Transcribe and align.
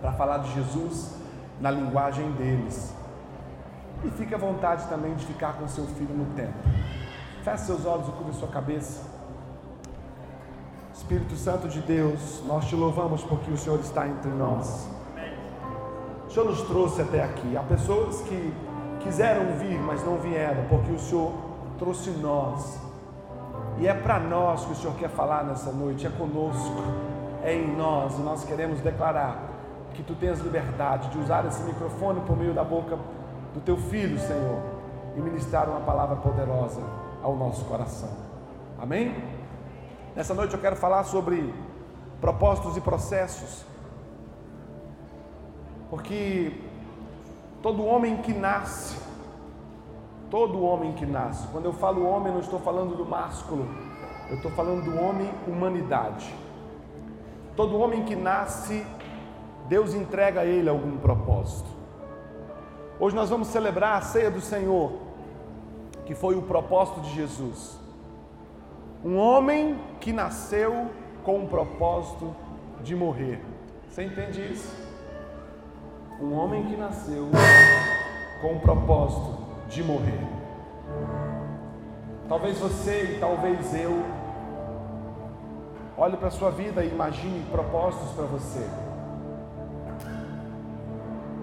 para 0.00 0.12
falar 0.12 0.38
de 0.38 0.52
Jesus 0.54 1.14
na 1.60 1.70
linguagem 1.70 2.30
deles. 2.32 2.94
E 4.02 4.10
fique 4.10 4.34
à 4.34 4.38
vontade 4.38 4.86
também 4.88 5.14
de 5.14 5.26
ficar 5.26 5.54
com 5.54 5.68
seu 5.68 5.86
filho 5.86 6.14
no 6.14 6.24
tempo. 6.34 6.56
Feche 7.42 7.64
seus 7.64 7.84
olhos 7.84 8.08
e 8.08 8.12
cubra 8.12 8.32
sua 8.32 8.48
cabeça. 8.48 9.02
Espírito 10.94 11.34
Santo 11.36 11.68
de 11.68 11.80
Deus, 11.80 12.42
nós 12.46 12.66
te 12.66 12.74
louvamos 12.74 13.22
porque 13.24 13.50
o 13.50 13.56
Senhor 13.56 13.78
está 13.80 14.06
entre 14.06 14.30
nós. 14.30 14.88
O 16.26 16.30
Senhor 16.30 16.46
nos 16.46 16.62
trouxe 16.62 17.02
até 17.02 17.22
aqui. 17.22 17.56
Há 17.56 17.62
pessoas 17.62 18.20
que 18.22 18.54
quiseram 19.00 19.56
vir, 19.58 19.78
mas 19.80 20.04
não 20.04 20.16
vieram, 20.18 20.64
porque 20.68 20.92
o 20.92 20.98
Senhor 20.98 21.32
trouxe 21.78 22.10
nós. 22.10 22.78
E 23.78 23.86
é 23.86 23.94
para 23.94 24.18
nós 24.20 24.64
que 24.64 24.72
o 24.72 24.74
Senhor 24.76 24.94
quer 24.96 25.08
falar 25.10 25.44
nessa 25.44 25.72
noite, 25.72 26.06
é 26.06 26.10
conosco, 26.10 26.82
é 27.42 27.54
em 27.54 27.74
nós, 27.76 28.18
e 28.18 28.20
nós 28.20 28.44
queremos 28.44 28.80
declarar 28.80 29.49
que 29.94 30.02
tu 30.02 30.14
tens 30.14 30.40
liberdade 30.40 31.08
de 31.10 31.18
usar 31.18 31.44
esse 31.46 31.62
microfone 31.62 32.20
por 32.20 32.36
meio 32.36 32.54
da 32.54 32.64
boca 32.64 32.98
do 33.54 33.60
teu 33.60 33.76
filho, 33.76 34.18
Senhor, 34.18 34.60
e 35.16 35.20
ministrar 35.20 35.68
uma 35.68 35.80
palavra 35.80 36.16
poderosa 36.16 36.80
ao 37.22 37.36
nosso 37.36 37.64
coração. 37.64 38.10
Amém? 38.78 39.14
Nessa 40.14 40.34
noite 40.34 40.54
eu 40.54 40.60
quero 40.60 40.76
falar 40.76 41.04
sobre 41.04 41.52
propósitos 42.20 42.76
e 42.76 42.80
processos, 42.80 43.64
porque 45.88 46.52
todo 47.62 47.84
homem 47.84 48.18
que 48.18 48.32
nasce, 48.32 48.96
todo 50.30 50.62
homem 50.62 50.92
que 50.92 51.06
nasce, 51.06 51.46
quando 51.48 51.64
eu 51.64 51.72
falo 51.72 52.06
homem, 52.06 52.32
não 52.32 52.40
estou 52.40 52.60
falando 52.60 52.96
do 52.96 53.04
másculo, 53.04 53.68
eu 54.28 54.36
estou 54.36 54.50
falando 54.52 54.84
do 54.84 55.00
homem 55.00 55.28
humanidade. 55.46 56.32
Todo 57.56 57.78
homem 57.78 58.04
que 58.04 58.14
nasce, 58.14 58.86
Deus 59.70 59.94
entrega 59.94 60.40
a 60.40 60.44
ele 60.44 60.68
algum 60.68 60.96
propósito. 60.96 61.70
Hoje 62.98 63.14
nós 63.14 63.30
vamos 63.30 63.46
celebrar 63.46 63.98
a 63.98 64.00
ceia 64.00 64.28
do 64.28 64.40
Senhor, 64.40 64.94
que 66.04 66.12
foi 66.12 66.34
o 66.34 66.42
propósito 66.42 67.00
de 67.02 67.14
Jesus. 67.14 67.78
Um 69.04 69.16
homem 69.16 69.78
que 70.00 70.12
nasceu 70.12 70.90
com 71.22 71.44
o 71.44 71.46
propósito 71.46 72.34
de 72.82 72.96
morrer. 72.96 73.40
Você 73.88 74.02
entende 74.02 74.40
isso? 74.52 74.76
Um 76.20 76.34
homem 76.34 76.64
que 76.64 76.76
nasceu 76.76 77.28
com 78.42 78.54
o 78.56 78.60
propósito 78.60 79.38
de 79.68 79.84
morrer. 79.84 80.26
Talvez 82.28 82.58
você 82.58 83.14
e 83.14 83.20
talvez 83.20 83.72
eu 83.80 84.02
olhe 85.96 86.16
para 86.16 86.26
a 86.26 86.32
sua 86.32 86.50
vida 86.50 86.84
e 86.84 86.88
imagine 86.88 87.46
propósitos 87.52 88.10
para 88.16 88.24
você. 88.24 88.68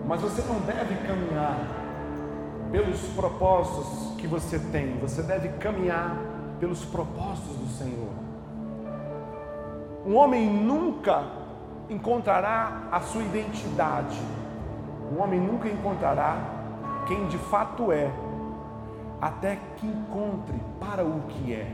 Mas 0.07 0.21
você 0.21 0.41
não 0.43 0.59
deve 0.61 0.95
caminhar 1.05 1.59
pelos 2.71 3.01
propósitos 3.13 4.15
que 4.17 4.25
você 4.25 4.57
tem, 4.57 4.97
você 4.99 5.21
deve 5.21 5.49
caminhar 5.57 6.15
pelos 6.59 6.83
propósitos 6.85 7.55
do 7.55 7.67
Senhor. 7.67 8.09
Um 10.05 10.15
homem 10.15 10.49
nunca 10.49 11.25
encontrará 11.89 12.87
a 12.89 13.01
sua 13.01 13.21
identidade, 13.21 14.17
um 15.11 15.21
homem 15.21 15.39
nunca 15.39 15.67
encontrará 15.67 16.37
quem 17.05 17.27
de 17.27 17.37
fato 17.37 17.91
é, 17.91 18.09
até 19.21 19.57
que 19.75 19.87
encontre 19.87 20.55
para 20.79 21.03
o 21.03 21.21
que 21.27 21.53
é. 21.53 21.69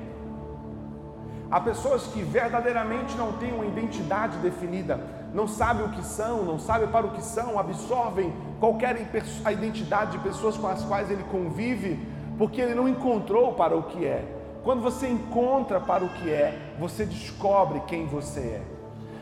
Há 1.52 1.60
pessoas 1.60 2.08
que 2.08 2.24
verdadeiramente 2.24 3.16
não 3.16 3.34
têm 3.34 3.54
uma 3.54 3.66
identidade 3.66 4.38
definida, 4.38 5.00
não 5.34 5.48
sabem 5.48 5.86
o 5.86 5.90
que 5.90 6.06
são, 6.06 6.44
não 6.44 6.60
sabem 6.60 6.88
para 6.88 7.08
o 7.08 7.12
que 7.12 7.24
são, 7.24 7.58
absorvem 7.58 8.32
qualquer 8.60 8.96
a 9.44 9.52
identidade 9.52 10.12
de 10.12 10.20
pessoas 10.20 10.56
com 10.56 10.68
as 10.68 10.84
quais 10.84 11.10
ele 11.10 11.24
convive, 11.24 12.00
porque 12.38 12.62
ele 12.62 12.76
não 12.76 12.88
encontrou 12.88 13.54
para 13.54 13.76
o 13.76 13.84
que 13.84 14.06
é. 14.06 14.24
Quando 14.64 14.82
você 14.82 15.10
encontra 15.10 15.80
para 15.80 16.04
o 16.04 16.10
que 16.10 16.30
é, 16.30 16.76
você 16.80 17.04
descobre 17.06 17.82
quem 17.88 18.06
você 18.06 18.40
é. 18.40 18.62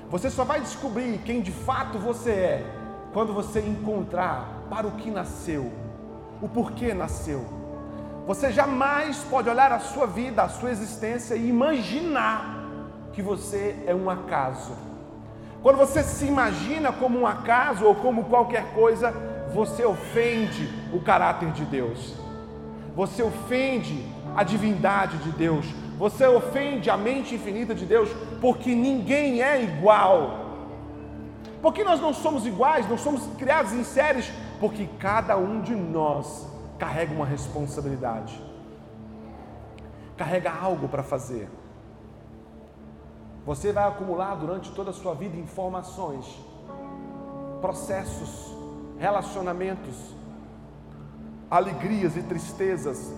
Você 0.10 0.30
só 0.30 0.44
vai 0.44 0.60
descobrir 0.60 1.18
quem 1.20 1.42
de 1.42 1.52
fato 1.52 1.98
você 1.98 2.32
é 2.32 2.66
quando 3.14 3.34
você 3.34 3.62
encontrar 3.62 4.66
para 4.70 4.86
o 4.86 4.92
que 4.92 5.10
nasceu, 5.10 5.72
o 6.42 6.50
porquê 6.50 6.94
nasceu. 6.94 7.46
Você 8.28 8.52
jamais 8.52 9.18
pode 9.30 9.50
olhar 9.50 9.72
a 9.72 9.80
sua 9.80 10.06
vida, 10.06 10.44
a 10.44 10.50
sua 10.50 10.72
existência 10.72 11.36
e 11.36 11.48
imaginar 11.48 12.66
que 13.14 13.22
você 13.22 13.82
é 13.88 13.96
um 13.96 14.10
acaso. 14.10 14.91
Quando 15.62 15.78
você 15.78 16.02
se 16.02 16.26
imagina 16.26 16.92
como 16.92 17.20
um 17.20 17.28
acaso 17.28 17.86
ou 17.86 17.94
como 17.94 18.26
qualquer 18.26 18.74
coisa, 18.74 19.12
você 19.54 19.86
ofende 19.86 20.68
o 20.92 21.00
caráter 21.00 21.52
de 21.52 21.64
Deus. 21.66 22.16
Você 22.96 23.22
ofende 23.22 24.04
a 24.36 24.44
divindade 24.44 25.18
de 25.20 25.32
Deus, 25.32 25.66
você 25.98 26.26
ofende 26.26 26.90
a 26.90 26.98
mente 26.98 27.36
infinita 27.36 27.76
de 27.76 27.86
Deus, 27.86 28.10
porque 28.40 28.74
ninguém 28.74 29.44
é 29.44 29.62
igual. 29.62 30.40
Porque 31.62 31.84
nós 31.84 32.02
não 32.02 32.12
somos 32.12 32.46
iguais, 32.46 32.90
não 32.90 32.98
somos 32.98 33.24
criados 33.38 33.72
em 33.72 33.84
séries, 33.84 34.32
porque 34.60 34.90
cada 35.00 35.38
um 35.38 35.62
de 35.62 35.76
nós 35.76 36.48
carrega 36.80 37.14
uma 37.14 37.26
responsabilidade, 37.26 38.42
carrega 40.18 40.52
algo 40.52 40.88
para 40.88 41.04
fazer. 41.04 41.48
Você 43.46 43.72
vai 43.72 43.88
acumular 43.88 44.36
durante 44.36 44.72
toda 44.72 44.92
a 44.92 44.94
sua 44.94 45.16
vida 45.16 45.36
informações, 45.36 46.26
processos, 47.60 48.56
relacionamentos, 49.00 49.96
alegrias 51.50 52.16
e 52.16 52.22
tristezas, 52.22 53.12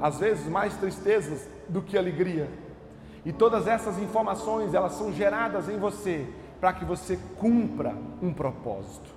às 0.00 0.18
vezes 0.18 0.48
mais 0.48 0.74
tristezas 0.76 1.46
do 1.68 1.82
que 1.82 1.98
alegria. 1.98 2.50
E 3.26 3.32
todas 3.32 3.66
essas 3.66 3.98
informações, 3.98 4.72
elas 4.72 4.92
são 4.92 5.12
geradas 5.12 5.68
em 5.68 5.78
você 5.78 6.26
para 6.58 6.72
que 6.72 6.84
você 6.84 7.18
cumpra 7.36 7.94
um 8.22 8.32
propósito. 8.32 9.10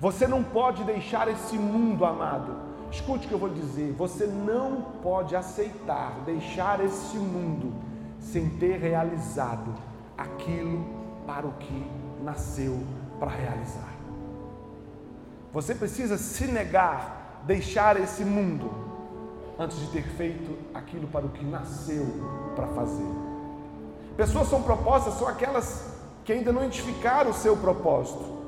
Você 0.00 0.26
não 0.26 0.42
pode 0.42 0.82
deixar 0.84 1.28
esse 1.28 1.58
mundo 1.58 2.06
amado. 2.06 2.56
Escute 2.90 3.26
o 3.26 3.28
que 3.28 3.34
eu 3.34 3.38
vou 3.38 3.50
dizer. 3.50 3.92
Você 3.92 4.26
não 4.26 4.80
pode 5.02 5.36
aceitar 5.36 6.20
deixar 6.24 6.82
esse 6.82 7.18
mundo 7.18 7.89
sem 8.20 8.48
ter 8.48 8.78
realizado 8.78 9.74
aquilo 10.16 10.84
para 11.26 11.46
o 11.46 11.52
que 11.52 11.90
nasceu 12.22 12.78
para 13.18 13.30
realizar. 13.30 13.94
Você 15.52 15.74
precisa 15.74 16.16
se 16.16 16.46
negar, 16.46 17.42
deixar 17.44 18.00
esse 18.00 18.24
mundo 18.24 18.70
antes 19.58 19.78
de 19.78 19.86
ter 19.88 20.02
feito 20.02 20.56
aquilo 20.72 21.08
para 21.08 21.26
o 21.26 21.30
que 21.30 21.44
nasceu 21.44 22.06
para 22.54 22.66
fazer. 22.68 23.10
Pessoas 24.16 24.48
são 24.48 24.62
propostas, 24.62 25.14
são 25.14 25.26
aquelas 25.26 25.90
que 26.24 26.32
ainda 26.32 26.52
não 26.52 26.62
identificaram 26.62 27.30
o 27.30 27.34
seu 27.34 27.56
propósito. 27.56 28.38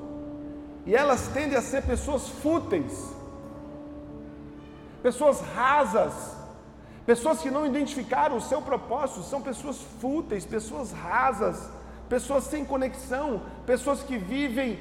E 0.85 0.95
elas 0.95 1.29
tendem 1.29 1.57
a 1.57 1.63
ser 1.63 1.83
pessoas 1.83 2.29
fúteis, 2.29 3.13
pessoas 5.03 5.41
rasas, 5.41 6.13
pessoas 7.07 7.41
que 7.41 7.51
não 7.51 7.67
identificaram 7.67 8.37
o 8.37 8.41
seu 8.41 8.63
propósito, 8.63 9.23
são 9.23 9.41
pessoas 9.41 9.79
fúteis, 10.01 10.45
pessoas 10.45 10.93
rasas, 10.93 11.71
pessoas 12.09 12.45
sem 12.45 12.65
conexão, 12.65 13.41
pessoas 13.67 14.03
que 14.03 14.19
vivem 14.19 14.79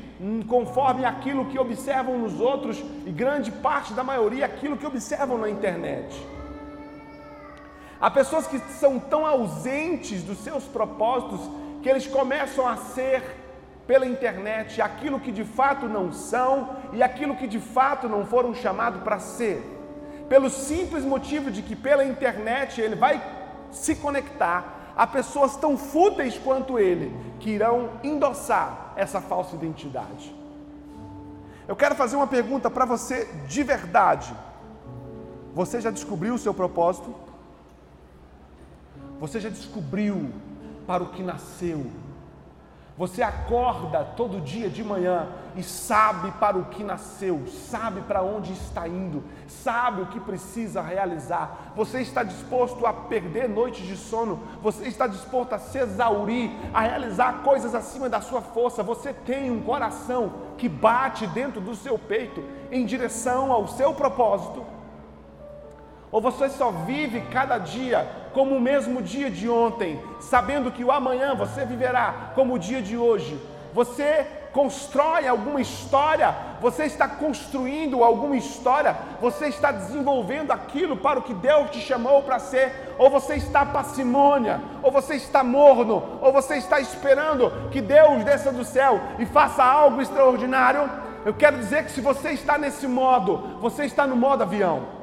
conforme 0.48 1.06
aquilo 1.06 1.46
que 1.46 1.58
observam 1.58 2.18
nos 2.18 2.40
outros 2.40 2.84
e 3.06 3.12
grande 3.12 3.52
parte 3.52 3.94
da 3.94 4.04
maioria 4.04 4.46
aquilo 4.46 4.78
que 4.78 4.86
observam 4.86 5.38
na 5.38 5.50
internet. 5.50 6.28
Há 8.02 8.12
pessoas 8.12 8.48
que 8.48 8.60
são 8.60 9.00
tão 9.00 9.26
ausentes 9.26 10.24
dos 10.24 10.40
seus 10.40 10.66
propósitos 10.66 11.40
que 11.82 11.90
eles 11.90 12.06
começam 12.06 12.68
a 12.68 12.76
ser 12.76 13.24
pela 13.88 14.06
internet 14.06 14.82
aquilo 14.82 15.20
que 15.20 15.32
de 15.32 15.44
fato 15.44 15.88
não 15.88 16.12
são 16.12 16.78
e 16.94 17.02
aquilo 17.02 17.36
que 17.36 17.48
de 17.48 17.60
fato 17.60 18.10
não 18.10 18.26
foram 18.26 18.54
chamados 18.54 19.02
para 19.04 19.20
ser. 19.20 19.81
Pelo 20.32 20.50
simples 20.50 21.04
motivo 21.04 21.52
de 21.52 21.62
que 21.62 21.76
pela 21.76 22.06
internet 22.06 22.80
ele 22.80 22.96
vai 22.96 23.22
se 23.70 23.98
conectar 23.98 24.94
a 24.96 25.06
pessoas 25.06 25.58
tão 25.58 25.78
fúteis 25.78 26.38
quanto 26.38 26.80
ele, 26.80 27.14
que 27.38 27.50
irão 27.50 28.00
endossar 28.02 28.94
essa 28.96 29.20
falsa 29.20 29.58
identidade. 29.58 30.34
Eu 31.68 31.76
quero 31.76 31.96
fazer 31.96 32.16
uma 32.16 32.28
pergunta 32.28 32.70
para 32.70 32.86
você 32.86 33.26
de 33.46 33.62
verdade. 33.62 34.34
Você 35.54 35.82
já 35.82 35.92
descobriu 35.92 36.36
o 36.36 36.40
seu 36.40 36.54
propósito? 36.54 37.14
Você 39.20 39.38
já 39.38 39.50
descobriu 39.50 40.32
para 40.88 41.04
o 41.04 41.10
que 41.10 41.22
nasceu? 41.22 41.86
Você 43.02 43.24
acorda 43.24 44.04
todo 44.16 44.40
dia 44.40 44.70
de 44.70 44.84
manhã 44.84 45.28
e 45.56 45.64
sabe 45.64 46.30
para 46.34 46.56
o 46.56 46.66
que 46.66 46.84
nasceu, 46.84 47.48
sabe 47.48 48.00
para 48.02 48.22
onde 48.22 48.54
está 48.54 48.88
indo, 48.88 49.24
sabe 49.48 50.04
o 50.04 50.06
que 50.06 50.20
precisa 50.20 50.84
realizar. 50.84 51.74
Você 51.76 52.02
está 52.02 52.22
disposto 52.22 52.86
a 52.86 52.94
perder 52.94 53.50
noites 53.50 53.88
de 53.88 53.98
sono, 53.98 54.40
você 54.62 54.86
está 54.86 55.08
disposto 55.08 55.54
a 55.54 55.58
se 55.58 55.80
exaurir, 55.80 56.52
a 56.72 56.82
realizar 56.82 57.42
coisas 57.42 57.74
acima 57.74 58.08
da 58.08 58.22
sua 58.22 58.40
força. 58.40 58.84
Você 58.84 59.12
tem 59.12 59.50
um 59.50 59.64
coração 59.64 60.34
que 60.56 60.70
bate 60.70 61.26
dentro 61.26 61.60
do 61.60 61.74
seu 61.74 61.98
peito 61.98 62.44
em 62.70 62.86
direção 62.86 63.52
ao 63.52 63.68
seu 63.68 63.96
propósito. 63.96 64.64
Ou 66.12 66.22
você 66.22 66.50
só 66.50 66.70
vive 66.70 67.22
cada 67.32 67.58
dia 67.58 68.21
como 68.34 68.56
o 68.56 68.62
mesmo 68.62 69.02
dia 69.02 69.30
de 69.30 69.50
ontem, 69.50 70.00
sabendo 70.20 70.72
que 70.72 70.84
o 70.84 70.92
amanhã 70.92 71.36
você 71.36 71.66
viverá 71.66 72.32
como 72.36 72.54
o 72.54 72.60
dia 72.60 72.82
de 72.82 72.98
hoje? 72.98 73.40
Você 73.74 74.28
constrói 74.52 75.28
alguma 75.28 75.62
história, 75.62 76.36
você 76.62 76.84
está 76.86 77.08
construindo 77.08 78.04
alguma 78.04 78.36
história, 78.36 78.96
você 79.22 79.48
está 79.48 79.72
desenvolvendo 79.72 80.52
aquilo 80.52 80.98
para 80.98 81.20
o 81.20 81.22
que 81.22 81.34
Deus 81.34 81.70
te 81.70 81.80
chamou 81.80 82.22
para 82.22 82.40
ser, 82.40 82.94
ou 82.98 83.10
você 83.10 83.36
está 83.36 83.66
parcimônia, 83.66 84.60
ou 84.84 84.92
você 84.92 85.16
está 85.16 85.44
morno, 85.44 86.20
ou 86.22 86.34
você 86.34 86.58
está 86.58 86.80
esperando 86.80 87.70
que 87.72 87.82
Deus 87.82 88.24
desça 88.24 88.52
do 88.52 88.66
céu 88.66 89.00
e 89.20 89.26
faça 89.26 89.64
algo 89.64 90.02
extraordinário. 90.02 90.90
Eu 91.24 91.34
quero 91.34 91.58
dizer 91.58 91.86
que 91.86 91.92
se 91.92 92.02
você 92.02 92.32
está 92.32 92.58
nesse 92.58 92.88
modo, 92.88 93.60
você 93.62 93.86
está 93.86 94.06
no 94.06 94.16
modo 94.16 94.44
avião. 94.44 95.01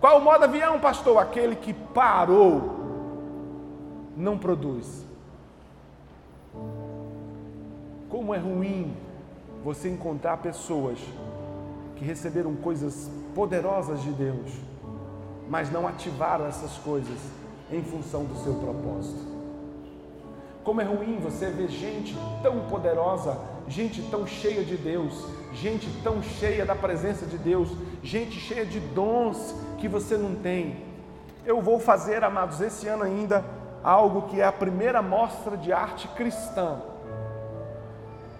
Qual 0.00 0.18
o 0.18 0.24
modo 0.24 0.44
avião, 0.44 0.80
pastor? 0.80 1.18
Aquele 1.18 1.54
que 1.54 1.74
parou, 1.74 2.80
não 4.16 4.38
produz. 4.38 5.04
Como 8.08 8.34
é 8.34 8.38
ruim 8.38 8.96
você 9.62 9.90
encontrar 9.90 10.38
pessoas 10.38 10.98
que 11.96 12.04
receberam 12.04 12.56
coisas 12.56 13.10
poderosas 13.34 14.02
de 14.02 14.10
Deus, 14.10 14.50
mas 15.50 15.70
não 15.70 15.86
ativaram 15.86 16.46
essas 16.46 16.78
coisas 16.78 17.18
em 17.70 17.82
função 17.82 18.24
do 18.24 18.36
seu 18.42 18.54
propósito. 18.54 19.29
Como 20.70 20.80
é 20.80 20.84
ruim 20.84 21.18
você 21.18 21.46
ver 21.46 21.66
gente 21.66 22.16
tão 22.44 22.60
poderosa, 22.68 23.36
gente 23.66 24.00
tão 24.02 24.24
cheia 24.24 24.62
de 24.62 24.76
Deus, 24.76 25.26
gente 25.52 25.90
tão 26.00 26.22
cheia 26.22 26.64
da 26.64 26.76
presença 26.76 27.26
de 27.26 27.36
Deus, 27.36 27.68
gente 28.04 28.38
cheia 28.38 28.64
de 28.64 28.78
dons 28.78 29.52
que 29.78 29.88
você 29.88 30.16
não 30.16 30.36
tem. 30.36 30.84
Eu 31.44 31.60
vou 31.60 31.80
fazer, 31.80 32.22
amados, 32.22 32.60
esse 32.60 32.86
ano 32.86 33.02
ainda 33.02 33.44
algo 33.82 34.28
que 34.28 34.40
é 34.40 34.44
a 34.44 34.52
primeira 34.52 35.02
mostra 35.02 35.56
de 35.56 35.72
arte 35.72 36.06
cristã. 36.06 36.80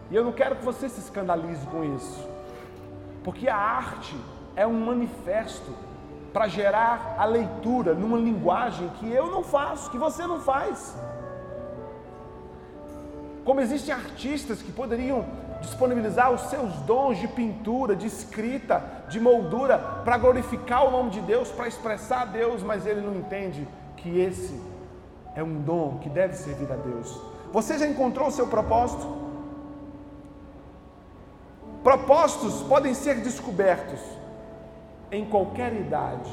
E 0.09 0.15
eu 0.15 0.23
não 0.23 0.31
quero 0.31 0.55
que 0.55 0.65
você 0.65 0.89
se 0.89 1.01
escandalize 1.01 1.67
com 1.67 1.83
isso, 1.97 2.29
porque 3.25 3.49
a 3.49 3.57
arte 3.57 4.15
é 4.55 4.65
um 4.65 4.87
manifesto 4.87 5.75
para 6.33 6.47
gerar 6.47 7.17
a 7.19 7.25
leitura 7.25 7.93
numa 7.93 8.19
linguagem 8.19 8.89
que 9.01 9.11
eu 9.11 9.33
não 9.33 9.43
faço, 9.43 9.91
que 9.91 9.99
você 9.99 10.25
não 10.29 10.39
faz. 10.39 10.97
Como 13.45 13.61
existem 13.61 13.95
artistas 13.95 14.61
que 14.61 14.71
poderiam 14.71 15.25
disponibilizar 15.61 16.31
os 16.33 16.43
seus 16.43 16.73
dons 16.81 17.19
de 17.19 17.29
pintura, 17.29 17.97
de 17.97 18.07
escrita, 18.07 18.83
de 19.09 19.21
moldura, 19.21 19.79
para 20.05 20.19
glorificar 20.19 20.87
o 20.87 20.91
nome 20.91 21.11
de 21.11 21.21
Deus, 21.21 21.51
para 21.51 21.69
expressar 21.69 22.23
a 22.23 22.25
Deus, 22.25 22.63
mas 22.63 22.87
ele 22.87 23.01
não 23.01 23.15
entende 23.15 23.67
que 23.97 24.21
esse 24.21 24.61
é 25.35 25.43
um 25.43 25.61
dom 25.63 25.99
que 25.99 26.09
deve 26.09 26.35
servir 26.35 26.71
a 26.71 26.77
Deus. 26.77 27.21
Você 27.53 27.79
já 27.79 27.87
encontrou 27.87 28.29
o 28.29 28.31
seu 28.31 28.47
propósito? 28.47 29.07
Propósitos 31.83 32.63
podem 32.63 32.93
ser 32.93 33.17
descobertos 33.21 34.01
em 35.11 35.25
qualquer 35.25 35.73
idade. 35.73 36.31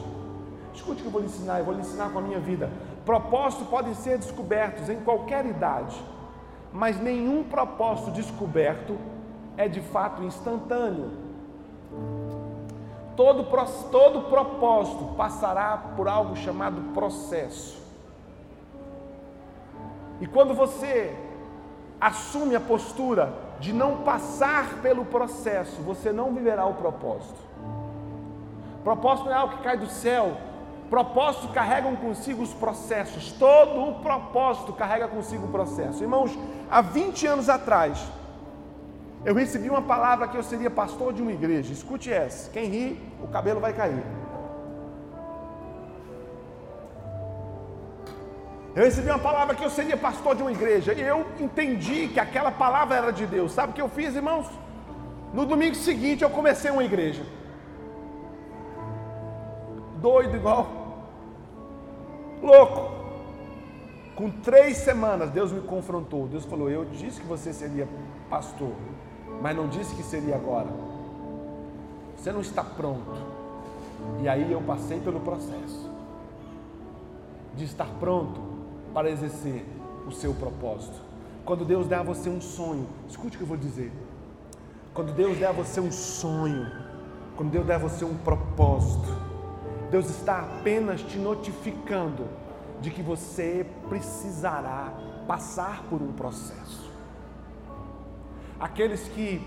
Escute 0.74 1.00
o 1.00 1.04
que 1.04 1.06
eu 1.06 1.12
vou 1.12 1.22
lhe 1.22 1.28
ensinar, 1.28 1.60
eu 1.60 1.66
vou 1.66 1.74
lhe 1.74 1.82
ensinar 1.82 2.12
com 2.12 2.20
a 2.20 2.22
minha 2.22 2.40
vida. 2.40 2.70
Propósitos 3.06 3.68
podem 3.68 3.94
ser 3.94 4.18
descobertos 4.18 4.90
em 4.90 4.98
qualquer 4.98 5.46
idade 5.46 5.96
mas 6.78 7.00
nenhum 7.00 7.44
propósito 7.44 8.12
descoberto 8.12 9.00
é 9.58 9.68
de 9.68 9.82
fato 9.82 10.22
instantâneo. 10.22 11.10
Todo, 13.16 13.46
todo 13.90 14.30
propósito 14.30 15.16
passará 15.18 15.76
por 15.96 16.08
algo 16.08 16.36
chamado 16.36 16.94
processo. 16.94 17.82
E 20.22 20.28
quando 20.28 20.54
você 20.54 21.18
assume 22.00 22.56
a 22.56 22.60
postura 22.60 23.34
de 23.60 23.74
não 23.74 24.04
passar 24.04 24.76
pelo 24.84 25.04
processo, 25.04 25.82
você 25.82 26.12
não 26.12 26.32
viverá 26.32 26.68
o 26.68 26.76
propósito. 26.76 27.42
Propósito 28.84 29.26
não 29.26 29.34
é 29.34 29.36
algo 29.36 29.58
que 29.58 29.64
cai 29.64 29.78
do 29.78 29.88
céu, 29.88 30.38
Propósitos 30.90 31.52
carregam 31.52 31.96
consigo 31.96 32.42
os 32.42 32.54
processos. 32.54 33.32
Todo 33.34 33.90
o 33.90 33.96
propósito 33.96 34.72
carrega 34.72 35.08
consigo 35.08 35.48
o 35.48 35.50
processo. 35.50 36.02
Irmãos, 36.02 36.38
há 36.72 36.82
20 36.82 37.28
anos 37.28 37.50
atrás, 37.50 38.00
eu 39.26 39.36
recebi 39.36 39.70
uma 39.70 39.82
palavra 39.82 40.28
que 40.28 40.38
eu 40.38 40.44
seria 40.44 40.70
pastor 40.70 41.12
de 41.12 41.22
uma 41.22 41.34
igreja. 41.34 41.74
Escute 41.74 42.12
essa: 42.12 42.50
quem 42.52 42.66
ri, 42.66 43.02
o 43.22 43.28
cabelo 43.28 43.60
vai 43.60 43.74
cair. 43.74 44.04
Eu 48.74 48.84
recebi 48.84 49.10
uma 49.10 49.20
palavra 49.20 49.56
que 49.56 49.66
eu 49.66 49.70
seria 49.72 49.98
pastor 49.98 50.36
de 50.36 50.44
uma 50.44 50.52
igreja. 50.52 50.94
E 50.94 51.02
eu 51.02 51.26
entendi 51.40 52.08
que 52.08 52.20
aquela 52.20 52.52
palavra 52.52 52.96
era 52.96 53.12
de 53.12 53.26
Deus. 53.26 53.52
Sabe 53.52 53.72
o 53.72 53.76
que 53.76 53.82
eu 53.82 53.90
fiz, 53.90 54.16
irmãos? 54.16 54.48
No 55.34 55.46
domingo 55.46 55.76
seguinte 55.76 56.24
eu 56.24 56.30
comecei 56.30 56.72
uma 56.72 56.84
igreja 56.84 57.24
doido 60.02 60.36
igual 60.36 60.88
louco. 62.42 62.96
Com 64.16 64.32
três 64.32 64.78
semanas, 64.78 65.30
Deus 65.30 65.52
me 65.52 65.62
confrontou. 65.62 66.28
Deus 66.28 66.46
falou: 66.46 66.70
Eu 66.70 66.86
disse 66.86 67.22
que 67.22 67.28
você 67.28 67.54
seria 67.54 67.88
pastor, 68.30 68.74
mas 69.42 69.56
não 69.56 69.68
disse 69.68 69.96
que 69.96 70.04
seria 70.04 70.36
agora. 70.36 70.70
Você 72.16 72.32
não 72.32 72.42
está 72.42 72.64
pronto. 72.64 73.38
E 74.22 74.28
aí 74.28 74.52
eu 74.52 74.62
passei 74.62 75.00
pelo 75.00 75.20
processo 75.20 75.90
de 77.56 77.66
estar 77.66 77.88
pronto 78.00 78.40
para 78.94 79.10
exercer 79.10 79.66
o 80.08 80.12
seu 80.12 80.34
propósito. 80.34 81.00
Quando 81.46 81.66
Deus 81.66 81.88
der 81.88 82.00
a 82.00 82.04
você 82.04 82.30
um 82.30 82.42
sonho, 82.42 82.88
escute 83.08 83.36
o 83.36 83.38
que 83.38 83.44
eu 83.44 83.48
vou 83.48 83.58
dizer. 83.58 83.92
Quando 84.94 85.14
Deus 85.14 85.38
der 85.38 85.48
a 85.48 85.52
você 85.52 85.80
um 85.80 85.92
sonho, 85.92 86.68
quando 87.36 87.52
Deus 87.52 87.66
der 87.66 87.76
a 87.76 87.80
você 87.80 88.04
um 88.04 88.18
propósito, 88.18 89.27
Deus 89.90 90.10
está 90.10 90.40
apenas 90.40 91.02
te 91.02 91.18
notificando 91.18 92.28
de 92.82 92.92
que 92.92 93.02
você 93.02 93.66
precisará 93.88 94.92
passar 95.28 95.84
por 95.90 96.02
um 96.02 96.12
processo. 96.12 96.92
Aqueles 98.60 99.08
que 99.10 99.42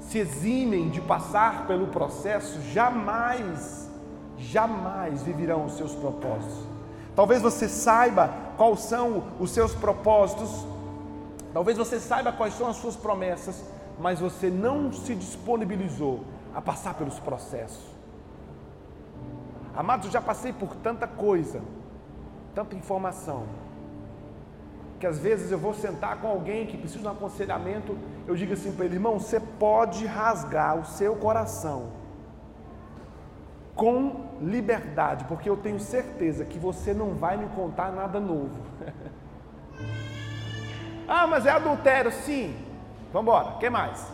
se 0.00 0.18
eximem 0.18 0.90
de 0.90 1.00
passar 1.00 1.66
pelo 1.66 1.86
processo 1.86 2.60
jamais, 2.72 3.88
jamais 4.36 5.22
viverão 5.22 5.64
os 5.64 5.76
seus 5.76 5.94
propósitos. 5.94 6.66
Talvez 7.14 7.40
você 7.40 7.68
saiba 7.68 8.30
quais 8.56 8.80
são 8.80 9.24
os 9.38 9.50
seus 9.50 9.74
propósitos, 9.74 10.66
talvez 11.52 11.78
você 11.78 12.00
saiba 12.00 12.32
quais 12.32 12.54
são 12.54 12.66
as 12.68 12.76
suas 12.76 12.96
promessas, 12.96 13.62
mas 13.98 14.18
você 14.18 14.50
não 14.50 14.92
se 14.92 15.14
disponibilizou 15.14 16.24
a 16.54 16.60
passar 16.60 16.94
pelos 16.94 17.18
processos. 17.18 17.91
Amados, 19.74 20.06
eu 20.06 20.12
já 20.12 20.20
passei 20.20 20.52
por 20.52 20.76
tanta 20.76 21.06
coisa, 21.06 21.62
tanta 22.54 22.76
informação, 22.76 23.46
que 25.00 25.06
às 25.06 25.18
vezes 25.18 25.50
eu 25.50 25.58
vou 25.58 25.72
sentar 25.72 26.20
com 26.20 26.28
alguém 26.28 26.66
que 26.66 26.76
precisa 26.76 27.00
de 27.00 27.08
um 27.08 27.10
aconselhamento, 27.10 27.96
eu 28.26 28.36
digo 28.36 28.52
assim 28.52 28.70
para 28.72 28.84
ele, 28.84 28.96
irmão, 28.96 29.18
você 29.18 29.40
pode 29.40 30.04
rasgar 30.06 30.78
o 30.78 30.84
seu 30.84 31.16
coração 31.16 32.02
com 33.74 34.26
liberdade, 34.42 35.24
porque 35.24 35.48
eu 35.48 35.56
tenho 35.56 35.80
certeza 35.80 36.44
que 36.44 36.58
você 36.58 36.92
não 36.92 37.14
vai 37.14 37.36
me 37.36 37.46
contar 37.48 37.90
nada 37.90 38.20
novo. 38.20 38.60
ah, 41.08 41.26
mas 41.26 41.46
é 41.46 41.50
adultério, 41.50 42.12
sim. 42.12 42.54
Vamos 43.12 43.32
embora, 43.32 43.56
que 43.58 43.70
mais? 43.70 44.06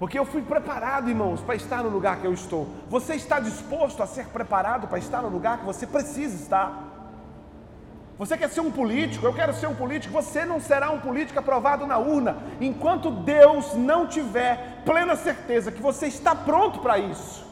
Porque 0.00 0.18
eu 0.18 0.24
fui 0.24 0.40
preparado, 0.40 1.10
irmãos, 1.10 1.42
para 1.42 1.54
estar 1.54 1.82
no 1.82 1.90
lugar 1.90 2.22
que 2.22 2.26
eu 2.26 2.32
estou. 2.32 2.66
Você 2.88 3.16
está 3.16 3.38
disposto 3.38 4.02
a 4.02 4.06
ser 4.06 4.28
preparado 4.28 4.88
para 4.88 4.98
estar 4.98 5.20
no 5.20 5.28
lugar 5.28 5.58
que 5.58 5.66
você 5.66 5.86
precisa 5.86 6.42
estar? 6.42 6.72
Você 8.18 8.34
quer 8.38 8.48
ser 8.48 8.62
um 8.62 8.70
político? 8.70 9.26
Eu 9.26 9.34
quero 9.34 9.52
ser 9.52 9.66
um 9.66 9.74
político. 9.74 10.14
Você 10.14 10.42
não 10.46 10.58
será 10.58 10.90
um 10.90 11.00
político 11.00 11.38
aprovado 11.38 11.86
na 11.86 11.98
urna 11.98 12.38
enquanto 12.62 13.10
Deus 13.10 13.74
não 13.74 14.06
tiver 14.06 14.80
plena 14.86 15.16
certeza 15.16 15.70
que 15.70 15.82
você 15.82 16.06
está 16.06 16.34
pronto 16.34 16.80
para 16.80 16.98
isso. 16.98 17.46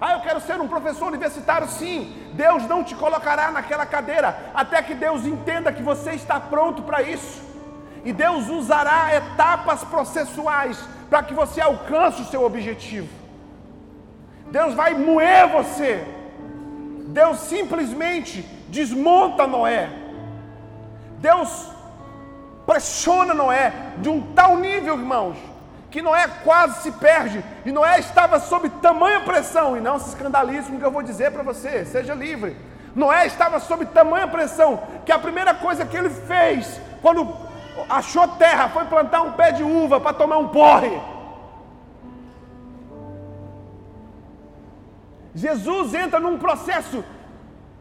Ah, 0.00 0.14
eu 0.14 0.22
quero 0.22 0.40
ser 0.40 0.60
um 0.60 0.66
professor 0.66 1.06
universitário, 1.06 1.68
sim. 1.68 2.28
Deus 2.34 2.66
não 2.66 2.82
te 2.82 2.96
colocará 2.96 3.52
naquela 3.52 3.86
cadeira 3.86 4.50
até 4.52 4.82
que 4.82 4.96
Deus 4.96 5.24
entenda 5.24 5.72
que 5.72 5.80
você 5.80 6.10
está 6.10 6.40
pronto 6.40 6.82
para 6.82 7.02
isso. 7.02 7.40
E 8.04 8.12
Deus 8.12 8.48
usará 8.48 9.14
etapas 9.14 9.84
processuais 9.84 10.95
para 11.08 11.22
que 11.22 11.34
você 11.34 11.60
alcance 11.60 12.22
o 12.22 12.26
seu 12.26 12.44
objetivo. 12.44 13.08
Deus 14.50 14.74
vai 14.74 14.94
moer 14.94 15.48
você. 15.48 16.04
Deus 17.08 17.38
simplesmente 17.38 18.42
desmonta 18.68 19.46
Noé. 19.46 19.88
Deus 21.18 21.70
pressiona 22.66 23.32
Noé 23.32 23.72
de 23.98 24.08
um 24.08 24.20
tal 24.34 24.56
nível, 24.56 24.98
irmãos, 24.98 25.36
que 25.90 26.02
Noé 26.02 26.28
quase 26.44 26.82
se 26.82 26.92
perde. 26.92 27.44
E 27.64 27.72
Noé 27.72 27.98
estava 27.98 28.38
sob 28.40 28.68
tamanha 28.68 29.20
pressão. 29.20 29.76
E 29.76 29.80
não 29.80 29.98
se 29.98 30.08
escandalize 30.08 30.68
com 30.68 30.76
o 30.76 30.78
que 30.78 30.84
eu 30.84 30.90
vou 30.90 31.02
dizer 31.02 31.30
para 31.32 31.42
você, 31.42 31.84
seja 31.84 32.14
livre. 32.14 32.56
Noé 32.94 33.26
estava 33.26 33.60
sob 33.60 33.84
tamanha 33.86 34.26
pressão 34.26 34.82
que 35.04 35.12
a 35.12 35.18
primeira 35.18 35.52
coisa 35.52 35.84
que 35.84 35.96
ele 35.96 36.08
fez, 36.08 36.80
quando 37.02 37.45
achou 37.88 38.26
terra, 38.28 38.68
foi 38.68 38.84
plantar 38.84 39.22
um 39.22 39.32
pé 39.32 39.52
de 39.52 39.62
uva 39.62 40.00
para 40.00 40.12
tomar 40.12 40.38
um 40.38 40.48
porre. 40.48 41.00
Jesus 45.34 45.92
entra 45.94 46.18
num 46.18 46.38
processo 46.38 47.04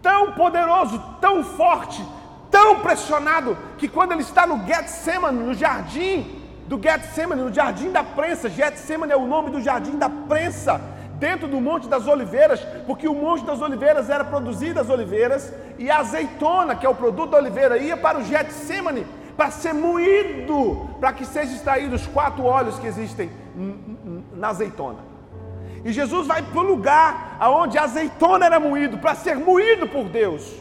tão 0.01 0.33
poderoso, 0.33 1.01
tão 1.21 1.43
forte, 1.43 2.05
tão 2.51 2.79
pressionado, 2.79 3.57
que 3.77 3.87
quando 3.87 4.11
ele 4.11 4.21
está 4.21 4.45
no 4.45 4.65
Getsemane, 4.65 5.39
no 5.39 5.53
jardim 5.53 6.43
do 6.67 6.81
Getsemane, 6.81 7.41
no 7.41 7.53
jardim 7.53 7.91
da 7.91 8.03
prensa, 8.03 8.49
Getsemane 8.49 9.13
é 9.13 9.17
o 9.17 9.25
nome 9.25 9.51
do 9.51 9.61
jardim 9.61 9.97
da 9.97 10.09
prensa, 10.09 10.81
dentro 11.13 11.47
do 11.47 11.61
Monte 11.61 11.87
das 11.87 12.07
Oliveiras, 12.07 12.59
porque 12.85 13.07
o 13.07 13.15
Monte 13.15 13.45
das 13.45 13.61
Oliveiras 13.61 14.09
era 14.09 14.23
produzido 14.23 14.79
as 14.81 14.89
oliveiras, 14.89 15.53
e 15.79 15.89
a 15.89 15.99
azeitona, 15.99 16.75
que 16.75 16.85
é 16.85 16.89
o 16.89 16.95
produto 16.95 17.31
da 17.31 17.37
oliveira, 17.37 17.77
ia 17.77 17.95
para 17.95 18.19
o 18.19 18.23
Getsemane, 18.23 19.07
para 19.35 19.51
ser 19.51 19.73
moído, 19.73 20.89
para 20.99 21.11
que 21.11 21.25
sejam 21.25 21.55
extraídos 21.55 22.01
os 22.01 22.07
quatro 22.07 22.43
óleos 22.43 22.79
que 22.79 22.87
existem 22.87 23.29
na 24.33 24.49
azeitona. 24.49 24.99
E 25.83 25.91
Jesus 25.91 26.25
vai 26.25 26.41
para 26.41 26.59
o 26.59 26.63
lugar 26.63 27.37
aonde 27.39 27.77
a 27.77 27.83
azeitona 27.83 28.45
era 28.45 28.59
moído, 28.59 28.97
para 28.97 29.13
ser 29.13 29.35
moído 29.35 29.87
por 29.87 30.05
Deus, 30.05 30.55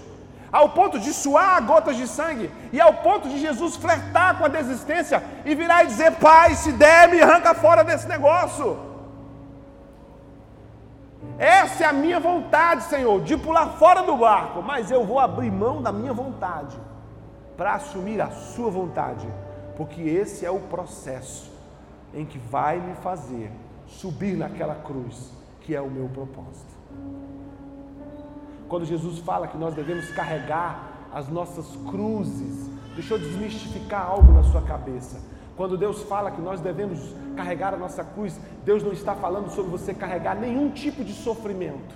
ao 0.53 0.71
ponto 0.71 0.99
de 0.99 1.13
suar 1.13 1.63
gotas 1.63 1.97
de 1.97 2.07
sangue, 2.07 2.51
e 2.73 2.81
ao 2.81 2.95
ponto 2.95 3.29
de 3.29 3.39
Jesus 3.39 3.77
flertar 3.77 4.39
com 4.39 4.45
a 4.45 4.49
desistência 4.49 5.23
e 5.45 5.55
virar 5.55 5.85
e 5.85 5.87
dizer: 5.87 6.13
Pai, 6.13 6.55
se 6.55 6.73
der, 6.73 7.09
me 7.09 7.21
arranca 7.21 7.55
fora 7.55 7.83
desse 7.83 8.09
negócio. 8.09 8.79
Essa 11.39 11.85
é 11.85 11.87
a 11.87 11.93
minha 11.93 12.21
vontade, 12.21 12.85
Senhor, 12.85 13.21
de 13.23 13.37
pular 13.37 13.71
fora 13.79 14.03
do 14.03 14.17
barco, 14.17 14.63
mas 14.63 14.91
eu 14.91 15.05
vou 15.05 15.19
abrir 15.19 15.51
mão 15.51 15.81
da 15.81 15.91
minha 15.91 16.13
vontade 16.13 16.77
para 17.57 17.75
assumir 17.75 18.21
a 18.21 18.31
Sua 18.31 18.71
vontade, 18.71 19.27
porque 19.77 20.03
esse 20.03 20.45
é 20.45 20.51
o 20.51 20.61
processo 20.61 21.53
em 22.13 22.25
que 22.25 22.39
vai 22.39 22.79
me 22.79 22.95
fazer 22.97 23.51
subir 23.87 24.37
naquela 24.37 24.75
cruz, 24.75 25.33
que 25.61 25.75
é 25.75 25.81
o 25.81 25.91
meu 25.91 26.09
propósito. 26.09 26.75
Quando 28.69 28.85
Jesus 28.85 29.19
fala 29.19 29.47
que 29.47 29.57
nós 29.57 29.75
devemos 29.75 30.11
carregar 30.11 31.09
as 31.13 31.29
nossas 31.29 31.67
cruzes, 31.89 32.69
deixa 32.95 33.15
eu 33.15 33.19
desmistificar 33.19 34.07
algo 34.07 34.33
na 34.33 34.43
sua 34.43 34.63
cabeça. 34.63 35.21
Quando 35.57 35.79
Deus 35.79 36.03
fala 36.03 36.31
que 36.31 36.41
nós 36.41 36.61
devemos 36.61 37.15
carregar 37.37 37.75
a 37.75 37.77
nossa 37.77 38.03
cruz, 38.03 38.39
Deus 38.65 38.83
não 38.83 38.93
está 38.93 39.15
falando 39.15 39.51
sobre 39.51 39.71
você 39.71 39.95
carregar 39.95 40.35
nenhum 40.35 40.71
tipo 40.71 41.05
de 41.05 41.13
sofrimento. 41.13 41.95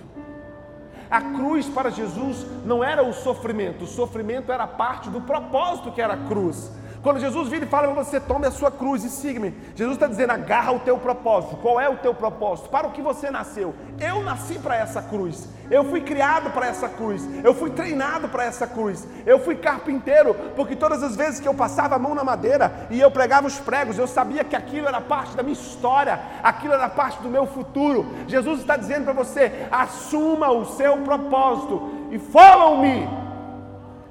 A 1.09 1.21
cruz 1.21 1.67
para 1.67 1.89
Jesus 1.89 2.45
não 2.63 2.83
era 2.83 3.03
o 3.03 3.13
sofrimento, 3.13 3.83
o 3.83 3.87
sofrimento 3.87 4.51
era 4.51 4.67
parte 4.67 5.09
do 5.09 5.21
propósito 5.21 5.91
que 5.91 6.01
era 6.01 6.13
a 6.13 6.27
cruz. 6.27 6.71
Quando 7.01 7.19
Jesus 7.19 7.47
vira 7.47 7.63
e 7.63 7.67
fala 7.67 7.87
para 7.87 8.03
você, 8.03 8.19
tome 8.19 8.45
a 8.45 8.51
sua 8.51 8.69
cruz 8.69 9.05
e 9.05 9.09
siga-me. 9.09 9.55
Jesus 9.73 9.95
está 9.95 10.05
dizendo, 10.05 10.31
agarra 10.31 10.73
o 10.73 10.79
teu 10.79 10.97
propósito. 10.97 11.55
Qual 11.57 11.79
é 11.79 11.87
o 11.87 11.95
teu 11.95 12.13
propósito? 12.13 12.67
Para 12.67 12.87
o 12.87 12.91
que 12.91 13.01
você 13.01 13.31
nasceu? 13.31 13.73
Eu 13.97 14.21
nasci 14.21 14.59
para 14.59 14.75
essa 14.75 15.01
cruz. 15.01 15.47
Eu 15.71 15.85
fui 15.85 16.01
criado 16.01 16.51
para 16.51 16.67
essa 16.67 16.89
cruz. 16.89 17.25
Eu 17.41 17.53
fui 17.53 17.69
treinado 17.69 18.27
para 18.27 18.43
essa 18.43 18.67
cruz. 18.67 19.07
Eu 19.25 19.39
fui 19.39 19.55
carpinteiro, 19.55 20.33
porque 20.57 20.75
todas 20.75 21.01
as 21.01 21.15
vezes 21.15 21.39
que 21.39 21.47
eu 21.47 21.53
passava 21.53 21.95
a 21.95 21.99
mão 21.99 22.13
na 22.13 22.23
madeira 22.23 22.87
e 22.89 22.99
eu 22.99 23.09
pregava 23.09 23.47
os 23.47 23.57
pregos, 23.57 23.97
eu 23.97 24.07
sabia 24.07 24.43
que 24.43 24.55
aquilo 24.55 24.87
era 24.87 24.99
parte 24.99 25.37
da 25.37 25.43
minha 25.43 25.53
história, 25.53 26.19
aquilo 26.43 26.73
era 26.73 26.89
parte 26.89 27.21
do 27.21 27.29
meu 27.29 27.47
futuro. 27.47 28.05
Jesus 28.27 28.59
está 28.59 28.75
dizendo 28.75 29.05
para 29.05 29.13
você, 29.13 29.67
assuma 29.71 30.51
o 30.51 30.65
seu 30.65 30.97
propósito 30.97 32.09
e 32.11 32.19
follow-me. 32.19 33.07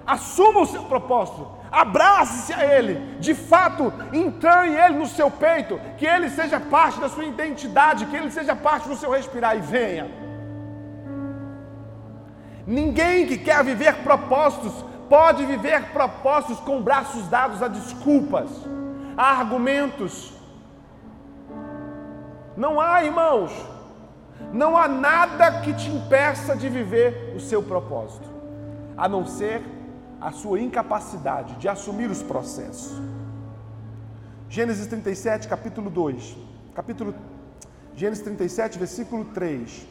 Assuma 0.07 0.61
o 0.61 0.67
seu 0.67 0.85
propósito 0.85 1.58
abrace-se 1.71 2.53
a 2.53 2.65
Ele, 2.65 2.95
de 3.19 3.35
fato, 3.35 3.93
entranhe 4.13 4.77
Ele 4.77 4.99
no 4.99 5.07
seu 5.07 5.31
peito, 5.31 5.81
que 5.97 6.07
Ele 6.07 6.29
seja 6.31 6.59
parte 6.59 7.01
da 7.01 7.09
sua 7.09 7.25
identidade, 7.25 8.07
que 8.07 8.17
Ele 8.17 8.31
seja 8.31 8.55
parte 8.57 8.89
do 8.89 8.97
seu 8.97 9.11
respirar 9.11 9.57
e 9.57 9.61
venha. 9.61 10.11
Ninguém 12.67 13.27
que 13.27 13.39
quer 13.39 13.65
viver 13.65 13.95
propósitos 14.03 14.85
pode 15.09 15.45
viver 15.47 15.91
propósitos 15.93 16.61
com 16.61 16.83
braços 16.83 17.27
dados 17.29 17.63
a 17.63 17.69
desculpas, 17.69 18.51
a 19.17 19.39
argumentos. 19.39 20.35
Não 22.57 22.81
há, 22.81 23.05
irmãos, 23.05 23.51
não 24.53 24.77
há 24.77 24.87
nada 24.87 25.61
que 25.61 25.73
te 25.73 25.89
impeça 25.89 26.55
de 26.55 26.69
viver 26.69 27.33
o 27.35 27.41
seu 27.41 27.63
propósito, 27.63 28.29
a 28.97 29.09
não 29.09 29.25
ser 29.25 29.63
a 30.21 30.33
sua 30.33 30.61
incapacidade 30.61 31.55
de 31.57 31.69
assumir 31.69 32.11
os 32.11 32.23
processos. 32.23 33.01
Gênesis 34.49 34.87
37, 34.87 35.47
capítulo 35.47 35.91
2. 35.91 36.37
Capítulo 36.75 37.15
Gênesis 37.95 38.25
37, 38.25 38.79
versículo 38.79 39.25
3. 39.27 39.87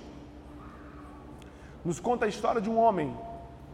Nos 1.85 1.99
conta 1.99 2.25
a 2.25 2.27
história 2.27 2.59
de 2.59 2.69
um 2.69 2.77
homem 2.77 3.15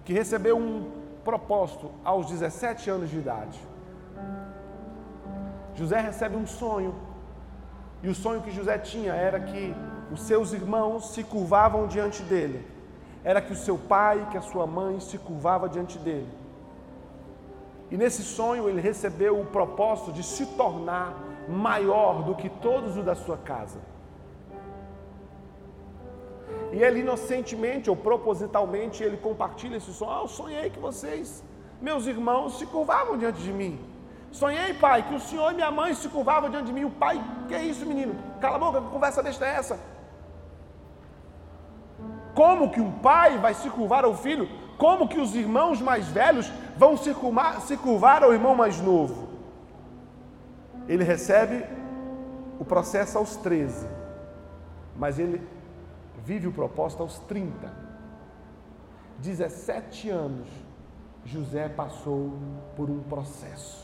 que 0.05 0.13
recebeu 0.13 0.57
um 0.57 0.91
propósito 1.23 1.89
aos 2.03 2.27
17 2.27 2.89
anos 2.89 3.09
de 3.09 3.17
idade. 3.17 3.59
José 5.75 5.99
recebe 5.99 6.35
um 6.35 6.45
sonho, 6.45 6.93
e 8.03 8.09
o 8.09 8.13
sonho 8.13 8.41
que 8.41 8.51
José 8.51 8.77
tinha 8.77 9.13
era 9.13 9.39
que 9.39 9.73
os 10.11 10.21
seus 10.21 10.53
irmãos 10.53 11.13
se 11.13 11.23
curvavam 11.23 11.87
diante 11.87 12.21
dele, 12.21 12.67
era 13.23 13.41
que 13.41 13.53
o 13.53 13.55
seu 13.55 13.77
pai, 13.77 14.27
que 14.29 14.37
a 14.37 14.41
sua 14.41 14.67
mãe 14.67 14.99
se 14.99 15.17
curvava 15.17 15.67
diante 15.67 15.97
dele. 15.97 16.42
E 17.93 17.97
nesse 18.01 18.23
sonho 18.23 18.67
ele 18.67 18.81
recebeu 18.81 19.33
o 19.39 19.45
propósito 19.45 20.11
de 20.11 20.23
se 20.23 20.45
tornar 20.61 21.09
maior 21.47 22.23
do 22.27 22.33
que 22.33 22.49
todos 22.49 22.97
os 22.97 23.05
da 23.05 23.13
sua 23.13 23.37
casa. 23.37 23.79
E 26.71 26.79
ele 26.85 27.01
inocentemente 27.01 27.91
ou 27.91 27.95
propositalmente 27.95 29.03
ele 29.03 29.17
compartilha 29.27 29.77
esse 29.77 29.93
sonho. 29.93 30.11
Ah, 30.11 30.21
eu 30.23 30.27
sonhei 30.27 30.71
que 30.71 30.79
vocês, 30.79 31.43
meus 31.79 32.07
irmãos, 32.07 32.57
se 32.57 32.65
curvavam 32.65 33.15
diante 33.15 33.39
de 33.43 33.53
mim. 33.53 33.79
Sonhei, 34.31 34.73
pai, 34.73 35.03
que 35.07 35.13
o 35.13 35.19
senhor 35.19 35.51
e 35.51 35.55
minha 35.59 35.69
mãe 35.69 35.93
se 35.93 36.09
curvavam 36.09 36.49
diante 36.49 36.65
de 36.65 36.73
mim. 36.73 36.85
O 36.85 36.89
pai, 37.05 37.23
que 37.47 37.53
é 37.53 37.63
isso, 37.63 37.85
menino? 37.85 38.15
Cala 38.41 38.55
a 38.55 38.59
boca, 38.59 38.81
que 38.81 38.89
conversa 38.89 39.21
besta 39.21 39.45
é 39.45 39.53
essa? 39.61 39.79
Como 42.33 42.71
que 42.71 42.81
um 42.81 42.91
pai 42.91 43.37
vai 43.37 43.53
se 43.53 43.69
curvar 43.69 44.03
ao 44.03 44.15
filho? 44.15 44.49
Como 44.79 45.07
que 45.07 45.19
os 45.19 45.35
irmãos 45.35 45.79
mais 45.79 46.07
velhos 46.07 46.51
vão 46.77 46.97
se 46.97 47.13
curvar, 47.13 47.61
se 47.61 47.77
curvar 47.77 48.23
ao 48.23 48.33
irmão 48.33 48.55
mais 48.55 48.79
novo? 48.79 49.29
Ele 50.87 51.03
recebe 51.03 51.65
o 52.59 52.65
processo 52.65 53.17
aos 53.17 53.35
13, 53.37 53.87
mas 54.95 55.17
ele 55.19 55.41
vive 56.25 56.47
o 56.47 56.51
propósito 56.51 57.03
aos 57.03 57.19
30. 57.19 57.71
17 59.19 60.09
anos, 60.09 60.47
José 61.25 61.69
passou 61.69 62.33
por 62.75 62.89
um 62.89 63.01
processo. 63.03 63.83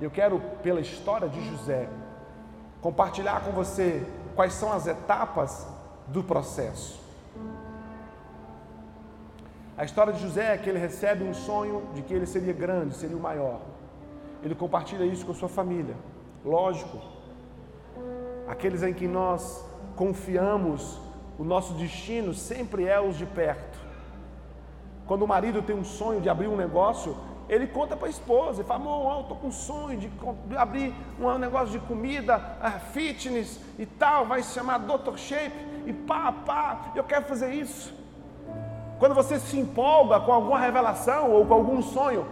Eu 0.00 0.10
quero, 0.10 0.40
pela 0.62 0.80
história 0.80 1.28
de 1.28 1.40
José, 1.50 1.88
compartilhar 2.80 3.42
com 3.44 3.52
você 3.52 4.06
quais 4.34 4.52
são 4.54 4.72
as 4.72 4.86
etapas 4.86 5.66
do 6.08 6.22
processo. 6.22 7.03
A 9.76 9.84
história 9.84 10.12
de 10.12 10.20
José 10.20 10.54
é 10.54 10.58
que 10.58 10.70
ele 10.70 10.78
recebe 10.78 11.24
um 11.24 11.34
sonho 11.34 11.88
de 11.94 12.02
que 12.02 12.14
ele 12.14 12.26
seria 12.26 12.52
grande, 12.52 12.94
seria 12.94 13.16
o 13.16 13.20
maior. 13.20 13.60
Ele 14.40 14.54
compartilha 14.54 15.04
isso 15.04 15.26
com 15.26 15.34
sua 15.34 15.48
família. 15.48 15.96
Lógico, 16.44 17.00
aqueles 18.46 18.84
em 18.84 18.94
que 18.94 19.08
nós 19.08 19.64
confiamos, 19.96 21.00
o 21.36 21.42
nosso 21.42 21.74
destino 21.74 22.32
sempre 22.32 22.86
é 22.86 23.00
os 23.00 23.16
de 23.16 23.26
perto. 23.26 23.78
Quando 25.06 25.22
o 25.22 25.28
marido 25.28 25.60
tem 25.60 25.74
um 25.74 25.84
sonho 25.84 26.20
de 26.20 26.28
abrir 26.28 26.46
um 26.46 26.56
negócio, 26.56 27.16
ele 27.48 27.66
conta 27.66 27.96
para 27.96 28.06
a 28.06 28.10
esposa 28.10 28.62
e 28.62 28.64
fala: 28.64 28.80
Amor, 28.80 29.16
eu 29.16 29.20
estou 29.22 29.36
com 29.38 29.48
um 29.48 29.52
sonho 29.52 29.98
de 29.98 30.56
abrir 30.56 30.94
um 31.18 31.36
negócio 31.36 31.78
de 31.78 31.84
comida, 31.84 32.58
ah, 32.62 32.78
fitness 32.78 33.60
e 33.76 33.84
tal, 33.86 34.24
vai 34.24 34.40
se 34.40 34.54
chamar 34.54 34.78
Dr. 34.78 35.16
Shape 35.16 35.56
e 35.84 35.92
pá, 35.92 36.30
pá, 36.30 36.92
eu 36.94 37.02
quero 37.02 37.24
fazer 37.24 37.52
isso. 37.52 38.03
Quando 38.98 39.14
você 39.14 39.38
se 39.38 39.58
empolga 39.58 40.20
com 40.20 40.32
alguma 40.32 40.58
revelação 40.58 41.30
ou 41.30 41.44
com 41.44 41.54
algum 41.54 41.82
sonho, 41.82 42.26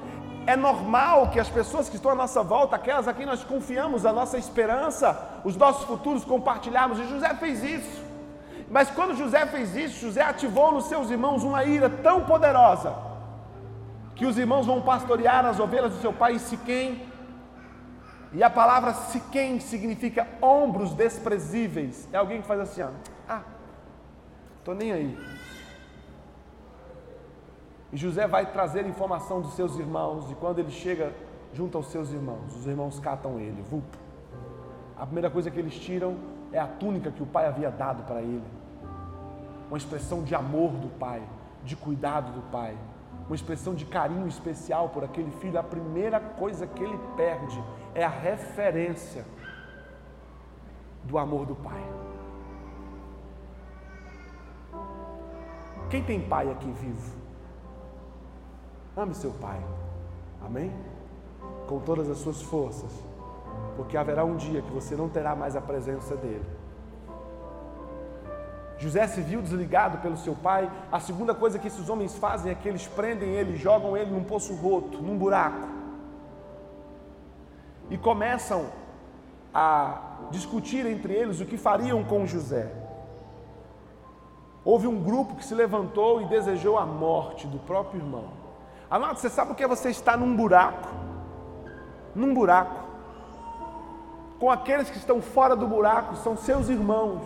é 0.46 0.56
normal 0.56 1.28
que 1.30 1.38
as 1.38 1.48
pessoas 1.48 1.88
que 1.88 1.96
estão 1.96 2.10
à 2.10 2.14
nossa 2.14 2.42
volta, 2.42 2.76
aquelas 2.76 3.06
a 3.06 3.14
quem 3.14 3.26
nós 3.26 3.44
confiamos 3.44 4.04
a 4.04 4.12
nossa 4.12 4.38
esperança, 4.38 5.40
os 5.44 5.56
nossos 5.56 5.84
futuros 5.84 6.24
compartilharmos, 6.24 6.98
e 6.98 7.08
José 7.08 7.34
fez 7.34 7.62
isso. 7.62 8.02
Mas 8.70 8.90
quando 8.90 9.16
José 9.16 9.44
fez 9.46 9.76
isso, 9.76 10.00
José 10.00 10.22
ativou 10.22 10.72
nos 10.72 10.86
seus 10.86 11.10
irmãos 11.10 11.44
uma 11.44 11.64
ira 11.64 11.88
tão 11.90 12.24
poderosa, 12.24 12.94
que 14.14 14.26
os 14.26 14.38
irmãos 14.38 14.66
vão 14.66 14.80
pastorear 14.80 15.44
as 15.46 15.60
ovelhas 15.60 15.92
do 15.92 16.00
seu 16.00 16.12
pai 16.12 16.38
Siquém, 16.38 17.06
e 18.32 18.42
a 18.42 18.48
palavra 18.48 18.94
Siquém 18.94 19.60
significa 19.60 20.26
ombros 20.40 20.94
desprezíveis. 20.94 22.08
É 22.12 22.16
alguém 22.16 22.40
que 22.40 22.48
faz 22.48 22.60
assim, 22.60 22.82
ó, 22.82 22.88
ah, 23.28 23.42
tô 24.64 24.72
nem 24.72 24.90
aí. 24.90 25.18
E 27.92 27.96
José 27.96 28.26
vai 28.26 28.50
trazer 28.50 28.86
informação 28.86 29.42
dos 29.42 29.52
seus 29.52 29.78
irmãos, 29.78 30.30
e 30.30 30.34
quando 30.34 30.58
ele 30.58 30.70
chega 30.70 31.12
junto 31.52 31.76
aos 31.76 31.88
seus 31.88 32.10
irmãos, 32.10 32.56
os 32.56 32.66
irmãos 32.66 32.98
catam 32.98 33.38
ele. 33.38 33.62
A 34.96 35.04
primeira 35.04 35.28
coisa 35.28 35.50
que 35.50 35.58
eles 35.58 35.74
tiram 35.74 36.16
é 36.50 36.58
a 36.58 36.66
túnica 36.66 37.10
que 37.10 37.22
o 37.22 37.26
pai 37.26 37.46
havia 37.46 37.70
dado 37.70 38.02
para 38.04 38.22
ele. 38.22 38.44
Uma 39.68 39.76
expressão 39.76 40.22
de 40.22 40.34
amor 40.34 40.70
do 40.72 40.88
pai, 40.98 41.22
de 41.64 41.76
cuidado 41.76 42.32
do 42.32 42.40
pai, 42.50 42.76
uma 43.26 43.34
expressão 43.34 43.74
de 43.74 43.84
carinho 43.84 44.26
especial 44.26 44.88
por 44.88 45.04
aquele 45.04 45.30
filho. 45.32 45.58
A 45.58 45.62
primeira 45.62 46.18
coisa 46.18 46.66
que 46.66 46.82
ele 46.82 46.98
perde 47.14 47.62
é 47.94 48.04
a 48.04 48.08
referência 48.08 49.24
do 51.04 51.18
amor 51.18 51.44
do 51.44 51.54
pai. 51.54 51.82
Quem 55.90 56.02
tem 56.02 56.20
pai 56.26 56.50
aqui 56.50 56.70
vivo? 56.70 57.21
Ame 58.96 59.14
seu 59.14 59.30
pai. 59.30 59.58
Amém? 60.44 60.70
Com 61.66 61.80
todas 61.80 62.10
as 62.10 62.18
suas 62.18 62.42
forças. 62.42 62.90
Porque 63.76 63.96
haverá 63.96 64.24
um 64.24 64.36
dia 64.36 64.60
que 64.60 64.70
você 64.70 64.94
não 64.94 65.08
terá 65.08 65.34
mais 65.34 65.56
a 65.56 65.60
presença 65.60 66.14
dele. 66.14 66.44
José 68.78 69.06
se 69.06 69.20
viu 69.22 69.40
desligado 69.40 69.98
pelo 69.98 70.16
seu 70.16 70.34
pai. 70.34 70.70
A 70.90 71.00
segunda 71.00 71.34
coisa 71.34 71.58
que 71.58 71.68
esses 71.68 71.88
homens 71.88 72.16
fazem 72.16 72.52
é 72.52 72.54
que 72.54 72.68
eles 72.68 72.86
prendem 72.86 73.30
ele, 73.30 73.56
jogam 73.56 73.96
ele 73.96 74.10
num 74.10 74.24
poço 74.24 74.54
roto, 74.54 75.00
num 75.00 75.16
buraco. 75.16 75.68
E 77.88 77.96
começam 77.96 78.66
a 79.54 80.28
discutir 80.30 80.84
entre 80.84 81.14
eles 81.14 81.40
o 81.40 81.46
que 81.46 81.56
fariam 81.56 82.02
com 82.04 82.26
José. 82.26 82.70
Houve 84.64 84.86
um 84.86 85.02
grupo 85.02 85.36
que 85.36 85.44
se 85.44 85.54
levantou 85.54 86.20
e 86.20 86.26
desejou 86.26 86.76
a 86.78 86.84
morte 86.84 87.46
do 87.46 87.58
próprio 87.58 88.00
irmão. 88.00 88.41
Amado, 88.92 89.18
você 89.18 89.30
sabe 89.30 89.52
o 89.52 89.54
que 89.54 89.64
é 89.64 89.66
você 89.66 89.88
estar 89.88 90.18
num 90.18 90.36
buraco? 90.36 90.86
Num 92.14 92.34
buraco. 92.34 92.78
Com 94.38 94.50
aqueles 94.50 94.90
que 94.90 94.98
estão 94.98 95.22
fora 95.22 95.56
do 95.56 95.66
buraco, 95.66 96.14
são 96.16 96.36
seus 96.36 96.68
irmãos. 96.68 97.22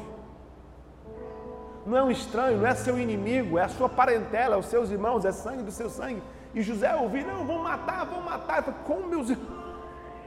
Não 1.85 1.97
é 1.97 2.05
um 2.05 2.11
estranho, 2.13 2.59
não 2.59 2.69
é 2.69 2.75
seu 2.77 2.97
inimigo, 2.97 3.59
é 3.59 3.65
a 3.65 3.69
sua 3.69 3.89
parentela, 3.89 4.55
é 4.55 4.59
os 4.59 4.67
seus 4.67 4.93
irmãos, 4.93 5.25
é 5.25 5.33
sangue 5.33 5.65
do 5.65 5.73
seu 5.73 5.91
sangue. 5.91 6.23
E 6.55 6.63
José 6.63 6.95
ouviu, 6.95 7.27
não, 7.27 7.45
vou 7.45 7.59
matar, 7.59 8.07
vou 8.07 8.23
matar. 8.23 8.63
Falei, 8.63 8.81
Como 8.87 9.09
meus 9.09 9.29
irmãos? 9.29 9.75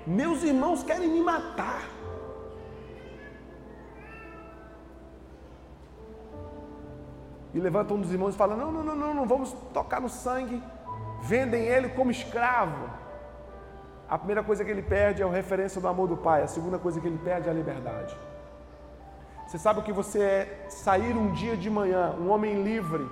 Meus 0.05 0.43
irmãos 0.43 0.83
querem 0.83 1.07
me 1.07 1.21
matar. 1.21 1.83
E 7.53 7.59
levanta 7.61 7.93
um 7.93 8.01
dos 8.01 8.11
irmãos 8.11 8.35
e 8.35 8.37
fala: 8.37 8.57
Não, 8.57 8.73
não, 8.73 8.83
não, 8.83 8.95
não, 8.95 9.13
não 9.13 9.25
vamos 9.25 9.53
tocar 9.73 10.01
no 10.01 10.09
sangue 10.09 10.61
vendem 11.21 11.65
ele 11.65 11.89
como 11.89 12.11
escravo. 12.11 12.89
A 14.09 14.17
primeira 14.17 14.43
coisa 14.43 14.65
que 14.65 14.71
ele 14.71 14.81
perde 14.81 15.21
é 15.21 15.25
a 15.25 15.29
referência 15.29 15.79
do 15.79 15.87
amor 15.87 16.07
do 16.07 16.17
pai, 16.17 16.41
a 16.41 16.47
segunda 16.47 16.79
coisa 16.79 16.99
que 16.99 17.07
ele 17.07 17.19
perde 17.19 17.47
é 17.47 17.51
a 17.51 17.53
liberdade. 17.53 18.17
Você 19.47 19.57
sabe 19.57 19.79
o 19.79 19.83
que 19.83 19.91
você 19.91 20.21
é 20.21 20.65
sair 20.69 21.15
um 21.15 21.31
dia 21.31 21.57
de 21.57 21.69
manhã, 21.69 22.15
um 22.19 22.29
homem 22.29 22.61
livre, 22.61 23.07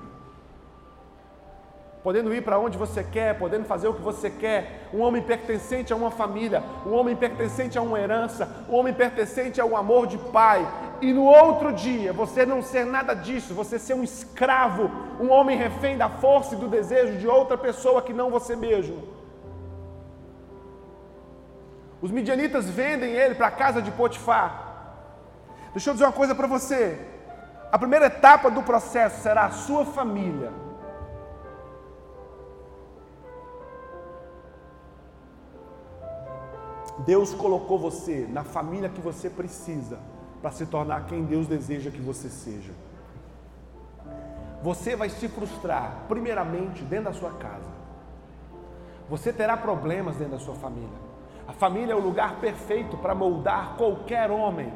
podendo 2.04 2.34
ir 2.34 2.44
para 2.44 2.58
onde 2.58 2.78
você 2.78 3.04
quer, 3.04 3.38
podendo 3.38 3.66
fazer 3.66 3.88
o 3.88 3.94
que 3.94 4.02
você 4.02 4.30
quer, 4.30 4.88
um 4.94 5.02
homem 5.02 5.22
pertencente 5.22 5.92
a 5.92 5.96
uma 5.96 6.10
família, 6.10 6.64
um 6.86 6.94
homem 6.94 7.16
pertencente 7.16 7.78
a 7.78 7.82
uma 7.82 8.00
herança, 8.00 8.66
um 8.70 8.76
homem 8.76 8.94
pertencente 8.94 9.60
ao 9.60 9.76
amor 9.76 10.08
de 10.08 10.18
pai, 10.18 10.66
e 11.02 11.14
no 11.14 11.24
outro 11.26 11.72
dia 11.72 12.12
você 12.12 12.46
não 12.46 12.62
ser 12.62 12.86
nada 12.86 13.14
disso, 13.14 13.54
você 13.54 13.78
ser 13.78 13.94
um 13.94 14.04
escravo, 14.04 14.90
um 15.20 15.30
homem 15.30 15.58
refém 15.58 15.98
da 15.98 16.10
força 16.10 16.56
e 16.56 16.58
do 16.58 16.68
desejo 16.68 17.20
de 17.20 17.28
outra 17.28 17.58
pessoa 17.58 18.02
que 18.02 18.14
não 18.14 18.30
você 18.30 18.56
mesmo. 18.56 19.08
Os 22.02 22.12
midianitas 22.12 22.70
vendem 22.70 23.12
ele 23.14 23.36
para 23.36 23.48
a 23.48 23.52
casa 23.52 23.82
de 23.82 23.92
Potifar. 23.92 24.66
Deixa 25.74 25.90
eu 25.90 25.94
dizer 25.94 26.06
uma 26.06 26.12
coisa 26.12 26.34
para 26.34 26.48
você. 26.48 27.00
A 27.72 27.78
primeira 27.78 28.06
etapa 28.06 28.50
do 28.50 28.64
processo 28.64 29.22
será 29.22 29.46
a 29.46 29.52
sua 29.52 29.86
família. 29.86 30.52
Deus 37.00 37.34
colocou 37.34 37.78
você 37.78 38.28
na 38.30 38.44
família 38.44 38.90
que 38.90 39.02
você 39.02 39.30
precisa 39.30 40.00
para 40.42 40.52
se 40.52 40.66
tornar 40.66 41.06
quem 41.06 41.24
Deus 41.24 41.48
deseja 41.48 41.90
que 41.90 42.02
você 42.02 42.30
seja. 42.30 42.72
Você 44.62 44.96
vai 44.96 45.10
se 45.10 45.28
frustrar, 45.28 46.06
primeiramente, 46.08 46.84
dentro 46.84 47.06
da 47.06 47.14
sua 47.14 47.32
casa. 47.32 47.78
Você 49.10 49.32
terá 49.32 49.56
problemas 49.56 50.16
dentro 50.16 50.34
da 50.34 50.40
sua 50.40 50.56
família. 50.56 51.08
A 51.48 51.54
família 51.54 51.94
é 51.94 51.96
o 51.96 52.02
lugar 52.02 52.36
perfeito 52.42 52.98
para 52.98 53.16
moldar 53.16 53.76
qualquer 53.78 54.30
homem. 54.30 54.74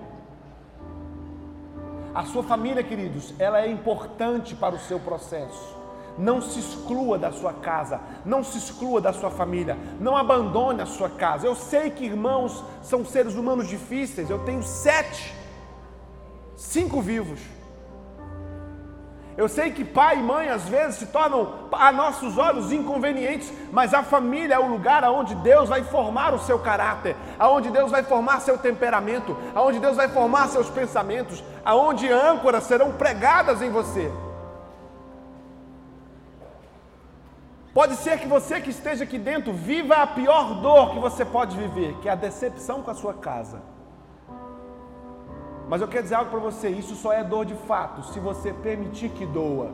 A 2.13 2.23
sua 2.25 2.43
família, 2.43 2.83
queridos, 2.83 3.33
ela 3.39 3.61
é 3.61 3.69
importante 3.69 4.55
para 4.55 4.75
o 4.75 4.79
seu 4.79 4.99
processo. 4.99 5.77
Não 6.17 6.41
se 6.41 6.59
exclua 6.59 7.17
da 7.17 7.31
sua 7.31 7.53
casa, 7.53 7.99
não 8.25 8.43
se 8.43 8.57
exclua 8.57 8.99
da 8.99 9.13
sua 9.13 9.31
família, 9.31 9.77
não 9.99 10.15
abandone 10.15 10.81
a 10.81 10.85
sua 10.85 11.09
casa. 11.09 11.47
Eu 11.47 11.55
sei 11.55 11.89
que 11.89 12.05
irmãos 12.05 12.63
são 12.81 13.03
seres 13.05 13.35
humanos 13.35 13.67
difíceis, 13.67 14.29
eu 14.29 14.39
tenho 14.39 14.61
sete 14.61 15.40
cinco 16.61 17.01
vivos. 17.01 17.39
Eu 19.37 19.47
sei 19.47 19.71
que 19.71 19.83
pai 19.83 20.19
e 20.19 20.23
mãe 20.23 20.49
às 20.49 20.67
vezes 20.69 20.97
se 20.97 21.05
tornam 21.07 21.69
a 21.71 21.91
nossos 21.91 22.37
olhos 22.37 22.71
inconvenientes, 22.71 23.51
mas 23.71 23.93
a 23.93 24.03
família 24.03 24.55
é 24.55 24.59
o 24.59 24.67
lugar 24.67 25.03
aonde 25.03 25.33
Deus 25.35 25.69
vai 25.69 25.83
formar 25.83 26.33
o 26.33 26.39
seu 26.39 26.59
caráter, 26.59 27.15
aonde 27.39 27.71
Deus 27.71 27.89
vai 27.89 28.03
formar 28.03 28.41
seu 28.41 28.57
temperamento, 28.57 29.35
aonde 29.55 29.79
Deus 29.79 29.95
vai 29.95 30.09
formar 30.09 30.49
seus 30.49 30.69
pensamentos, 30.69 31.43
aonde 31.65 32.11
âncoras 32.11 32.65
serão 32.65 32.91
pregadas 32.91 33.61
em 33.61 33.71
você. 33.71 34.11
Pode 37.73 37.95
ser 37.95 38.19
que 38.19 38.27
você 38.27 38.59
que 38.59 38.69
esteja 38.69 39.05
aqui 39.05 39.17
dentro 39.17 39.53
viva 39.53 39.95
a 39.95 40.07
pior 40.07 40.61
dor 40.61 40.91
que 40.91 40.99
você 40.99 41.23
pode 41.23 41.57
viver, 41.57 41.95
que 42.01 42.09
é 42.09 42.11
a 42.11 42.15
decepção 42.15 42.83
com 42.83 42.91
a 42.91 42.95
sua 42.95 43.13
casa. 43.13 43.70
Mas 45.71 45.79
eu 45.79 45.87
quero 45.87 46.03
dizer 46.03 46.15
algo 46.15 46.29
para 46.29 46.39
você: 46.41 46.67
isso 46.67 46.95
só 46.95 47.13
é 47.13 47.23
dor 47.23 47.45
de 47.45 47.55
fato 47.55 48.03
se 48.11 48.19
você 48.19 48.51
permitir 48.51 49.07
que 49.11 49.25
doa. 49.25 49.71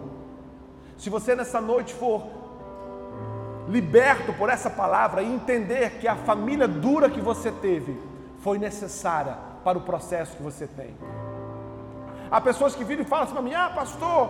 Se 0.96 1.10
você 1.10 1.36
nessa 1.36 1.60
noite 1.60 1.92
for 1.92 2.22
liberto 3.68 4.32
por 4.34 4.48
essa 4.48 4.70
palavra 4.70 5.24
e 5.24 5.34
entender 5.34 5.98
que 6.00 6.08
a 6.08 6.16
família 6.16 6.68
dura 6.68 7.10
que 7.10 7.20
você 7.20 7.52
teve 7.52 8.00
foi 8.42 8.60
necessária 8.60 9.40
para 9.64 9.80
o 9.80 9.82
processo 9.82 10.38
que 10.38 10.44
você 10.44 10.68
tem. 10.68 10.96
Há 12.30 12.40
pessoas 12.42 12.76
que 12.76 12.84
viram 12.84 13.02
e 13.02 13.06
falam 13.06 13.24
assim 13.24 13.34
para 13.34 13.42
mim: 13.42 13.56
ah, 13.56 13.72
pastor, 13.74 14.30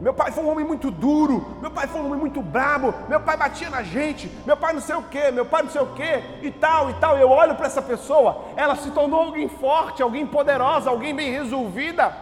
meu 0.00 0.12
pai 0.12 0.30
foi 0.30 0.44
um 0.44 0.50
homem 0.50 0.64
muito 0.64 0.90
duro, 0.90 1.56
meu 1.60 1.70
pai 1.70 1.86
foi 1.86 2.00
um 2.00 2.06
homem 2.06 2.20
muito 2.20 2.42
brabo, 2.42 2.92
meu 3.08 3.18
pai 3.18 3.36
batia 3.36 3.70
na 3.70 3.82
gente, 3.82 4.30
meu 4.44 4.56
pai 4.56 4.74
não 4.74 4.80
sei 4.80 4.94
o 4.94 5.02
que, 5.02 5.30
meu 5.30 5.46
pai 5.46 5.62
não 5.62 5.70
sei 5.70 5.80
o 5.80 5.86
que, 5.86 6.22
e 6.42 6.50
tal, 6.50 6.90
e 6.90 6.94
tal. 6.94 7.16
Eu 7.16 7.30
olho 7.30 7.54
para 7.54 7.66
essa 7.66 7.80
pessoa, 7.80 8.44
ela 8.56 8.76
se 8.76 8.90
tornou 8.90 9.20
alguém 9.20 9.48
forte, 9.48 10.02
alguém 10.02 10.26
poderosa, 10.26 10.90
alguém 10.90 11.14
bem 11.14 11.30
resolvida, 11.32 12.14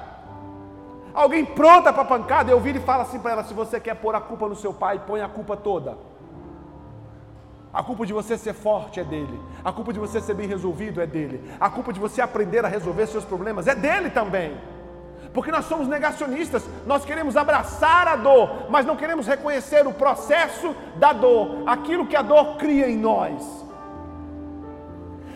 alguém 1.12 1.44
pronta 1.44 1.92
para 1.92 2.04
pancada. 2.04 2.50
Eu 2.50 2.60
viro 2.60 2.78
e 2.78 2.82
falo 2.82 3.02
assim 3.02 3.18
para 3.18 3.32
ela: 3.32 3.44
se 3.44 3.52
você 3.52 3.80
quer 3.80 3.96
pôr 3.96 4.14
a 4.14 4.20
culpa 4.20 4.48
no 4.48 4.54
seu 4.54 4.72
pai, 4.72 5.02
põe 5.04 5.20
a 5.20 5.28
culpa 5.28 5.56
toda. 5.56 5.98
A 7.72 7.82
culpa 7.82 8.06
de 8.06 8.12
você 8.12 8.38
ser 8.38 8.54
forte 8.54 9.00
é 9.00 9.04
dele. 9.04 9.40
A 9.64 9.72
culpa 9.72 9.92
de 9.92 9.98
você 9.98 10.20
ser 10.20 10.34
bem 10.34 10.46
resolvido 10.46 11.00
é 11.00 11.06
dele. 11.08 11.42
A 11.58 11.68
culpa 11.68 11.92
de 11.92 11.98
você 11.98 12.22
aprender 12.22 12.64
a 12.64 12.68
resolver 12.68 13.08
seus 13.08 13.24
problemas 13.24 13.66
é 13.66 13.74
dele 13.74 14.10
também 14.10 14.56
porque 15.34 15.50
nós 15.50 15.64
somos 15.64 15.88
negacionistas, 15.88 16.62
nós 16.86 17.04
queremos 17.04 17.36
abraçar 17.36 18.06
a 18.06 18.14
dor, 18.14 18.70
mas 18.70 18.86
não 18.86 18.96
queremos 18.96 19.26
reconhecer 19.26 19.84
o 19.84 19.92
processo 19.92 20.74
da 20.94 21.12
dor, 21.12 21.64
aquilo 21.66 22.06
que 22.06 22.14
a 22.14 22.22
dor 22.22 22.56
cria 22.56 22.88
em 22.88 22.96
nós. 22.96 23.64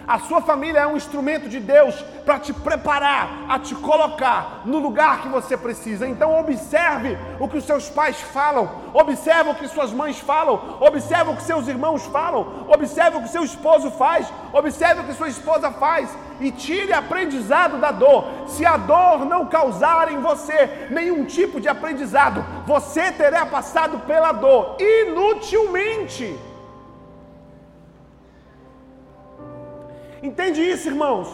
A 0.08 0.18
sua 0.20 0.40
família 0.40 0.78
é 0.78 0.86
um 0.86 0.96
instrumento 0.96 1.50
de 1.50 1.60
Deus 1.60 1.94
para 2.24 2.38
te 2.38 2.50
preparar, 2.50 3.44
a 3.46 3.58
te 3.58 3.74
colocar 3.74 4.62
no 4.64 4.78
lugar 4.78 5.20
que 5.20 5.28
você 5.28 5.54
precisa. 5.54 6.08
Então 6.08 6.40
observe 6.40 7.18
o 7.38 7.46
que 7.46 7.58
os 7.58 7.64
seus 7.64 7.90
pais 7.90 8.18
falam, 8.18 8.70
observe 8.94 9.50
o 9.50 9.54
que 9.54 9.68
suas 9.68 9.92
mães 9.92 10.18
falam, 10.18 10.78
observe 10.80 11.32
o 11.32 11.36
que 11.36 11.42
seus 11.42 11.68
irmãos 11.68 12.06
falam, 12.06 12.64
observe 12.68 13.18
o 13.18 13.22
que 13.22 13.28
seu 13.28 13.44
esposo 13.44 13.90
faz, 13.90 14.32
observe 14.50 15.02
o 15.02 15.04
que 15.04 15.12
sua 15.12 15.28
esposa 15.28 15.70
faz 15.72 16.08
e 16.40 16.50
tire 16.50 16.94
aprendizado 16.94 17.78
da 17.78 17.90
dor. 17.90 18.24
Se 18.46 18.64
a 18.64 18.78
dor 18.78 19.26
não 19.26 19.44
causar 19.44 20.10
em 20.10 20.20
você 20.22 20.88
nenhum 20.90 21.26
tipo 21.26 21.60
de 21.60 21.68
aprendizado, 21.68 22.42
você 22.66 23.12
terá 23.12 23.44
passado 23.44 23.98
pela 24.06 24.32
dor 24.32 24.78
inutilmente. 24.80 26.47
Entende 30.28 30.60
isso, 30.60 30.88
irmãos? 30.88 31.26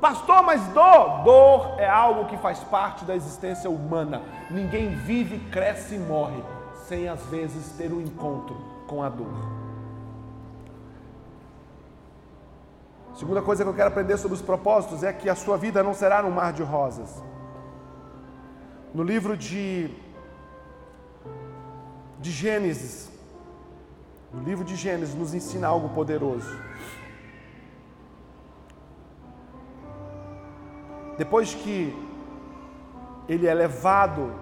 Pastor, 0.00 0.42
mas 0.42 0.62
dor, 0.68 1.22
dor 1.22 1.74
é 1.78 1.86
algo 1.86 2.24
que 2.24 2.38
faz 2.38 2.60
parte 2.60 3.04
da 3.04 3.14
existência 3.14 3.68
humana. 3.68 4.22
Ninguém 4.50 4.94
vive, 4.94 5.38
cresce 5.50 5.96
e 5.96 5.98
morre 5.98 6.42
sem 6.88 7.08
às 7.08 7.20
vezes 7.26 7.72
ter 7.76 7.92
um 7.92 8.00
encontro 8.00 8.56
com 8.86 9.02
a 9.02 9.10
dor. 9.10 9.34
Segunda 13.14 13.42
coisa 13.42 13.62
que 13.62 13.68
eu 13.68 13.74
quero 13.74 13.88
aprender 13.88 14.16
sobre 14.16 14.34
os 14.34 14.42
propósitos 14.42 15.02
é 15.02 15.12
que 15.12 15.28
a 15.28 15.34
sua 15.34 15.58
vida 15.58 15.82
não 15.82 15.92
será 15.92 16.24
um 16.24 16.30
mar 16.30 16.54
de 16.54 16.62
rosas. 16.62 17.22
No 18.94 19.02
livro 19.02 19.36
de 19.36 19.90
de 22.18 22.30
Gênesis, 22.30 23.10
o 24.32 24.38
livro 24.38 24.64
de 24.64 24.74
Gênesis 24.74 25.14
nos 25.14 25.34
ensina 25.34 25.68
algo 25.68 25.90
poderoso. 25.90 26.50
Depois 31.18 31.54
que 31.54 31.94
ele 33.28 33.46
é 33.46 33.54
levado 33.54 34.32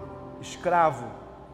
escravo 0.40 1.06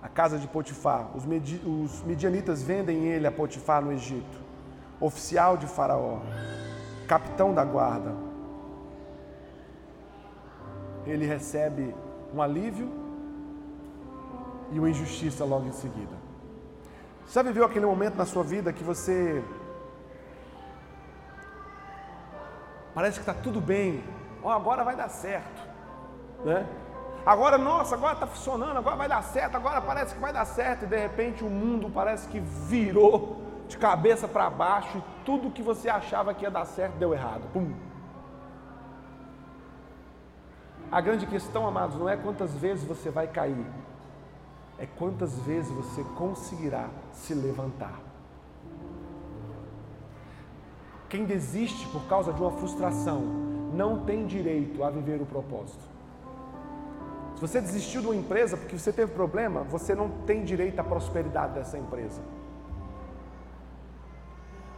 à 0.03 0.09
casa 0.09 0.39
de 0.39 0.49
Potifar, 0.49 1.11
os, 1.15 1.25
os 1.65 2.03
medianitas 2.03 2.63
vendem 2.63 3.07
ele 3.07 3.27
a 3.27 3.33
Potifar 3.33 3.83
no 3.83 3.93
Egito, 3.93 4.41
oficial 4.99 5.57
de 5.57 5.67
Faraó, 5.67 6.21
capitão 7.07 7.55
da 7.55 7.65
guarda. 7.65 8.15
Ele 11.07 11.27
recebe 11.27 11.95
um 12.35 12.41
alívio 12.41 12.91
e 14.73 14.79
uma 14.79 14.89
injustiça 14.89 15.45
logo 15.45 15.67
em 15.67 15.73
seguida. 15.73 16.21
Você 17.27 17.35
já 17.35 17.43
viveu 17.43 17.65
aquele 17.65 17.87
momento 17.87 18.17
na 18.17 18.25
sua 18.25 18.43
vida 18.43 18.73
que 18.73 18.83
você 18.83 19.43
parece 22.95 23.21
que 23.21 23.23
está 23.23 23.35
tudo 23.35 23.61
bem, 23.61 24.03
oh, 24.43 24.51
agora 24.51 24.85
vai 24.85 24.97
dar 24.97 25.09
certo, 25.09 25.69
né? 26.45 26.67
Agora, 27.25 27.59
nossa, 27.59 27.95
agora 27.95 28.15
está 28.15 28.27
funcionando, 28.27 28.79
agora 28.79 28.97
vai 28.97 29.09
dar 29.09 29.23
certo, 29.23 29.55
agora 29.55 29.81
parece 29.81 30.15
que 30.15 30.21
vai 30.21 30.33
dar 30.33 30.45
certo, 30.47 30.85
e 30.85 30.89
de 30.89 30.97
repente 30.97 31.45
o 31.45 31.51
mundo 31.51 31.91
parece 31.91 32.27
que 32.29 32.41
virou 32.41 33.43
de 33.69 33.77
cabeça 33.77 34.27
para 34.27 34.49
baixo 34.49 34.99
e 34.99 35.25
tudo 35.25 35.51
que 35.51 35.63
você 35.63 35.89
achava 35.89 36.35
que 36.35 36.45
ia 36.45 36.51
dar 36.51 36.65
certo 36.65 36.95
deu 36.95 37.13
errado. 37.15 37.43
Pum. 37.53 37.73
A 40.91 41.01
grande 41.01 41.27
questão, 41.27 41.69
amados, 41.69 41.97
não 41.97 42.09
é 42.09 42.17
quantas 42.17 42.53
vezes 42.55 42.85
você 42.85 43.11
vai 43.11 43.29
cair, 43.29 43.67
é 44.79 44.87
quantas 44.87 45.39
vezes 45.41 45.71
você 45.71 46.03
conseguirá 46.17 46.89
se 47.13 47.33
levantar. 47.33 48.01
Quem 51.09 51.25
desiste 51.25 51.87
por 51.89 52.03
causa 52.09 52.33
de 52.33 52.41
uma 52.41 52.53
frustração 52.53 53.60
não 53.73 54.05
tem 54.05 54.27
direito 54.27 54.83
a 54.83 54.91
viver 54.91 55.21
o 55.21 55.27
propósito. 55.27 55.91
Se 57.35 57.41
você 57.41 57.61
desistiu 57.61 58.03
de 58.03 58.07
uma 58.09 58.17
empresa 58.17 58.57
porque 58.57 58.79
você 58.79 58.93
teve 58.93 59.13
problema, 59.13 59.63
você 59.63 59.95
não 59.95 60.11
tem 60.27 60.45
direito 60.45 60.79
à 60.79 60.85
prosperidade 60.85 61.55
dessa 61.55 61.79
empresa. 61.79 62.21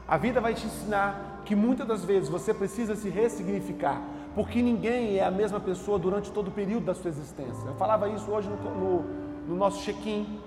A 0.07 0.16
vida 0.16 0.40
vai 0.40 0.55
te 0.55 0.66
ensinar 0.66 1.42
que 1.44 1.57
muitas 1.57 1.87
das 1.87 2.05
vezes 2.05 2.28
você 2.28 2.52
precisa 2.52 2.94
se 2.94 3.09
ressignificar, 3.09 4.00
porque 4.35 4.62
ninguém 4.62 5.16
é 5.16 5.24
a 5.24 5.31
mesma 5.31 5.59
pessoa 5.59 5.98
durante 5.98 6.31
todo 6.31 6.48
o 6.48 6.50
período 6.50 6.87
da 6.87 6.94
sua 6.94 7.09
existência. 7.09 7.66
Eu 7.66 7.74
falava 7.74 8.09
isso 8.09 8.31
hoje 8.31 8.48
no, 8.48 8.57
no, 8.57 9.02
no 9.48 9.57
nosso 9.57 9.83
check-in, 9.83 10.40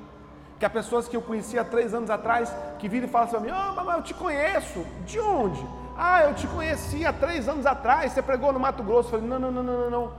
que 0.60 0.65
há 0.65 0.69
pessoas 0.69 1.08
que 1.08 1.17
eu 1.17 1.21
conhecia 1.21 1.62
há 1.62 1.65
três 1.65 1.93
anos 1.93 2.10
atrás 2.10 2.53
que 2.79 2.88
viram 2.88 3.08
e 3.08 3.10
falam 3.10 3.27
assim: 3.27 3.47
Oh, 3.49 3.75
mamãe, 3.75 3.97
eu 3.97 4.03
te 4.03 4.13
conheço. 4.13 4.86
De 5.05 5.19
onde? 5.19 5.65
Ah, 5.97 6.23
eu 6.23 6.34
te 6.34 6.45
conheci 6.47 7.05
há 7.05 7.13
três 7.13 7.47
anos 7.47 7.65
atrás, 7.65 8.12
você 8.12 8.21
pregou 8.21 8.51
no 8.51 8.60
Mato 8.60 8.84
Grosso. 8.84 9.08
Eu 9.08 9.19
falei, 9.21 9.27
não, 9.27 9.39
não, 9.39 9.51
não, 9.51 9.63
não, 9.63 9.73
não, 9.77 9.89
não, 9.89 10.12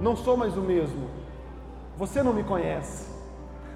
não 0.00 0.16
sou 0.16 0.36
mais 0.36 0.56
o 0.56 0.60
mesmo. 0.60 1.08
Você 1.96 2.22
não 2.22 2.32
me 2.34 2.44
conhece. 2.44 3.10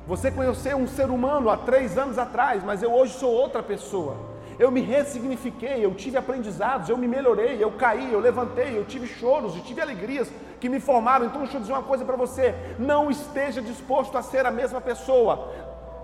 Você 0.06 0.30
conheceu 0.30 0.76
um 0.76 0.86
ser 0.86 1.10
humano 1.10 1.50
há 1.50 1.56
três 1.56 1.96
anos 1.96 2.18
atrás, 2.18 2.62
mas 2.62 2.82
eu 2.82 2.92
hoje 2.92 3.14
sou 3.14 3.32
outra 3.32 3.62
pessoa. 3.62 4.16
Eu 4.58 4.70
me 4.70 4.80
ressignifiquei, 4.80 5.84
eu 5.84 5.94
tive 5.94 6.16
aprendizados, 6.16 6.88
eu 6.88 6.96
me 6.96 7.08
melhorei, 7.08 7.62
eu 7.62 7.72
caí, 7.72 8.12
eu 8.12 8.20
levantei, 8.20 8.78
eu 8.78 8.84
tive 8.84 9.06
choros, 9.06 9.54
eu 9.54 9.62
tive 9.62 9.80
alegrias 9.80 10.30
que 10.60 10.68
me 10.68 10.78
formaram. 10.78 11.26
Então 11.26 11.40
deixa 11.40 11.56
eu 11.56 11.60
dizer 11.60 11.72
uma 11.72 11.82
coisa 11.82 12.04
para 12.04 12.16
você: 12.16 12.54
não 12.78 13.10
esteja 13.10 13.60
disposto 13.60 14.16
a 14.16 14.22
ser 14.22 14.46
a 14.46 14.50
mesma 14.50 14.80
pessoa. 14.80 15.52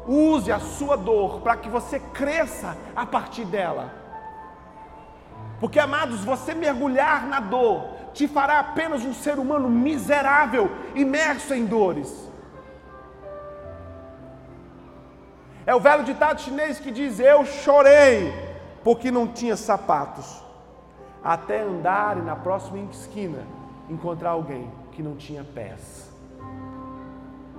Use 0.07 0.51
a 0.51 0.59
sua 0.59 0.97
dor 0.97 1.41
para 1.41 1.57
que 1.57 1.69
você 1.69 1.99
cresça 1.99 2.77
a 2.97 3.07
partir 3.07 3.45
dela. 3.45 4.02
Porque, 5.63 5.79
amados, 5.79 6.25
você 6.25 6.55
mergulhar 6.55 7.25
na 7.29 7.39
dor 7.39 7.87
te 8.13 8.27
fará 8.27 8.59
apenas 8.59 9.05
um 9.05 9.15
ser 9.15 9.39
humano 9.39 9.71
miserável, 9.71 10.69
imerso 10.93 11.55
em 11.55 11.65
dores. 11.65 12.29
É 15.65 15.73
o 15.73 15.79
velho 15.79 16.03
ditado 16.03 16.41
chinês 16.41 16.81
que 16.81 16.91
diz: 16.91 17.21
Eu 17.21 17.45
chorei 17.45 18.35
porque 18.83 19.13
não 19.13 19.29
tinha 19.29 19.57
sapatos, 19.57 20.43
até 21.23 21.63
andar 21.63 22.19
e 22.19 22.23
na 22.23 22.35
próxima 22.35 22.79
esquina 22.91 23.47
encontrar 23.89 24.31
alguém 24.31 24.69
que 24.91 25.01
não 25.01 25.15
tinha 25.15 25.45
pés. 25.45 26.11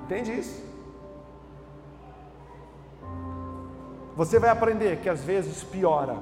Entende 0.04 0.40
isso? 0.40 0.62
Você 4.18 4.40
vai 4.40 4.50
aprender 4.50 4.98
que 4.98 5.08
às 5.08 5.24
vezes 5.24 5.64
piora 5.64 6.18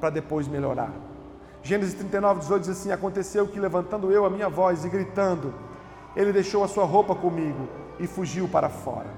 para 0.00 0.08
depois 0.08 0.48
melhorar. 0.48 1.05
Gênesis 1.66 1.94
39, 1.94 2.42
18 2.42 2.62
diz 2.62 2.70
assim: 2.78 2.92
Aconteceu 2.92 3.48
que, 3.48 3.58
levantando 3.58 4.12
eu 4.12 4.24
a 4.24 4.30
minha 4.30 4.48
voz 4.48 4.84
e 4.84 4.88
gritando, 4.88 5.52
ele 6.14 6.32
deixou 6.32 6.62
a 6.62 6.68
sua 6.68 6.84
roupa 6.84 7.12
comigo 7.12 7.68
e 7.98 8.06
fugiu 8.06 8.46
para 8.46 8.68
fora. 8.68 9.08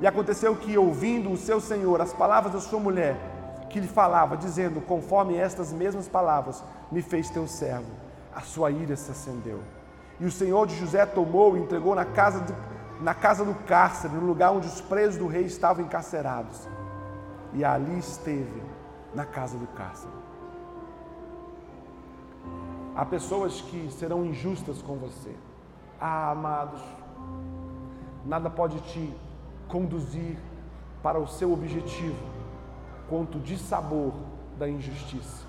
E 0.00 0.06
aconteceu 0.06 0.54
que, 0.54 0.78
ouvindo 0.78 1.28
o 1.28 1.36
seu 1.36 1.60
senhor 1.60 2.00
as 2.00 2.12
palavras 2.12 2.52
da 2.52 2.60
sua 2.60 2.78
mulher, 2.78 3.16
que 3.68 3.80
lhe 3.80 3.88
falava, 3.88 4.36
dizendo: 4.36 4.80
Conforme 4.80 5.38
estas 5.38 5.72
mesmas 5.72 6.06
palavras 6.06 6.62
me 6.92 7.02
fez 7.02 7.30
teu 7.30 7.48
servo, 7.48 7.90
a 8.32 8.42
sua 8.42 8.70
ira 8.70 8.94
se 8.94 9.10
acendeu. 9.10 9.58
E 10.20 10.24
o 10.24 10.30
senhor 10.30 10.68
de 10.68 10.76
José 10.76 11.04
tomou 11.04 11.56
e 11.56 11.60
entregou 11.60 11.96
na 11.96 12.04
casa, 12.04 12.42
de, 12.42 12.54
na 13.02 13.12
casa 13.12 13.44
do 13.44 13.56
cárcere, 13.66 14.14
no 14.14 14.24
lugar 14.24 14.52
onde 14.52 14.68
os 14.68 14.80
presos 14.80 15.16
do 15.18 15.26
rei 15.26 15.46
estavam 15.46 15.84
encarcerados. 15.84 16.68
E 17.52 17.64
ali 17.64 17.98
esteve, 17.98 18.62
na 19.12 19.24
casa 19.24 19.58
do 19.58 19.66
cárcere. 19.66 20.17
Há 22.98 23.04
pessoas 23.04 23.60
que 23.60 23.88
serão 23.92 24.26
injustas 24.26 24.82
com 24.82 24.96
você. 24.96 25.32
Ah, 26.00 26.32
amados, 26.32 26.82
nada 28.26 28.50
pode 28.50 28.80
te 28.80 29.14
conduzir 29.68 30.36
para 31.00 31.16
o 31.16 31.28
seu 31.28 31.52
objetivo 31.52 32.20
quanto 33.08 33.38
de 33.38 33.56
sabor 33.56 34.12
da 34.58 34.68
injustiça. 34.68 35.46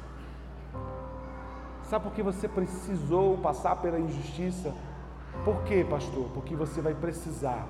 Sabe 1.86 2.04
por 2.04 2.14
que 2.14 2.22
você 2.22 2.48
precisou 2.48 3.36
passar 3.40 3.78
pela 3.78 4.00
injustiça? 4.00 4.72
Por 5.44 5.64
quê, 5.64 5.84
pastor? 5.90 6.30
Porque 6.36 6.56
você 6.56 6.84
vai 6.84 6.94
precisar 6.94 7.68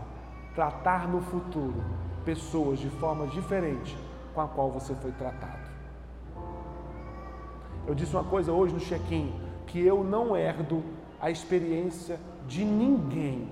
tratar 0.56 1.08
no 1.08 1.22
futuro 1.22 1.82
pessoas 2.26 2.80
de 2.80 2.90
forma 2.90 3.28
diferente 3.28 3.98
com 4.36 4.42
a 4.42 4.48
qual 4.50 4.70
você 4.70 4.94
foi 4.96 5.14
tratado. 5.14 5.70
Eu 7.88 7.96
disse 7.96 8.14
uma 8.14 8.26
coisa 8.26 8.52
hoje 8.52 8.74
no 8.74 8.82
check-in 8.82 9.48
que 9.70 9.80
eu 9.80 10.04
não 10.04 10.36
herdo 10.36 10.84
a 11.22 11.30
experiência 11.30 12.20
de 12.48 12.66
ninguém. 12.66 13.48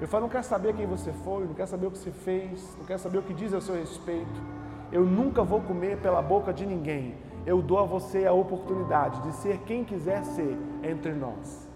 Eu 0.00 0.06
falo, 0.06 0.24
não 0.24 0.28
quero 0.28 0.44
saber 0.44 0.74
quem 0.74 0.86
você 0.86 1.10
foi, 1.24 1.46
não 1.46 1.54
quero 1.54 1.68
saber 1.68 1.86
o 1.86 1.90
que 1.90 1.98
você 1.98 2.10
fez, 2.10 2.76
não 2.78 2.84
quero 2.84 2.98
saber 2.98 3.18
o 3.18 3.22
que 3.22 3.32
diz 3.32 3.54
a 3.54 3.60
seu 3.60 3.74
respeito. 3.74 4.40
Eu 4.92 5.04
nunca 5.04 5.42
vou 5.42 5.62
comer 5.62 5.98
pela 5.98 6.20
boca 6.20 6.52
de 6.52 6.66
ninguém. 6.66 7.16
Eu 7.46 7.62
dou 7.62 7.78
a 7.78 7.84
você 7.84 8.26
a 8.26 8.32
oportunidade 8.32 9.22
de 9.22 9.32
ser 9.36 9.58
quem 9.60 9.82
quiser 9.84 10.22
ser 10.24 10.56
entre 10.82 11.12
nós. 11.12 11.66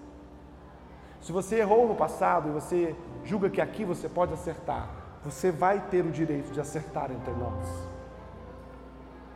Se 1.21 1.33
você 1.33 1.57
errou 1.61 1.89
no 1.89 1.95
passado 1.95 2.51
e 2.51 2.53
você 2.53 2.95
julga 3.25 3.49
que 3.49 3.61
aqui 3.61 3.85
você 3.85 4.09
pode 4.09 4.35
acertar, 4.35 4.91
você 5.25 5.51
vai 5.51 5.81
ter 5.89 6.05
o 6.05 6.11
direito 6.11 6.53
de 6.53 6.61
acertar 6.61 7.11
entre 7.11 7.33
nós. 7.33 7.67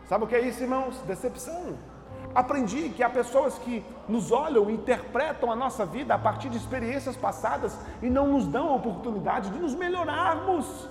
Sabe 0.06 0.24
o 0.24 0.26
que 0.26 0.34
é 0.34 0.40
isso, 0.40 0.62
irmãos? 0.62 1.00
Decepção. 1.06 1.93
Aprendi 2.34 2.88
que 2.88 3.02
há 3.02 3.08
pessoas 3.08 3.56
que 3.58 3.84
nos 4.08 4.32
olham 4.32 4.68
e 4.68 4.74
interpretam 4.74 5.50
a 5.52 5.56
nossa 5.56 5.86
vida 5.86 6.14
a 6.14 6.18
partir 6.18 6.48
de 6.48 6.56
experiências 6.56 7.16
passadas 7.16 7.78
e 8.02 8.10
não 8.10 8.26
nos 8.26 8.46
dão 8.46 8.70
a 8.70 8.74
oportunidade 8.74 9.50
de 9.50 9.58
nos 9.58 9.74
melhorarmos, 9.74 10.88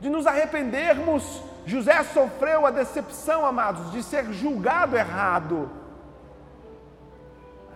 de 0.00 0.08
nos 0.08 0.26
arrependermos. 0.26 1.42
José 1.66 2.02
sofreu 2.04 2.66
a 2.66 2.70
decepção, 2.70 3.44
amados, 3.44 3.90
de 3.90 4.02
ser 4.02 4.32
julgado 4.32 4.96
errado. 4.96 5.70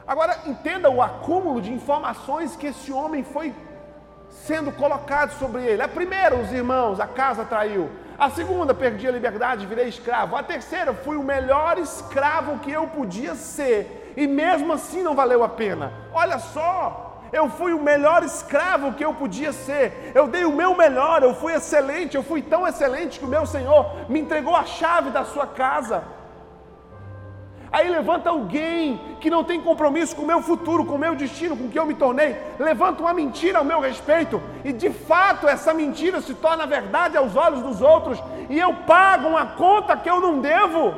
Agora 0.07 0.39
entenda 0.47 0.89
o 0.89 1.03
acúmulo 1.03 1.61
de 1.61 1.73
informações 1.73 2.57
que 2.57 2.69
esse 2.69 2.93
homem 2.93 3.25
foi 3.25 3.55
sendo 4.31 4.73
colocado 4.73 5.33
sobre 5.33 5.65
ele. 5.65 5.83
A 5.83 5.89
primeira, 5.89 6.37
os 6.37 6.53
irmãos, 6.53 7.01
a 7.01 7.07
casa 7.07 7.45
traiu. 7.45 7.91
A 8.19 8.29
segunda, 8.31 8.75
perdi 8.75 9.07
a 9.07 9.13
liberdade, 9.13 9.65
virei 9.65 9.87
escravo. 9.87 10.35
A 10.35 10.43
terceira, 10.43 10.93
fui 10.93 11.17
o 11.17 11.23
melhor 11.23 11.79
escravo 11.79 12.59
que 12.59 12.73
eu 12.73 12.89
podia 12.89 13.37
ser. 13.37 14.13
E 14.17 14.27
mesmo 14.27 14.73
assim 14.73 15.05
não 15.05 15.15
valeu 15.15 15.45
a 15.45 15.49
pena. 15.49 15.93
Olha 16.13 16.41
só, 16.41 17.21
eu 17.33 17.49
fui 17.49 17.73
o 17.73 17.81
melhor 17.81 18.25
escravo 18.25 18.95
que 18.95 19.05
eu 19.05 19.15
podia 19.15 19.53
ser. 19.53 20.11
Eu 20.17 20.27
dei 20.27 20.45
o 20.45 20.53
meu 20.53 20.77
melhor, 20.77 21.23
eu 21.23 21.33
fui 21.33 21.55
excelente, 21.55 22.17
eu 22.17 22.25
fui 22.25 22.43
tão 22.43 22.67
excelente 22.67 23.21
que 23.21 23.25
o 23.25 23.29
meu 23.29 23.47
Senhor 23.47 24.11
me 24.11 24.19
entregou 24.19 24.57
a 24.57 24.65
chave 24.65 25.11
da 25.11 25.25
sua 25.25 25.47
casa. 25.47 26.03
Aí 27.71 27.89
levanta 27.89 28.31
alguém 28.31 28.99
que 29.21 29.29
não 29.29 29.45
tem 29.45 29.61
compromisso 29.61 30.17
com 30.17 30.23
o 30.23 30.27
meu 30.27 30.41
futuro, 30.41 30.87
com 30.87 30.95
o 30.95 30.99
meu 30.99 31.15
destino, 31.15 31.57
com 31.57 31.65
o 31.65 31.69
que 31.69 31.79
eu 31.79 31.85
me 31.85 31.95
tornei, 31.95 32.37
levanta 32.59 33.03
uma 33.03 33.13
mentira 33.13 33.59
ao 33.59 33.65
meu 33.65 33.81
respeito, 33.81 34.41
e 34.65 34.73
de 34.73 34.89
fato 34.91 35.47
essa 35.47 35.75
mentira 35.75 36.21
se 36.21 36.35
torna 36.35 36.67
verdade 36.67 37.17
aos 37.17 37.37
olhos 37.37 37.61
dos 37.61 37.83
outros, 37.83 38.23
e 38.49 38.59
eu 38.59 38.73
pago 38.87 39.29
uma 39.29 39.47
conta 39.47 39.97
que 39.97 40.09
eu 40.09 40.21
não 40.21 40.41
devo. 40.41 40.95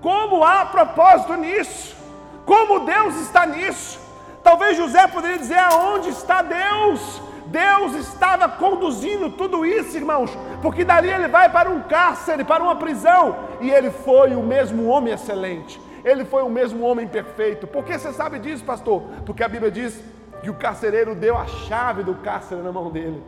Como 0.00 0.44
há 0.44 0.66
propósito 0.66 1.34
nisso? 1.34 1.96
Como 2.44 2.80
Deus 2.80 3.14
está 3.16 3.46
nisso? 3.46 4.00
Talvez 4.42 4.76
José 4.76 5.06
poderia 5.06 5.38
dizer: 5.38 5.58
aonde 5.58 6.10
está 6.10 6.42
Deus? 6.42 7.22
Deus 7.46 7.94
estava 7.94 8.48
conduzindo 8.48 9.30
tudo 9.30 9.64
isso, 9.66 9.96
irmãos, 9.96 10.30
porque 10.62 10.84
dali 10.84 11.10
ele 11.10 11.28
vai 11.28 11.50
para 11.50 11.70
um 11.70 11.82
cárcere, 11.82 12.44
para 12.44 12.62
uma 12.62 12.76
prisão, 12.76 13.36
e 13.60 13.70
ele 13.70 13.90
foi 13.90 14.34
o 14.34 14.42
mesmo 14.42 14.86
homem 14.86 15.12
excelente, 15.12 15.80
ele 16.04 16.24
foi 16.24 16.42
o 16.42 16.48
mesmo 16.48 16.84
homem 16.84 17.06
perfeito. 17.06 17.66
Por 17.66 17.84
que 17.84 17.98
você 17.98 18.12
sabe 18.12 18.38
disso, 18.38 18.64
pastor? 18.64 19.02
Porque 19.24 19.42
a 19.42 19.48
Bíblia 19.48 19.70
diz 19.70 20.02
que 20.42 20.50
o 20.50 20.54
carcereiro 20.54 21.14
deu 21.14 21.36
a 21.36 21.46
chave 21.46 22.02
do 22.02 22.14
cárcere 22.16 22.60
na 22.60 22.72
mão 22.72 22.90
dele. 22.90 23.22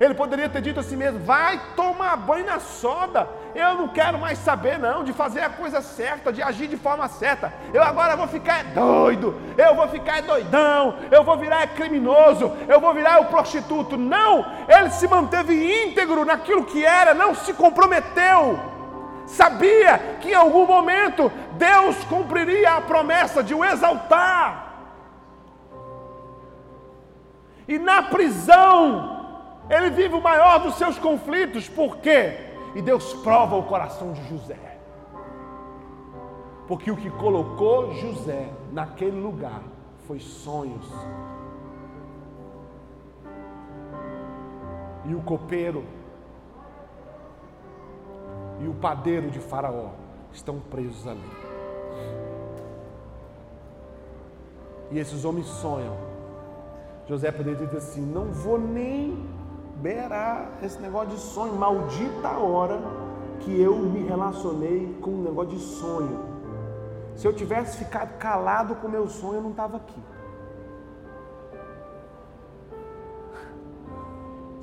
Ele 0.00 0.14
poderia 0.14 0.48
ter 0.48 0.62
dito 0.62 0.80
assim 0.80 0.96
mesmo: 0.96 1.20
vai 1.20 1.60
tomar 1.74 2.16
banho 2.16 2.46
na 2.46 2.60
soda. 2.60 3.28
Eu 3.58 3.74
não 3.74 3.88
quero 3.88 4.18
mais 4.18 4.38
saber, 4.38 4.78
não, 4.78 5.02
de 5.02 5.12
fazer 5.12 5.40
a 5.40 5.50
coisa 5.50 5.82
certa, 5.82 6.32
de 6.32 6.40
agir 6.40 6.68
de 6.68 6.76
forma 6.76 7.08
certa. 7.08 7.52
Eu 7.74 7.82
agora 7.82 8.14
vou 8.14 8.28
ficar 8.28 8.62
doido, 8.66 9.34
eu 9.56 9.74
vou 9.74 9.88
ficar 9.88 10.22
doidão, 10.22 10.94
eu 11.10 11.24
vou 11.24 11.36
virar 11.36 11.66
criminoso, 11.68 12.56
eu 12.68 12.80
vou 12.80 12.94
virar 12.94 13.20
o 13.20 13.26
prostituto. 13.26 13.96
Não, 13.96 14.46
ele 14.68 14.90
se 14.90 15.08
manteve 15.08 15.54
íntegro 15.84 16.24
naquilo 16.24 16.64
que 16.64 16.84
era, 16.84 17.12
não 17.14 17.34
se 17.34 17.52
comprometeu. 17.52 18.60
Sabia 19.26 19.98
que 20.20 20.30
em 20.30 20.34
algum 20.34 20.64
momento 20.64 21.30
Deus 21.54 21.96
cumpriria 22.04 22.76
a 22.76 22.80
promessa 22.80 23.42
de 23.42 23.54
o 23.54 23.64
exaltar. 23.64 24.66
E 27.66 27.76
na 27.76 28.04
prisão, 28.04 29.18
ele 29.68 29.90
vive 29.90 30.14
o 30.14 30.22
maior 30.22 30.60
dos 30.60 30.76
seus 30.76 30.96
conflitos, 30.96 31.68
por 31.68 31.96
quê? 31.96 32.47
E 32.74 32.82
Deus 32.82 33.14
prova 33.14 33.56
o 33.56 33.64
coração 33.64 34.12
de 34.12 34.22
José. 34.28 34.78
Porque 36.66 36.90
o 36.90 36.96
que 36.96 37.10
colocou 37.10 37.92
José 37.94 38.50
naquele 38.72 39.18
lugar 39.18 39.62
foi 40.06 40.20
sonhos. 40.20 40.86
E 45.06 45.14
o 45.14 45.22
copeiro 45.22 45.84
e 48.60 48.66
o 48.66 48.74
padeiro 48.74 49.30
de 49.30 49.38
Faraó 49.38 49.90
estão 50.32 50.58
presos 50.58 51.06
ali. 51.06 51.30
E 54.90 54.98
esses 54.98 55.24
homens 55.24 55.46
sonham. 55.46 55.96
José 57.06 57.30
poderia 57.30 57.64
dizer 57.64 57.78
assim: 57.78 58.02
não 58.02 58.26
vou 58.26 58.58
nem 58.58 59.26
beirar 59.80 60.58
esse 60.62 60.78
negócio 60.80 61.10
de 61.10 61.18
sonho. 61.20 61.54
Maldita 61.54 62.30
hora 62.30 62.80
que 63.40 63.60
eu 63.60 63.76
me 63.76 64.00
relacionei 64.00 64.98
com 65.00 65.10
um 65.10 65.22
negócio 65.22 65.56
de 65.56 65.60
sonho. 65.60 66.20
Se 67.16 67.26
eu 67.26 67.32
tivesse 67.32 67.78
ficado 67.78 68.16
calado 68.18 68.76
com 68.76 68.88
meu 68.88 69.08
sonho, 69.08 69.36
eu 69.36 69.42
não 69.42 69.50
estava 69.50 69.76
aqui. 69.76 70.00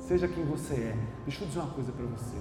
Seja 0.00 0.28
quem 0.28 0.44
você 0.44 0.74
é. 0.74 0.96
Deixa 1.24 1.44
eu 1.44 1.48
dizer 1.48 1.60
uma 1.60 1.70
coisa 1.70 1.92
para 1.92 2.06
você. 2.06 2.36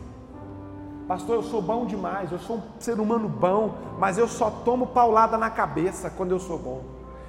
Pastor, 1.08 1.36
eu 1.36 1.44
sou 1.44 1.62
bom 1.62 1.86
demais, 1.86 2.32
eu 2.32 2.40
sou 2.40 2.58
um 2.58 2.62
ser 2.80 3.00
humano 3.00 3.30
bom, 3.30 3.76
mas 4.00 4.18
eu 4.18 4.28
só 4.28 4.50
tomo 4.50 4.88
paulada 4.88 5.38
na 5.38 5.52
cabeça 5.52 6.10
quando 6.10 6.32
eu 6.32 6.40
sou 6.40 6.58
bom. 6.58 6.82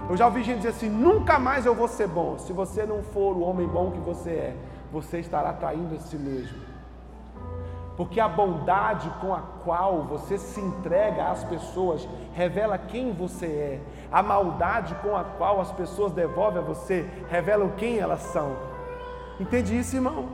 Eu 0.09 0.17
já 0.17 0.27
ouvi 0.27 0.43
gente 0.43 0.59
dizer 0.59 0.71
assim: 0.71 0.89
nunca 0.89 1.39
mais 1.39 1.67
eu 1.67 1.75
vou 1.75 1.87
ser 1.87 2.09
bom, 2.09 2.39
se 2.39 2.55
você 2.55 2.87
não 2.87 3.03
for 3.03 3.37
o 3.37 3.41
homem 3.41 3.67
bom 3.67 3.91
que 3.91 3.99
você 3.99 4.31
é 4.31 4.57
você 4.92 5.18
estará 5.18 5.53
traindo 5.53 5.94
a 5.94 5.99
si 5.99 6.16
mesmo. 6.16 6.59
Porque 7.96 8.20
a 8.20 8.29
bondade 8.29 9.09
com 9.20 9.35
a 9.35 9.40
qual 9.64 10.03
você 10.03 10.37
se 10.37 10.61
entrega 10.61 11.31
às 11.31 11.42
pessoas 11.44 12.07
revela 12.35 12.77
quem 12.77 13.12
você 13.12 13.46
é. 13.46 13.81
A 14.12 14.22
maldade 14.22 14.94
com 14.96 15.16
a 15.16 15.25
qual 15.25 15.61
as 15.61 15.72
pessoas 15.72 16.12
devolvem 16.12 16.61
a 16.61 16.64
você 16.64 17.09
revelam 17.29 17.70
quem 17.70 17.99
elas 17.99 18.20
são. 18.20 18.55
Entende 19.40 19.79
isso, 19.79 19.96
irmão? 19.96 20.29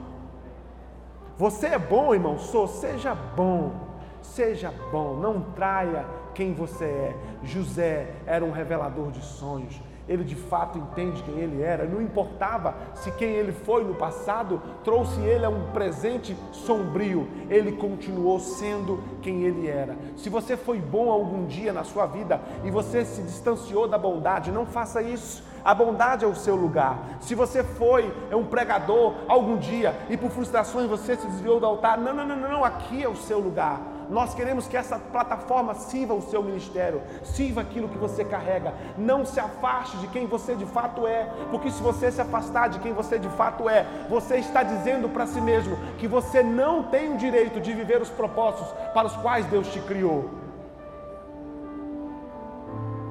Você 1.39 1.69
é 1.69 1.79
bom, 1.79 2.13
irmão? 2.13 2.39
Sou. 2.39 2.67
Seja 2.67 3.15
bom. 3.15 3.73
Seja 4.21 4.73
bom. 4.91 5.15
Não 5.15 5.41
traia 5.41 6.05
quem 6.35 6.53
você 6.53 6.85
é. 6.85 7.17
José 7.45 8.15
era 8.27 8.45
um 8.45 8.51
revelador 8.51 9.13
de 9.13 9.23
sonhos 9.23 9.81
ele 10.09 10.25
de 10.25 10.35
fato 10.35 10.79
entende 10.79 11.23
quem 11.23 11.39
ele 11.39 11.63
era. 11.63 11.85
Não 11.85 12.01
importava 12.01 12.75
se 12.95 13.11
quem 13.13 13.31
ele 13.31 13.53
foi 13.53 13.85
no 13.85 13.95
passado 13.95 14.61
trouxe 14.85 15.21
ele 15.21 15.45
a 15.45 15.51
um 15.51 15.71
presente 15.73 16.37
sombrio, 16.51 17.29
ele 17.49 17.73
continuou 17.73 18.41
sendo 18.41 19.03
quem 19.21 19.43
ele 19.43 19.69
era. 19.69 19.97
Se 20.17 20.29
você 20.29 20.57
foi 20.57 20.79
bom 20.79 21.11
algum 21.11 21.47
dia 21.47 21.73
na 21.73 21.85
sua 21.85 22.07
vida 22.07 22.41
e 22.65 22.71
você 22.71 23.05
se 23.05 23.23
distanciou 23.23 23.87
da 23.87 23.99
bondade, 23.99 24.51
não 24.51 24.67
faça 24.67 25.03
isso. 25.03 25.43
A 25.65 25.75
bondade 25.75 26.25
é 26.25 26.29
o 26.29 26.35
seu 26.35 26.57
lugar. 26.57 26.99
Se 27.21 27.35
você 27.35 27.63
foi 27.63 28.13
um 28.33 28.45
pregador 28.45 29.15
algum 29.29 29.57
dia 29.57 29.97
e 30.11 30.17
por 30.17 30.31
frustrações 30.31 30.89
você 30.89 31.17
se 31.17 31.27
desviou 31.27 31.61
do 31.61 31.67
altar, 31.67 31.99
não, 31.99 32.13
não, 32.13 32.27
não, 32.27 32.37
não, 32.37 32.65
aqui 32.65 33.03
é 33.03 33.09
o 33.09 33.17
seu 33.17 33.39
lugar. 33.39 33.81
Nós 34.09 34.35
queremos 34.35 34.67
que 34.67 34.77
essa 34.77 34.99
plataforma 34.99 35.75
sirva 35.75 36.15
o 36.15 36.23
seu 36.23 36.43
ministério, 36.43 37.03
sirva 37.23 37.61
aquilo 37.61 37.89
que 37.89 37.99
você 37.99 38.25
carrega. 38.25 38.75
Não 38.97 39.25
se 39.25 39.41
afaste 39.41 39.97
de 39.99 40.07
quem 40.09 40.27
você 40.27 40.55
de 40.55 40.67
fato 40.67 41.07
é, 41.07 41.29
porque 41.51 41.71
se 41.71 41.83
você 41.83 42.11
se 42.11 42.21
afastar 42.21 42.69
de 42.69 42.79
quem 42.79 42.93
você 42.93 43.19
de 43.19 43.29
fato 43.31 43.69
é, 43.69 43.87
você 44.09 44.37
está 44.37 44.63
dizendo 44.63 45.09
para 45.09 45.27
si 45.27 45.41
mesmo 45.41 45.77
que 45.99 46.07
você 46.07 46.43
não 46.43 46.85
tem 46.85 47.15
o 47.15 47.17
direito 47.17 47.61
de 47.61 47.73
viver 47.73 48.01
os 48.01 48.11
propósitos 48.11 48.69
para 48.93 49.07
os 49.07 49.17
quais 49.17 49.47
Deus 49.47 49.69
te 49.69 49.81
criou. 49.81 50.43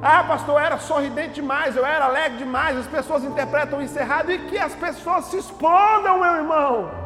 Ah, 0.04 0.24
pastor, 0.24 0.60
eu 0.60 0.66
era 0.66 0.80
sorridente 0.80 1.36
demais, 1.36 1.76
eu 1.76 1.86
era 1.86 2.06
alegre 2.06 2.40
demais, 2.40 2.76
as 2.76 2.88
pessoas 2.88 3.24
interpretam 3.24 3.80
isso 3.82 3.98
errado 4.00 4.32
e 4.32 4.40
que 4.40 4.58
as 4.58 4.74
pessoas 4.74 5.26
se 5.26 5.38
explodam, 5.38 6.20
meu 6.20 6.36
irmão. 6.38 7.01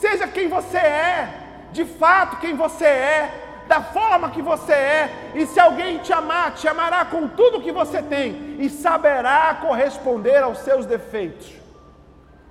Seja 0.00 0.28
quem 0.28 0.48
você 0.48 0.76
é, 0.76 1.68
de 1.72 1.84
fato 1.84 2.36
quem 2.36 2.54
você 2.54 2.84
é, 2.84 3.64
da 3.66 3.80
forma 3.80 4.30
que 4.30 4.42
você 4.42 4.72
é, 4.72 5.32
e 5.34 5.46
se 5.46 5.58
alguém 5.58 5.98
te 5.98 6.12
amar, 6.12 6.54
te 6.54 6.68
amará 6.68 7.04
com 7.04 7.26
tudo 7.28 7.62
que 7.62 7.72
você 7.72 8.02
tem 8.02 8.56
e 8.58 8.68
saberá 8.68 9.54
corresponder 9.60 10.42
aos 10.42 10.58
seus 10.58 10.84
defeitos. 10.84 11.52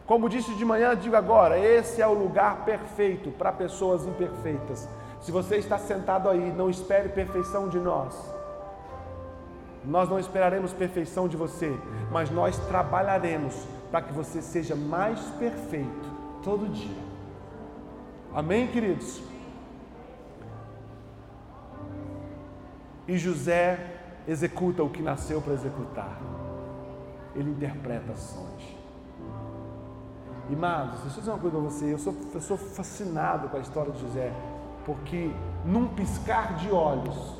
Como 0.08 0.28
disse 0.28 0.54
de 0.56 0.66
manhã, 0.66 0.96
digo 0.96 1.16
agora: 1.16 1.58
esse 1.58 2.02
é 2.02 2.08
o 2.08 2.14
lugar 2.14 2.66
perfeito 2.66 3.30
para 3.32 3.52
pessoas 3.52 4.06
imperfeitas. 4.06 4.90
Se 5.22 5.32
você 5.32 5.58
está 5.58 5.78
sentado 5.78 6.30
aí, 6.30 6.52
não 6.52 6.70
espere 6.70 7.10
perfeição 7.10 7.70
de 7.70 7.78
nós. 7.80 8.14
Nós 9.84 10.10
não 10.10 10.20
esperaremos 10.20 10.74
perfeição 10.74 11.28
de 11.28 11.38
você, 11.38 11.72
mas 12.12 12.32
nós 12.32 12.58
trabalharemos 12.68 13.56
para 13.92 14.02
que 14.02 14.14
você 14.14 14.42
seja 14.42 14.76
mais 14.76 15.20
perfeito 15.40 16.10
todo 16.44 16.68
dia. 16.68 17.05
Amém, 18.36 18.68
queridos? 18.68 19.24
E 23.08 23.18
José 23.18 23.80
executa 24.28 24.84
o 24.84 24.90
que 24.90 25.02
nasceu 25.02 25.42
para 25.42 25.54
executar. 25.54 26.20
Ele 27.34 27.52
interpreta 27.52 28.14
sonhos. 28.18 28.76
Irmãos, 30.50 31.00
deixa 31.04 31.16
eu 31.16 31.20
dizer 31.20 31.32
uma 31.32 31.40
coisa 31.40 31.58
para 31.58 31.66
você. 31.66 31.94
Eu 31.94 31.98
sou, 31.98 32.14
eu 32.34 32.42
sou 32.42 32.58
fascinado 32.58 33.48
com 33.48 33.56
a 33.56 33.62
história 33.62 33.94
de 33.94 34.02
José, 34.02 34.34
porque 34.86 35.32
num 35.64 35.88
piscar 35.88 36.58
de 36.58 36.70
olhos, 36.70 37.38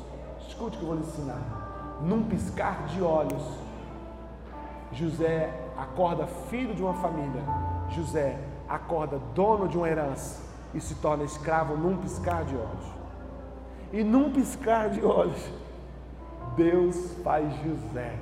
escute 0.48 0.76
o 0.76 0.78
que 0.78 0.82
eu 0.82 0.88
vou 0.88 0.96
lhe 0.96 1.02
ensinar. 1.02 1.98
Num 2.00 2.22
piscar 2.22 2.86
de 2.86 3.02
olhos, 3.02 3.42
José 4.92 5.52
acorda 5.76 6.26
filho 6.26 6.74
de 6.74 6.82
uma 6.82 6.94
família. 6.94 7.42
José 7.90 8.38
acorda 8.66 9.20
dono 9.34 9.68
de 9.68 9.76
uma 9.76 9.90
herança 9.90 10.45
e 10.74 10.80
se 10.80 10.94
torna 10.96 11.24
escravo 11.24 11.76
num 11.76 11.96
piscar 11.96 12.44
de 12.44 12.54
olhos. 12.54 12.86
E 13.92 14.02
num 14.02 14.32
piscar 14.32 14.90
de 14.90 15.04
olhos, 15.04 15.40
Deus 16.56 17.12
faz 17.22 17.52
José 17.62 18.18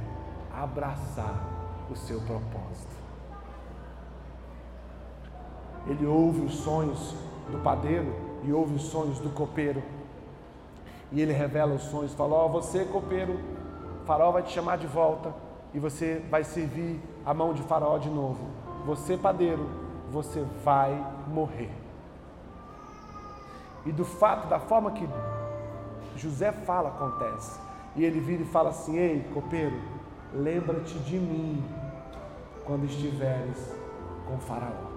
abraçar 0.52 1.42
o 1.90 1.96
seu 1.96 2.20
propósito. 2.20 2.94
Ele 5.86 6.06
ouve 6.06 6.40
os 6.40 6.54
sonhos 6.54 7.14
do 7.50 7.58
padeiro 7.62 8.14
e 8.42 8.52
ouve 8.52 8.74
os 8.74 8.82
sonhos 8.82 9.18
do 9.18 9.30
copeiro. 9.30 9.82
E 11.12 11.20
ele 11.20 11.32
revela 11.32 11.74
os 11.74 11.82
sonhos, 11.82 12.14
fala: 12.14 12.34
Ó, 12.34 12.46
oh, 12.46 12.48
você 12.48 12.84
copeiro, 12.84 13.38
Faraó 14.06 14.30
vai 14.32 14.42
te 14.42 14.52
chamar 14.52 14.78
de 14.78 14.86
volta 14.86 15.34
e 15.72 15.78
você 15.78 16.22
vai 16.30 16.44
servir 16.44 17.00
a 17.24 17.34
mão 17.34 17.52
de 17.52 17.62
Faraó 17.62 17.98
de 17.98 18.08
novo. 18.08 18.46
Você 18.86 19.16
padeiro, 19.16 19.68
você 20.10 20.44
vai 20.64 20.94
morrer. 21.28 21.83
E 23.86 23.92
do 23.92 24.04
fato, 24.04 24.48
da 24.48 24.58
forma 24.58 24.90
que 24.92 25.08
José 26.16 26.52
fala, 26.52 26.88
acontece. 26.88 27.60
E 27.96 28.04
ele 28.04 28.20
vira 28.20 28.42
e 28.42 28.46
fala 28.46 28.70
assim: 28.70 28.96
Ei, 28.96 29.28
copeiro, 29.32 29.76
lembra-te 30.32 30.98
de 31.00 31.18
mim 31.18 31.62
quando 32.64 32.84
estiveres 32.86 33.74
com 34.26 34.38
Faraó. 34.38 34.94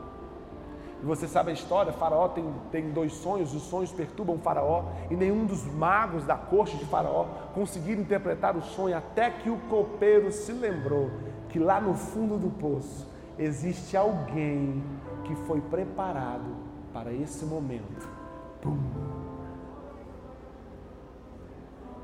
E 1.01 1.05
você 1.05 1.27
sabe 1.27 1.51
a 1.51 1.53
história: 1.53 1.93
Faraó 1.93 2.29
tem, 2.29 2.45
tem 2.71 2.89
dois 2.91 3.13
sonhos, 3.13 3.53
os 3.53 3.63
sonhos 3.63 3.91
perturbam 3.91 4.39
Faraó, 4.39 4.85
e 5.09 5.15
nenhum 5.15 5.45
dos 5.45 5.65
magos 5.65 6.23
da 6.23 6.35
corte 6.35 6.77
de 6.77 6.85
Faraó 6.85 7.25
conseguiram 7.53 8.01
interpretar 8.01 8.55
o 8.55 8.61
sonho, 8.61 8.97
até 8.97 9.29
que 9.29 9.49
o 9.49 9.57
copeiro 9.69 10.31
se 10.31 10.51
lembrou 10.51 11.11
que 11.49 11.59
lá 11.59 11.79
no 11.79 11.93
fundo 11.93 12.37
do 12.37 12.49
poço 12.49 13.07
existe 13.37 13.95
alguém 13.95 14.83
que 15.23 15.35
foi 15.35 15.61
preparado 15.61 16.55
para 16.91 17.13
esse 17.13 17.45
momento. 17.45 18.16
Pum. 18.61 18.77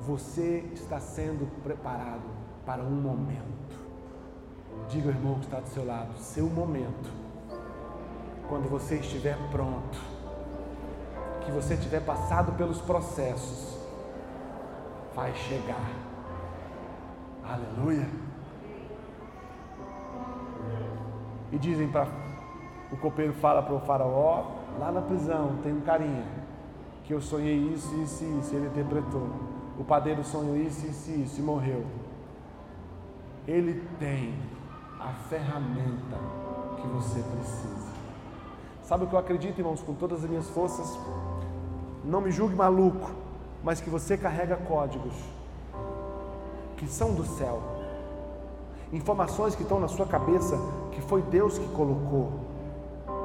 Você 0.01 0.69
está 0.73 0.99
sendo 0.99 1.49
preparado 1.63 2.29
para 2.65 2.83
um 2.83 2.91
momento. 2.91 3.43
Diga 4.89 5.09
ao 5.09 5.15
irmão 5.15 5.35
que 5.35 5.45
está 5.45 5.59
do 5.59 5.69
seu 5.69 5.85
lado, 5.85 6.17
seu 6.17 6.47
momento 6.47 7.23
quando 8.53 8.69
você 8.69 8.97
estiver 8.97 9.37
pronto, 9.51 9.97
que 11.43 11.51
você 11.51 11.75
tiver 11.75 12.01
passado 12.01 12.51
pelos 12.53 12.79
processos, 12.81 13.79
vai 15.15 15.33
chegar. 15.33 15.89
Aleluia. 17.43 18.07
E 21.51 21.57
dizem 21.57 21.87
para 21.87 22.07
o 22.91 22.97
copeiro 22.97 23.33
fala 23.33 23.63
para 23.63 23.73
o 23.73 23.79
faraó, 23.79 24.51
lá 24.79 24.91
na 24.91 25.01
prisão 25.01 25.57
tem 25.63 25.73
um 25.73 25.81
carinha 25.81 26.42
que 27.03 27.13
eu 27.13 27.21
sonhei 27.21 27.55
isso, 27.55 27.93
isso 28.01 28.23
e 28.23 28.39
isso, 28.39 28.55
ele 28.55 28.67
interpretou. 28.67 29.27
O 29.77 29.83
padeiro 29.83 30.23
sonhou 30.23 30.55
isso, 30.55 30.85
isso 30.85 31.11
e 31.11 31.23
isso 31.23 31.39
e 31.39 31.43
morreu. 31.43 31.85
Ele 33.47 33.83
tem 33.99 34.33
a 34.99 35.09
ferramenta 35.29 36.17
que 36.81 36.87
você 36.87 37.21
precisa. 37.21 37.91
Sabe 38.83 39.05
o 39.05 39.07
que 39.07 39.15
eu 39.15 39.19
acredito, 39.19 39.57
irmãos, 39.59 39.81
com 39.81 39.93
todas 39.93 40.23
as 40.23 40.29
minhas 40.29 40.49
forças? 40.49 40.97
Não 42.03 42.21
me 42.21 42.31
julgue 42.31 42.55
maluco, 42.55 43.11
mas 43.63 43.81
que 43.81 43.89
você 43.89 44.17
carrega 44.17 44.55
códigos 44.57 45.13
que 46.77 46.87
são 46.87 47.13
do 47.13 47.25
céu, 47.25 47.61
informações 48.91 49.55
que 49.55 49.63
estão 49.63 49.79
na 49.79 49.87
sua 49.87 50.05
cabeça 50.05 50.57
que 50.91 51.01
foi 51.01 51.21
Deus 51.21 51.57
que 51.57 51.67
colocou, 51.69 52.31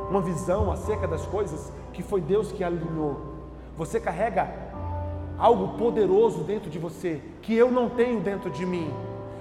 uma 0.09 0.21
visão 0.21 0.71
acerca 0.71 1.07
das 1.09 1.27
coisas 1.27 1.73
que 1.93 2.03
foi 2.03 2.21
Deus 2.21 2.53
que 2.53 2.63
alinhou. 2.63 3.28
Você 3.79 4.01
carrega 4.01 4.49
algo 5.39 5.79
poderoso 5.79 6.43
dentro 6.43 6.69
de 6.69 6.81
você 6.81 7.21
que 7.41 7.55
eu 7.55 7.71
não 7.71 7.89
tenho 7.89 8.19
dentro 8.19 8.51
de 8.51 8.67
mim, 8.67 8.93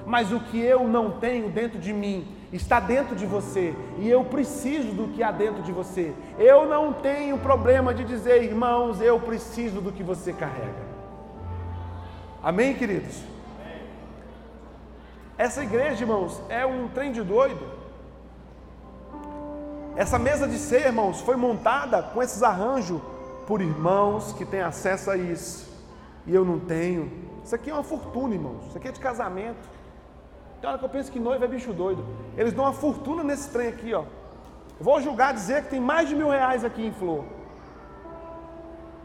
mas 0.06 0.32
o 0.32 0.39
que 0.39 0.62
eu 0.62 0.88
não 0.88 1.10
tenho 1.19 1.50
dentro 1.50 1.80
de 1.80 1.91
mim 1.91 2.28
está 2.54 2.80
dentro 2.80 3.15
de 3.15 3.26
você 3.26 3.76
e 3.97 4.08
eu 4.08 4.23
preciso 4.23 4.91
do 4.93 5.08
que 5.08 5.23
há 5.23 5.32
dentro 5.32 5.63
de 5.63 5.71
você. 5.71 6.13
Eu 6.38 6.67
não 6.67 6.93
tenho 6.93 7.39
problema 7.39 7.95
de 7.95 8.04
dizer, 8.04 8.43
irmãos, 8.43 9.02
eu 9.02 9.19
preciso 9.19 9.82
do 9.82 9.91
que 9.91 10.04
você 10.04 10.32
carrega. 10.32 10.86
Amém, 12.43 12.76
queridos? 12.76 13.19
Essa 15.36 15.63
igreja, 15.63 16.04
irmãos, 16.04 16.39
é 16.47 16.63
um 16.63 16.88
trem 16.89 17.12
de 17.12 17.23
doido. 17.23 17.65
Essa 19.95 20.19
mesa 20.19 20.47
de 20.47 20.60
ser, 20.60 20.86
irmãos, 20.86 21.21
foi 21.21 21.36
montada 21.36 22.04
com 22.04 22.21
esses 22.21 22.43
arranjos 22.43 23.02
por 23.48 23.62
irmãos 23.62 24.34
que 24.34 24.46
têm 24.46 24.62
acesso 24.62 25.10
a 25.10 25.16
isso. 25.16 25.74
E 26.28 26.36
eu 26.36 26.44
não 26.44 26.60
tenho. 26.60 27.10
Isso 27.44 27.56
aqui 27.56 27.70
é 27.70 27.74
uma 27.74 27.84
fortuna, 27.84 28.36
irmãos. 28.36 28.68
Isso 28.68 28.78
aqui 28.78 28.90
é 28.90 28.92
de 28.92 29.00
casamento. 29.00 29.70
Tem 30.60 30.70
hora 30.70 30.78
que 30.78 30.84
eu 30.84 30.90
penso 30.90 31.10
que 31.10 31.20
noivo 31.20 31.46
é 31.46 31.48
bicho 31.48 31.72
doido. 31.72 32.06
Eles 32.36 32.52
dão 32.52 32.66
uma 32.66 32.74
fortuna 32.74 33.24
nesse 33.24 33.50
trem 33.50 33.70
aqui, 33.70 33.94
ó. 33.94 34.04
Eu 34.80 34.84
vou 34.84 35.00
julgar 35.02 35.34
dizer 35.34 35.64
que 35.64 35.70
tem 35.70 35.80
mais 35.80 36.10
de 36.10 36.16
mil 36.16 36.30
reais 36.30 36.66
aqui 36.66 36.86
em 36.86 36.92
flor. 36.92 37.24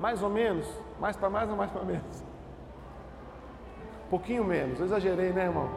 Mais 0.00 0.20
ou 0.20 0.28
menos? 0.28 0.66
Mais 1.00 1.16
para 1.16 1.31
mais 1.31 1.48
ou 1.48 1.57
mais 1.57 1.70
para 1.70 1.85
menos? 1.85 2.24
Pouquinho 4.11 4.44
menos. 4.44 4.81
Eu 4.81 4.87
exagerei, 4.87 5.33
né, 5.33 5.44
irmão? 5.44 5.70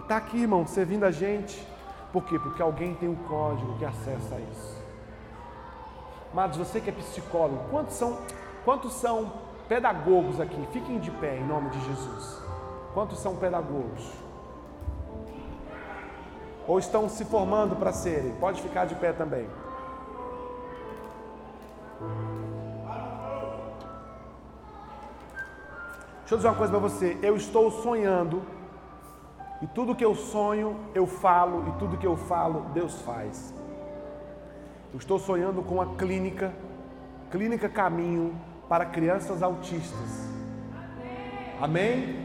Está 0.00 0.16
aqui, 0.16 0.40
irmão, 0.40 0.66
servindo 0.66 1.04
a 1.04 1.10
gente. 1.10 1.68
Por 2.12 2.24
quê? 2.24 2.38
Porque 2.38 2.62
alguém 2.62 2.94
tem 2.94 3.08
um 3.10 3.14
código 3.14 3.76
que 3.78 3.84
acessa 3.84 4.40
isso. 4.50 4.81
Mas 6.32 6.56
você 6.56 6.80
que 6.80 6.90
é 6.90 6.92
psicólogo, 6.92 7.64
quantos 7.70 7.94
são, 7.94 8.18
quantos 8.64 8.92
são 8.94 9.32
pedagogos 9.68 10.40
aqui? 10.40 10.66
Fiquem 10.72 10.98
de 10.98 11.10
pé 11.10 11.36
em 11.36 11.46
nome 11.46 11.70
de 11.70 11.80
Jesus. 11.86 12.42
Quantos 12.94 13.18
são 13.18 13.36
pedagogos? 13.36 14.22
ou 16.66 16.78
estão 16.78 17.08
se 17.08 17.24
formando 17.24 17.76
para 17.76 17.92
serem. 17.92 18.32
Pode 18.34 18.60
ficar 18.62 18.84
de 18.86 18.94
pé 18.94 19.12
também. 19.12 19.48
Deixa 26.20 26.34
eu 26.34 26.36
dizer 26.38 26.48
uma 26.48 26.56
coisa 26.56 26.72
para 26.72 26.80
você. 26.80 27.18
Eu 27.22 27.36
estou 27.36 27.70
sonhando, 27.70 28.42
e 29.60 29.66
tudo 29.66 29.94
que 29.94 30.04
eu 30.04 30.14
sonho, 30.14 30.76
eu 30.94 31.06
falo, 31.06 31.68
e 31.68 31.72
tudo 31.78 31.98
que 31.98 32.06
eu 32.06 32.16
falo, 32.16 32.66
Deus 32.72 33.00
faz. 33.02 33.52
Eu 34.92 34.98
estou 34.98 35.18
sonhando 35.18 35.62
com 35.62 35.76
uma 35.76 35.96
clínica, 35.96 36.52
Clínica 37.30 37.66
Caminho, 37.66 38.38
para 38.68 38.84
crianças 38.84 39.42
autistas. 39.42 40.28
Amém? 41.58 42.16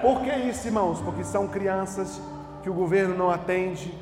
Por 0.00 0.22
que 0.22 0.32
isso, 0.32 0.68
irmãos? 0.68 1.00
Porque 1.00 1.24
são 1.24 1.48
crianças 1.48 2.20
que 2.62 2.70
o 2.70 2.72
governo 2.72 3.16
não 3.16 3.30
atende, 3.30 3.92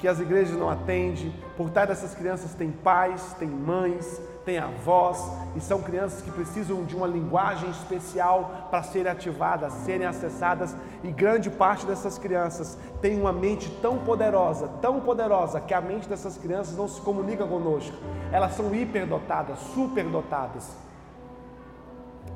que 0.00 0.08
as 0.08 0.20
igrejas 0.20 0.56
não 0.56 0.68
atendem. 0.68 1.32
Por 1.56 1.70
trás 1.70 1.88
dessas 1.88 2.14
crianças 2.14 2.54
tem 2.54 2.70
pais, 2.70 3.34
tem 3.38 3.48
mães, 3.48 4.20
tem 4.44 4.58
avós, 4.58 5.20
e 5.56 5.60
são 5.60 5.82
crianças 5.82 6.22
que 6.22 6.30
precisam 6.30 6.84
de 6.84 6.94
uma 6.94 7.06
linguagem 7.06 7.68
especial 7.70 8.68
para 8.70 8.82
serem 8.82 9.10
ativadas, 9.10 9.72
serem 9.72 10.06
acessadas, 10.06 10.76
e 11.02 11.10
grande 11.10 11.50
parte 11.50 11.84
dessas 11.84 12.16
crianças 12.16 12.78
tem 13.00 13.20
uma 13.20 13.32
mente 13.32 13.68
tão 13.82 13.98
poderosa, 13.98 14.68
tão 14.80 15.00
poderosa, 15.00 15.60
que 15.60 15.74
a 15.74 15.80
mente 15.80 16.08
dessas 16.08 16.36
crianças 16.36 16.76
não 16.76 16.86
se 16.86 17.00
comunica 17.00 17.44
conosco. 17.46 17.96
Elas 18.30 18.52
são 18.52 18.74
hiperdotadas, 18.74 19.58
superdotadas. 19.74 20.76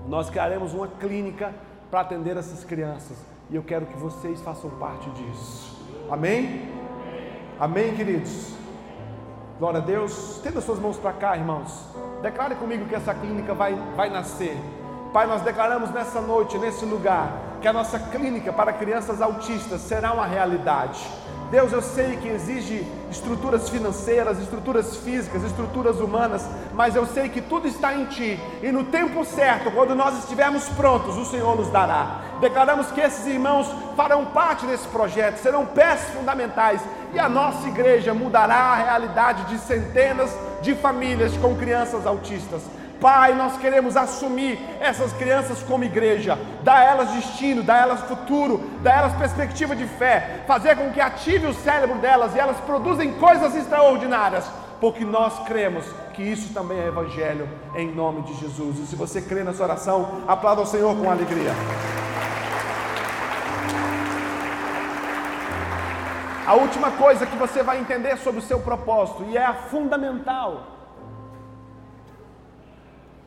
Nós 0.09 0.29
criaremos 0.31 0.75
uma 0.75 0.89
clínica 0.89 1.55
para 1.91 2.01
atender 2.01 2.37
essas 2.37 2.65
crianças 2.65 3.17
e 3.51 3.57
eu 3.57 3.63
quero 3.65 3.85
que 3.87 3.99
vocês 3.99 4.41
façam 4.41 4.71
parte 4.71 5.11
disso. 5.11 5.77
Amém? 6.09 6.80
Amém, 7.61 7.95
queridos? 7.95 8.55
Glória 9.59 9.81
a 9.81 9.83
Deus. 9.83 10.41
Tenda 10.43 10.63
suas 10.63 10.79
mãos 10.79 10.97
para 10.97 11.13
cá, 11.13 11.37
irmãos. 11.37 11.85
Declare 12.23 12.55
comigo 12.55 12.87
que 12.87 12.95
essa 12.95 13.13
clínica 13.13 13.53
vai, 13.53 13.75
vai 13.95 14.09
nascer. 14.09 14.57
Pai, 15.13 15.27
nós 15.27 15.43
declaramos 15.43 15.91
nessa 15.91 16.23
noite, 16.23 16.57
nesse 16.57 16.87
lugar, 16.87 17.31
que 17.61 17.69
a 17.69 17.73
nossa 17.75 17.99
clínica 17.99 18.51
para 18.51 18.73
crianças 18.73 19.21
autistas 19.21 19.83
será 19.83 20.15
uma 20.15 20.25
realidade. 20.25 21.07
Deus, 21.51 21.73
eu 21.73 21.83
sei 21.83 22.17
que 22.17 22.29
exige 22.29 22.87
estruturas 23.11 23.69
financeiras, 23.69 24.39
estruturas 24.39 24.97
físicas, 24.99 25.43
estruturas 25.43 25.97
humanas, 25.97 26.47
mas 26.75 26.95
eu 26.95 27.05
sei 27.07 27.29
que 27.29 27.41
tudo 27.41 27.67
está 27.67 27.93
em 27.93 28.05
Ti 28.05 28.39
e 28.63 28.71
no 28.71 28.85
tempo 28.85 29.25
certo, 29.25 29.69
quando 29.73 29.95
nós 29.95 30.17
estivermos 30.21 30.69
prontos, 30.69 31.17
o 31.17 31.25
Senhor 31.25 31.57
nos 31.57 31.69
dará. 31.69 32.21
Declaramos 32.41 32.93
que 32.93 33.01
esses 33.01 33.27
irmãos 33.27 33.67
farão 33.97 34.27
parte 34.27 34.65
desse 34.65 34.87
projeto, 34.89 35.39
serão 35.39 35.67
peças 35.67 36.09
fundamentais 36.15 36.81
e 37.13 37.19
a 37.19 37.29
nossa 37.29 37.67
igreja 37.67 38.15
mudará 38.15 38.55
a 38.55 38.77
realidade 38.77 39.45
de 39.47 39.59
centenas 39.59 40.31
de 40.63 40.75
famílias 40.77 41.37
com 41.37 41.57
crianças 41.57 42.07
autistas. 42.07 42.63
Pai, 43.01 43.35
nós 43.35 43.57
queremos 43.57 43.97
assumir 43.97 44.59
essas 44.79 45.11
crianças 45.15 45.63
como 45.63 45.85
igreja, 45.85 46.39
dar 46.63 46.85
elas 46.85 47.11
destino, 47.13 47.63
dar 47.63 47.83
elas 47.83 48.03
futuro, 48.03 48.59
dar 48.83 48.99
elas 48.99 49.15
perspectiva 49.15 49.75
de 49.75 49.87
fé, 49.87 50.45
fazer 50.47 50.77
com 50.77 50.93
que 50.93 51.01
ative 51.01 51.47
o 51.47 51.55
cérebro 51.55 51.97
delas 51.99 52.35
e 52.35 52.39
elas 52.39 52.59
produzem 52.61 53.15
coisas 53.15 53.57
extraordinárias, 53.57 54.45
porque 54.79 55.03
nós 55.03 55.39
cremos 55.47 55.87
que 56.13 56.23
isso 56.23 56.53
também 56.53 56.79
é 56.79 56.89
evangelho, 56.89 57.49
em 57.75 57.91
nome 57.91 58.21
de 58.23 58.35
Jesus. 58.35 58.79
E 58.79 58.87
se 58.87 58.97
você 58.97 59.23
crê 59.23 59.43
nessa 59.43 59.63
oração, 59.63 60.23
aplauda 60.29 60.61
o 60.61 60.67
Senhor 60.67 60.95
com 60.97 61.11
alegria. 61.11 61.53
A 66.47 66.55
última 66.55 66.91
coisa 66.91 67.25
que 67.25 67.37
você 67.37 67.63
vai 67.63 67.79
entender 67.79 68.19
sobre 68.19 68.41
o 68.41 68.43
seu 68.43 68.59
propósito, 68.59 69.25
e 69.29 69.39
é 69.39 69.45
a 69.45 69.55
fundamental, 69.55 70.80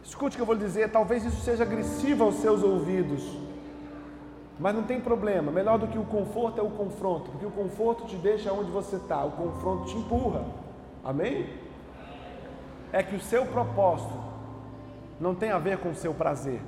Escute 0.04 0.36
o 0.36 0.38
que 0.38 0.42
eu 0.42 0.46
vou 0.46 0.56
lhe 0.56 0.66
dizer, 0.66 0.92
talvez 0.92 1.24
isso 1.24 1.42
seja 1.42 1.64
agressivo 1.64 2.26
aos 2.26 2.36
seus 2.36 2.62
ouvidos, 2.62 3.24
mas 4.60 4.76
não 4.76 4.84
tem 4.84 5.00
problema. 5.00 5.52
Melhor 5.52 5.80
do 5.80 5.88
que 5.88 5.98
o 5.98 6.04
conforto 6.04 6.60
é 6.60 6.64
o 6.64 6.70
confronto, 6.70 7.32
porque 7.32 7.46
o 7.46 7.52
conforto 7.52 8.06
te 8.06 8.18
deixa 8.18 8.52
onde 8.52 8.70
você 8.70 8.98
está, 8.98 9.24
o 9.24 9.32
confronto 9.32 9.86
te 9.86 9.98
empurra. 9.98 10.44
Amém? 11.04 11.50
É 12.92 13.02
que 13.02 13.16
o 13.16 13.22
seu 13.22 13.46
propósito 13.46 14.14
não 15.20 15.34
tem 15.34 15.52
a 15.52 15.58
ver 15.58 15.78
com 15.78 15.92
o 15.92 15.96
seu 15.96 16.14
prazer. 16.14 16.62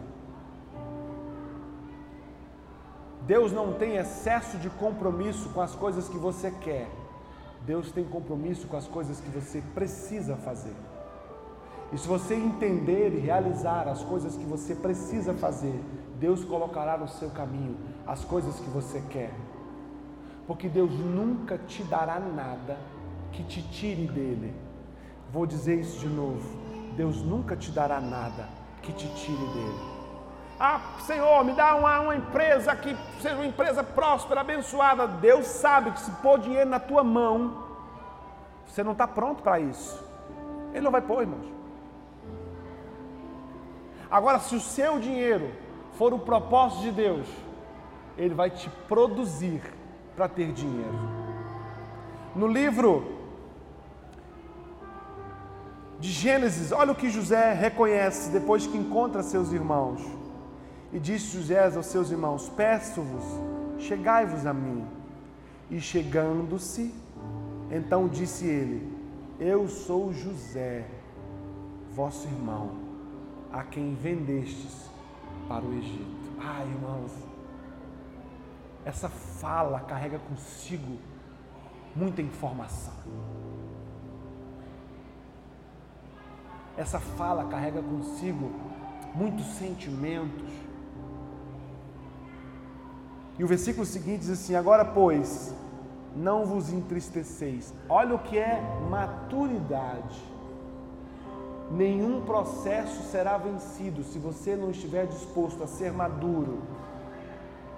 Deus 3.28 3.52
não 3.52 3.74
tem 3.74 3.98
excesso 3.98 4.58
de 4.58 4.70
compromisso 4.70 5.50
com 5.50 5.60
as 5.60 5.76
coisas 5.76 6.08
que 6.08 6.18
você 6.18 6.52
quer. 6.52 6.88
Deus 7.66 7.92
tem 7.92 8.04
compromisso 8.04 8.68
com 8.68 8.78
as 8.78 8.88
coisas 8.88 9.20
que 9.20 9.30
você 9.30 9.62
precisa 9.74 10.36
fazer. 10.38 10.76
E 11.94 11.98
se 11.98 12.08
você 12.08 12.36
entender 12.36 13.14
e 13.14 13.20
realizar 13.20 13.88
as 13.88 14.04
coisas 14.04 14.36
que 14.36 14.44
você 14.44 14.76
precisa 14.76 15.34
fazer, 15.34 15.80
Deus 16.20 16.44
colocará 16.44 16.98
no 16.98 17.08
seu 17.08 17.30
caminho 17.30 17.78
as 18.06 18.24
coisas 18.24 18.60
que 18.60 18.70
você 18.70 19.02
quer. 19.10 19.32
Porque 20.48 20.68
Deus 20.68 20.92
nunca 20.92 21.58
te 21.58 21.84
dará 21.84 22.20
nada 22.20 22.78
que 23.32 23.44
te 23.44 23.62
tire 23.62 24.08
dele. 24.08 24.54
Vou 25.32 25.46
dizer 25.46 25.80
isso 25.80 26.00
de 26.00 26.08
novo. 26.08 26.48
Deus 26.96 27.22
nunca 27.22 27.56
te 27.56 27.72
dará 27.72 28.00
nada 28.00 28.48
que 28.82 28.94
te 28.94 29.08
tire 29.16 29.38
dele. 29.38 29.96
Ah, 30.60 30.80
Senhor, 31.00 31.44
me 31.44 31.52
dá 31.52 31.76
uma, 31.76 32.00
uma 32.00 32.16
empresa 32.16 32.74
que 32.76 32.96
seja 33.22 33.36
uma 33.36 33.46
empresa 33.46 33.84
próspera, 33.84 34.42
abençoada. 34.42 35.06
Deus 35.06 35.46
sabe 35.48 35.92
que 35.92 36.00
se 36.00 36.12
pôr 36.12 36.40
dinheiro 36.40 36.70
na 36.70 36.80
tua 36.80 37.04
mão, 37.04 37.66
você 38.66 38.84
não 38.84 38.94
está 38.94 39.08
pronto 39.08 39.44
para 39.44 39.60
isso. 39.60 40.02
Ele 40.74 40.82
não 40.82 40.92
vai 40.92 41.02
pôr, 41.02 41.22
irmãos. 41.22 41.46
Agora, 44.10 44.40
se 44.40 44.56
o 44.56 44.60
seu 44.60 45.00
dinheiro 45.00 45.52
for 45.98 46.14
o 46.14 46.20
propósito 46.20 46.84
de 46.84 46.92
Deus, 46.92 47.28
ele 48.18 48.34
vai 48.34 48.50
te 48.50 48.70
produzir 48.88 49.62
para 50.16 50.28
ter 50.28 50.52
dinheiro. 50.52 50.94
No 52.36 52.48
livro 52.48 53.14
de 56.00 56.12
Gênesis, 56.12 56.72
olha 56.72 56.92
o 56.92 56.96
que 56.96 57.10
José 57.10 57.54
reconhece 57.54 58.30
depois 58.30 58.68
que 58.68 58.78
encontra 58.78 59.24
seus 59.24 59.52
irmãos. 59.52 60.02
E 60.94 61.00
disse 61.00 61.38
José 61.38 61.66
aos 61.66 61.86
seus 61.88 62.12
irmãos: 62.12 62.50
Peço-vos, 62.50 63.24
chegai-vos 63.80 64.46
a 64.46 64.54
mim. 64.54 64.86
E 65.70 65.80
chegando-se, 65.82 66.94
então 67.72 68.08
disse 68.08 68.46
ele: 68.46 68.96
Eu 69.40 69.68
sou 69.68 70.14
José, 70.14 70.86
vosso 71.92 72.28
irmão 72.28 72.85
a 73.52 73.64
quem 73.64 73.96
vendestes 73.96 74.90
para 75.48 75.64
o 75.64 75.74
Egito. 75.74 76.32
Ai, 76.40 76.68
irmãos, 76.68 77.12
essa 78.84 79.10
fala 79.10 79.80
carrega 79.80 80.20
consigo 80.20 80.98
muita 81.96 82.22
informação. 82.22 82.94
Essa 86.78 87.00
fala 87.00 87.46
carrega 87.46 87.82
consigo 87.82 88.52
muitos 89.14 89.46
sentimentos. 89.56 90.50
E 93.40 93.44
o 93.44 93.48
versículo 93.48 93.86
seguinte 93.86 94.20
diz 94.20 94.30
assim: 94.32 94.56
Agora, 94.56 94.84
pois, 94.84 95.54
não 96.16 96.46
vos 96.46 96.72
entristeceis. 96.72 97.74
Olha 97.90 98.16
o 98.16 98.20
que 98.20 98.38
é 98.38 98.62
maturidade 98.90 100.35
nenhum 101.72 102.22
processo 102.22 103.04
será 103.04 103.38
vencido 103.38 104.04
se 104.04 104.20
você 104.20 104.56
não 104.56 104.72
estiver 104.72 105.08
disposto 105.08 105.64
a 105.64 105.68
ser 105.68 105.92
maduro. 105.92 106.60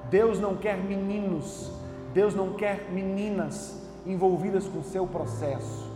Deus 0.10 0.40
não 0.40 0.56
quer 0.56 0.78
meninos, 0.78 1.72
Deus 2.14 2.34
não 2.34 2.54
quer 2.54 2.90
meninas 2.92 3.82
envolvidas 4.06 4.68
com 4.68 4.80
o 4.80 4.84
seu 4.84 5.06
processo. 5.06 5.92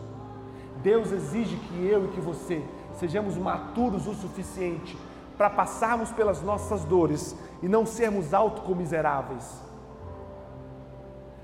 Deus 0.84 1.12
exige 1.12 1.56
que 1.56 1.86
eu 1.86 2.06
e 2.06 2.08
que 2.10 2.22
você 2.22 2.64
sejamos 3.00 3.38
maturos 3.38 4.08
o 4.08 4.14
suficiente 4.14 4.98
para 5.38 5.50
passarmos 5.50 6.12
pelas 6.12 6.42
nossas 6.42 6.84
dores 6.84 7.36
e 7.62 7.68
não 7.68 7.86
sermos 7.86 8.34
autocomiseráveis. 8.34 9.71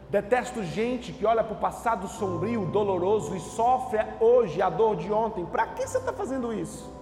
Detesto 0.09 0.63
gente 0.63 1.11
que 1.11 1.25
olha 1.25 1.43
para 1.43 1.53
o 1.53 1.59
passado 1.59 2.07
sombrio, 2.07 2.65
doloroso 2.65 3.35
e 3.35 3.39
sofre 3.41 3.99
hoje 4.21 4.61
a 4.61 4.69
dor 4.69 4.95
de 4.95 5.11
ontem. 5.11 5.45
Para 5.45 5.67
que 5.67 5.85
você 5.85 5.97
está 5.97 6.13
fazendo 6.13 6.53
isso? 6.53 6.95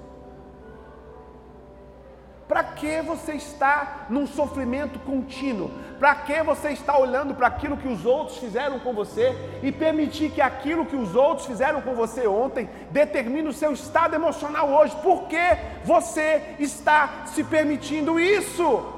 Para 2.48 2.64
que 2.64 3.02
você 3.02 3.34
está 3.34 4.06
num 4.10 4.26
sofrimento 4.26 5.00
contínuo? 5.00 5.70
Para 6.00 6.16
que 6.16 6.42
você 6.44 6.70
está 6.70 6.98
olhando 6.98 7.36
para 7.36 7.48
aquilo 7.48 7.78
que 7.78 7.88
os 7.88 8.06
outros 8.06 8.38
fizeram 8.38 8.80
com 8.80 8.94
você 8.94 9.36
e 9.62 9.72
permitir 9.72 10.32
que 10.32 10.42
aquilo 10.42 10.86
que 10.86 10.96
os 10.96 11.16
outros 11.16 11.46
fizeram 11.46 11.82
com 11.82 11.94
você 11.94 12.28
ontem 12.28 12.70
determine 12.92 13.48
o 13.48 13.54
seu 13.54 13.72
estado 13.72 14.16
emocional 14.16 14.70
hoje? 14.70 14.96
Por 14.98 15.24
que 15.24 15.58
você 15.84 16.56
está 16.60 17.26
se 17.26 17.44
permitindo 17.44 18.20
isso? 18.20 18.95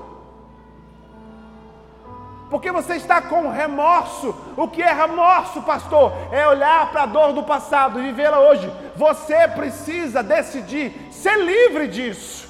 Porque 2.49 2.71
você 2.71 2.95
está 2.95 3.21
com 3.21 3.49
remorso. 3.49 4.33
O 4.55 4.67
que 4.67 4.81
é 4.81 4.91
remorso, 4.93 5.61
pastor? 5.63 6.13
É 6.31 6.47
olhar 6.47 6.91
para 6.91 7.03
a 7.03 7.05
dor 7.05 7.33
do 7.33 7.43
passado 7.43 7.99
e 7.99 8.03
vivê-la 8.03 8.39
hoje. 8.39 8.71
Você 8.95 9.47
precisa 9.49 10.23
decidir 10.23 11.09
ser 11.11 11.37
livre 11.37 11.87
disso. 11.87 12.47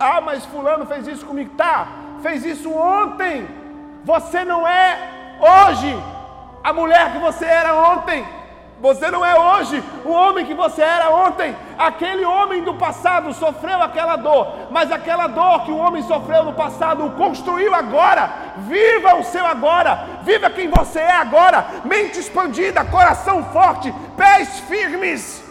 Ah, 0.00 0.20
mas 0.20 0.44
fulano 0.46 0.86
fez 0.86 1.06
isso 1.06 1.26
comigo. 1.26 1.54
Tá, 1.56 1.88
fez 2.22 2.44
isso 2.44 2.72
ontem. 2.72 3.46
Você 4.04 4.44
não 4.44 4.66
é 4.66 5.36
hoje 5.40 5.94
a 6.64 6.72
mulher 6.72 7.12
que 7.12 7.18
você 7.18 7.44
era 7.44 7.74
ontem. 7.74 8.26
Você 8.80 9.10
não 9.10 9.24
é 9.24 9.34
hoje 9.36 9.82
o 10.04 10.10
homem 10.10 10.46
que 10.46 10.54
você 10.54 10.82
era 10.82 11.10
ontem. 11.10 11.54
Aquele 11.76 12.24
homem 12.24 12.62
do 12.62 12.74
passado 12.74 13.32
sofreu 13.34 13.82
aquela 13.82 14.16
dor, 14.16 14.68
mas 14.70 14.92
aquela 14.92 15.26
dor 15.26 15.64
que 15.64 15.72
o 15.72 15.76
homem 15.76 16.02
sofreu 16.02 16.44
no 16.44 16.52
passado 16.52 17.04
o 17.04 17.12
construiu 17.12 17.74
agora. 17.74 18.30
Viva 18.58 19.16
o 19.16 19.24
seu 19.24 19.44
agora, 19.44 20.20
viva 20.22 20.48
quem 20.50 20.68
você 20.68 21.00
é 21.00 21.16
agora. 21.16 21.66
Mente 21.84 22.20
expandida, 22.20 22.84
coração 22.84 23.44
forte, 23.46 23.92
pés 24.16 24.60
firmes. 24.60 25.42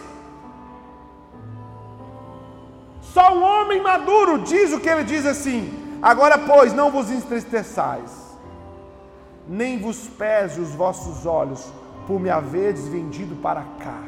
Só 3.02 3.34
um 3.34 3.42
homem 3.42 3.80
maduro 3.82 4.38
diz 4.38 4.72
o 4.72 4.80
que 4.80 4.88
ele 4.88 5.04
diz 5.04 5.26
assim: 5.26 5.98
Agora, 6.00 6.38
pois, 6.38 6.72
não 6.72 6.90
vos 6.90 7.10
entristeçais, 7.10 8.10
nem 9.46 9.78
vos 9.78 10.08
pese 10.08 10.60
os 10.60 10.74
vossos 10.74 11.26
olhos 11.26 11.70
por 12.08 12.18
me 12.18 12.30
haveres 12.30 12.88
vendido 12.88 13.36
para 13.36 13.62
cá, 13.78 14.02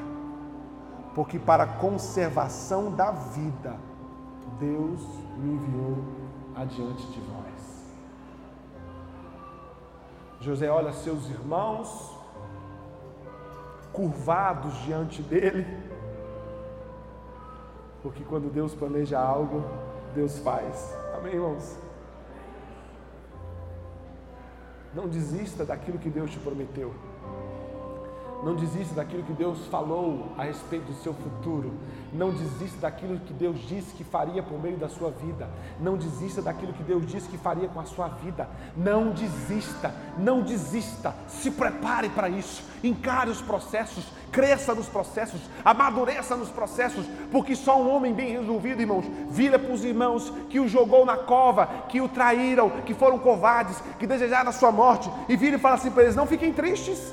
porque 1.14 1.38
para 1.38 1.66
conservação 1.66 2.90
da 2.90 3.10
vida 3.10 3.76
Deus 4.58 5.02
me 5.36 5.52
enviou 5.52 5.98
adiante 6.56 7.06
de 7.08 7.20
vós. 7.20 7.94
José 10.40 10.70
olha 10.70 10.94
seus 10.94 11.28
irmãos 11.28 12.18
curvados 13.92 14.72
diante 14.78 15.20
dele, 15.20 15.66
porque 18.02 18.24
quando 18.24 18.50
Deus 18.50 18.74
planeja 18.74 19.20
algo, 19.20 19.62
Deus 20.14 20.38
faz. 20.38 20.96
Amém, 21.14 21.34
irmãos? 21.34 21.78
Não 24.94 25.06
desista 25.06 25.66
daquilo 25.66 25.98
que 25.98 26.08
Deus 26.08 26.30
te 26.30 26.38
prometeu. 26.38 26.94
Não 28.42 28.54
desista 28.54 28.94
daquilo 28.94 29.22
que 29.22 29.34
Deus 29.34 29.58
falou 29.66 30.32
a 30.38 30.44
respeito 30.44 30.86
do 30.86 31.02
seu 31.02 31.12
futuro. 31.12 31.72
Não 32.12 32.30
desista 32.30 32.80
daquilo 32.80 33.18
que 33.20 33.34
Deus 33.34 33.58
disse 33.60 33.92
que 33.92 34.02
faria 34.02 34.42
por 34.42 34.60
meio 34.60 34.78
da 34.78 34.88
sua 34.88 35.10
vida. 35.10 35.48
Não 35.78 35.96
desista 35.96 36.40
daquilo 36.40 36.72
que 36.72 36.82
Deus 36.82 37.06
disse 37.06 37.28
que 37.28 37.36
faria 37.36 37.68
com 37.68 37.78
a 37.78 37.84
sua 37.84 38.08
vida. 38.08 38.48
Não 38.74 39.10
desista, 39.10 39.94
não 40.16 40.40
desista. 40.40 41.14
Se 41.28 41.50
prepare 41.50 42.08
para 42.08 42.30
isso. 42.30 42.62
Encare 42.82 43.28
os 43.28 43.42
processos, 43.42 44.06
cresça 44.32 44.74
nos 44.74 44.88
processos, 44.88 45.42
amadureça 45.62 46.34
nos 46.34 46.48
processos, 46.48 47.04
porque 47.30 47.54
só 47.54 47.78
um 47.78 47.94
homem 47.94 48.14
bem 48.14 48.32
resolvido, 48.32 48.80
irmãos, 48.80 49.04
vira 49.28 49.58
para 49.58 49.72
os 49.72 49.84
irmãos 49.84 50.32
que 50.48 50.58
o 50.58 50.66
jogou 50.66 51.04
na 51.04 51.18
cova, 51.18 51.66
que 51.90 52.00
o 52.00 52.08
traíram, 52.08 52.70
que 52.86 52.94
foram 52.94 53.18
covardes, 53.18 53.82
que 53.98 54.06
desejaram 54.06 54.48
a 54.48 54.52
sua 54.52 54.72
morte, 54.72 55.10
e 55.28 55.36
vira 55.36 55.56
e 55.56 55.58
fala 55.58 55.74
assim 55.74 55.90
para 55.90 56.04
eles: 56.04 56.16
não 56.16 56.26
fiquem 56.26 56.54
tristes. 56.54 57.12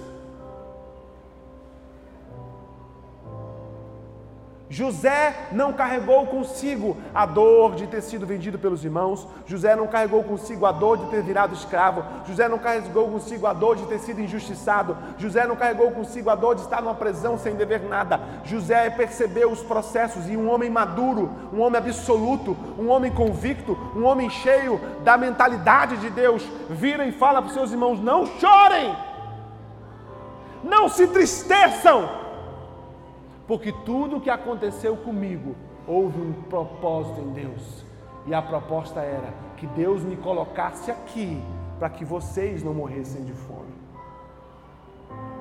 José 4.78 5.48
não 5.52 5.74
carregou 5.74 6.28
consigo 6.28 6.98
a 7.12 7.26
dor 7.26 7.74
de 7.74 7.88
ter 7.88 8.00
sido 8.00 8.28
vendido 8.28 8.60
pelos 8.60 8.86
irmãos, 8.86 9.28
José 9.48 9.76
não 9.76 9.88
carregou 9.88 10.24
consigo 10.24 10.68
a 10.68 10.72
dor 10.72 11.00
de 11.00 11.08
ter 11.08 11.24
virado 11.24 11.56
escravo, 11.56 12.06
José 12.28 12.48
não 12.48 12.60
carregou 12.60 13.10
consigo 13.10 13.48
a 13.48 13.54
dor 13.54 13.76
de 13.76 13.88
ter 13.88 13.98
sido 13.98 14.22
injustiçado, 14.22 14.96
José 15.18 15.48
não 15.48 15.56
carregou 15.56 15.90
consigo 15.90 16.30
a 16.30 16.36
dor 16.36 16.54
de 16.54 16.62
estar 16.62 16.80
numa 16.80 16.94
prisão 16.94 17.40
sem 17.40 17.56
dever 17.56 17.82
nada. 17.90 18.20
José 18.44 18.88
percebeu 18.92 19.52
os 19.52 19.64
processos 19.64 20.30
e 20.30 20.38
um 20.38 20.48
homem 20.48 20.70
maduro, 20.70 21.32
um 21.52 21.60
homem 21.62 21.80
absoluto, 21.80 22.56
um 22.78 22.88
homem 22.90 23.12
convicto, 23.12 23.76
um 23.96 24.06
homem 24.06 24.30
cheio 24.30 24.80
da 25.04 25.18
mentalidade 25.18 25.98
de 25.98 26.12
Deus, 26.12 26.48
vira 26.70 27.04
e 27.04 27.12
fala 27.12 27.42
para 27.42 27.48
os 27.48 27.54
seus 27.56 27.72
irmãos: 27.72 28.00
não 28.00 28.28
chorem, 28.28 28.96
não 30.64 30.88
se 30.88 31.08
tristeçam 31.08 32.27
porque 33.48 33.72
tudo 33.72 34.18
o 34.18 34.22
que 34.22 34.30
aconteceu 34.30 34.98
comigo 34.98 35.56
houve 35.88 36.20
um 36.20 36.34
propósito 36.34 37.22
em 37.22 37.32
Deus. 37.32 37.86
E 38.26 38.34
a 38.34 38.42
proposta 38.42 39.00
era 39.00 39.34
que 39.56 39.66
Deus 39.68 40.04
me 40.04 40.18
colocasse 40.18 40.92
aqui 40.92 41.42
para 41.80 41.90
que 41.90 42.04
vocês 42.04 42.62
não 42.62 42.74
morressem 42.74 43.24
de 43.24 43.32
fome. 43.32 43.74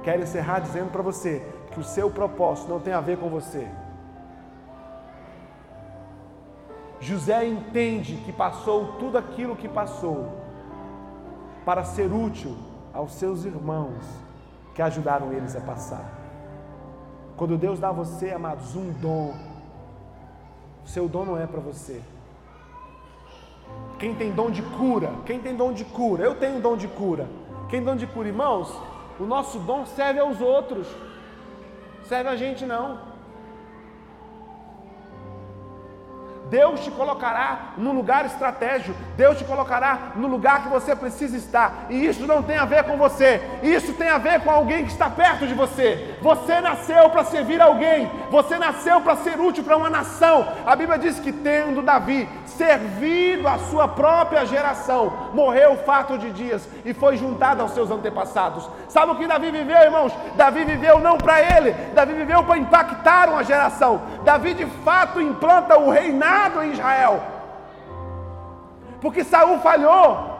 Quero 0.04 0.22
encerrar 0.22 0.60
dizendo 0.60 0.92
para 0.92 1.02
você 1.02 1.44
que 1.72 1.80
o 1.80 1.84
seu 1.84 2.08
propósito 2.08 2.68
não 2.68 2.78
tem 2.78 2.94
a 2.94 3.00
ver 3.00 3.18
com 3.18 3.28
você. 3.28 3.66
José 7.00 7.44
entende 7.44 8.16
que 8.24 8.32
passou 8.32 8.92
tudo 8.98 9.18
aquilo 9.18 9.56
que 9.56 9.68
passou 9.68 10.28
para 11.64 11.82
ser 11.82 12.10
útil 12.12 12.56
aos 12.94 13.12
seus 13.12 13.44
irmãos 13.44 14.04
que 14.74 14.80
ajudaram 14.80 15.32
eles 15.32 15.56
a 15.56 15.60
passar. 15.60 16.25
Quando 17.36 17.58
Deus 17.58 17.78
dá 17.78 17.88
a 17.90 17.92
você, 17.92 18.30
amados, 18.30 18.74
um 18.74 18.90
dom, 18.92 19.34
o 20.84 20.88
seu 20.88 21.08
dom 21.08 21.24
não 21.24 21.38
é 21.38 21.46
para 21.46 21.60
você. 21.60 22.00
Quem 23.98 24.14
tem 24.14 24.32
dom 24.32 24.50
de 24.50 24.62
cura? 24.62 25.12
Quem 25.26 25.40
tem 25.40 25.54
dom 25.54 25.72
de 25.72 25.84
cura? 25.84 26.24
Eu 26.24 26.34
tenho 26.36 26.60
dom 26.60 26.76
de 26.76 26.88
cura. 26.88 27.28
Quem 27.68 27.80
tem 27.80 27.84
dom 27.84 27.96
de 27.96 28.06
cura, 28.06 28.28
irmãos? 28.28 28.72
O 29.18 29.24
nosso 29.24 29.58
dom 29.58 29.84
serve 29.86 30.20
aos 30.20 30.40
outros, 30.40 30.86
serve 32.04 32.28
a 32.28 32.36
gente 32.36 32.64
não. 32.64 33.15
Deus 36.48 36.80
te 36.80 36.90
colocará 36.92 37.72
no 37.76 37.92
lugar 37.92 38.24
estratégico, 38.24 38.96
Deus 39.16 39.36
te 39.36 39.44
colocará 39.44 40.12
no 40.14 40.28
lugar 40.28 40.62
que 40.62 40.68
você 40.68 40.94
precisa 40.94 41.36
estar, 41.36 41.86
e 41.90 42.06
isso 42.06 42.24
não 42.26 42.42
tem 42.42 42.56
a 42.56 42.64
ver 42.64 42.84
com 42.84 42.96
você, 42.96 43.40
isso 43.62 43.92
tem 43.94 44.08
a 44.08 44.18
ver 44.18 44.40
com 44.40 44.50
alguém 44.50 44.84
que 44.84 44.92
está 44.92 45.10
perto 45.10 45.46
de 45.46 45.54
você. 45.54 46.16
Você 46.22 46.60
nasceu 46.60 47.10
para 47.10 47.24
servir 47.24 47.60
alguém, 47.60 48.10
você 48.30 48.58
nasceu 48.58 49.00
para 49.00 49.16
ser 49.16 49.40
útil 49.40 49.64
para 49.64 49.76
uma 49.76 49.90
nação. 49.90 50.46
A 50.64 50.76
Bíblia 50.76 50.98
diz 50.98 51.18
que, 51.18 51.32
tendo 51.32 51.82
Davi 51.82 52.28
servido 52.46 53.48
a 53.48 53.58
sua 53.58 53.88
própria 53.88 54.46
geração, 54.46 55.30
morreu 55.34 55.76
fato 55.78 56.16
de 56.16 56.30
dias 56.30 56.66
e 56.84 56.94
foi 56.94 57.16
juntado 57.16 57.60
aos 57.60 57.72
seus 57.72 57.90
antepassados. 57.90 58.68
Sabe 58.88 59.12
o 59.12 59.16
que 59.16 59.26
Davi 59.26 59.50
viveu, 59.50 59.82
irmãos? 59.82 60.12
Davi 60.36 60.64
viveu 60.64 61.00
não 61.00 61.18
para 61.18 61.40
ele, 61.40 61.72
Davi 61.92 62.14
viveu 62.14 62.44
para 62.44 62.56
impactar 62.56 63.28
uma 63.28 63.42
geração. 63.42 64.00
Davi 64.24 64.54
de 64.54 64.66
fato 64.84 65.20
implanta 65.20 65.76
o 65.76 65.90
reinado 65.90 66.35
em 66.62 66.72
Israel. 66.72 67.22
Porque 69.00 69.24
Saul 69.24 69.58
falhou. 69.60 70.35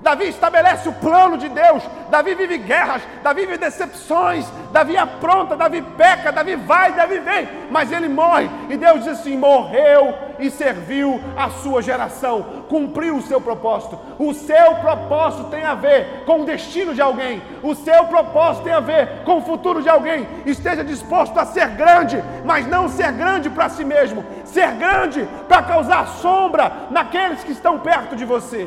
Davi 0.00 0.28
estabelece 0.28 0.88
o 0.88 0.92
plano 0.94 1.36
de 1.36 1.48
Deus. 1.48 1.82
Davi 2.10 2.34
vive 2.34 2.56
guerras, 2.58 3.02
Davi 3.22 3.42
vive 3.42 3.58
decepções, 3.58 4.46
Davi 4.72 4.96
apronta, 4.96 5.56
Davi 5.56 5.82
peca, 5.82 6.32
Davi 6.32 6.56
vai, 6.56 6.92
Davi 6.92 7.18
vem, 7.18 7.48
mas 7.70 7.92
ele 7.92 8.08
morre. 8.08 8.48
E 8.70 8.76
Deus 8.76 9.04
diz 9.04 9.08
assim: 9.08 9.36
morreu 9.36 10.14
e 10.38 10.50
serviu 10.50 11.20
a 11.36 11.50
sua 11.50 11.82
geração, 11.82 12.64
cumpriu 12.68 13.16
o 13.16 13.22
seu 13.22 13.40
propósito. 13.40 13.98
O 14.18 14.32
seu 14.32 14.74
propósito 14.76 15.50
tem 15.50 15.64
a 15.64 15.74
ver 15.74 16.24
com 16.24 16.40
o 16.40 16.44
destino 16.46 16.94
de 16.94 17.02
alguém, 17.02 17.42
o 17.62 17.74
seu 17.74 18.06
propósito 18.06 18.64
tem 18.64 18.72
a 18.72 18.80
ver 18.80 19.22
com 19.24 19.38
o 19.38 19.42
futuro 19.42 19.82
de 19.82 19.88
alguém. 19.88 20.26
Esteja 20.46 20.82
disposto 20.82 21.38
a 21.38 21.44
ser 21.44 21.68
grande, 21.70 22.24
mas 22.44 22.66
não 22.66 22.88
ser 22.88 23.12
grande 23.12 23.50
para 23.50 23.68
si 23.68 23.84
mesmo, 23.84 24.24
ser 24.44 24.72
grande 24.72 25.28
para 25.46 25.62
causar 25.62 26.06
sombra 26.08 26.72
naqueles 26.90 27.44
que 27.44 27.52
estão 27.52 27.78
perto 27.78 28.16
de 28.16 28.24
você. 28.24 28.66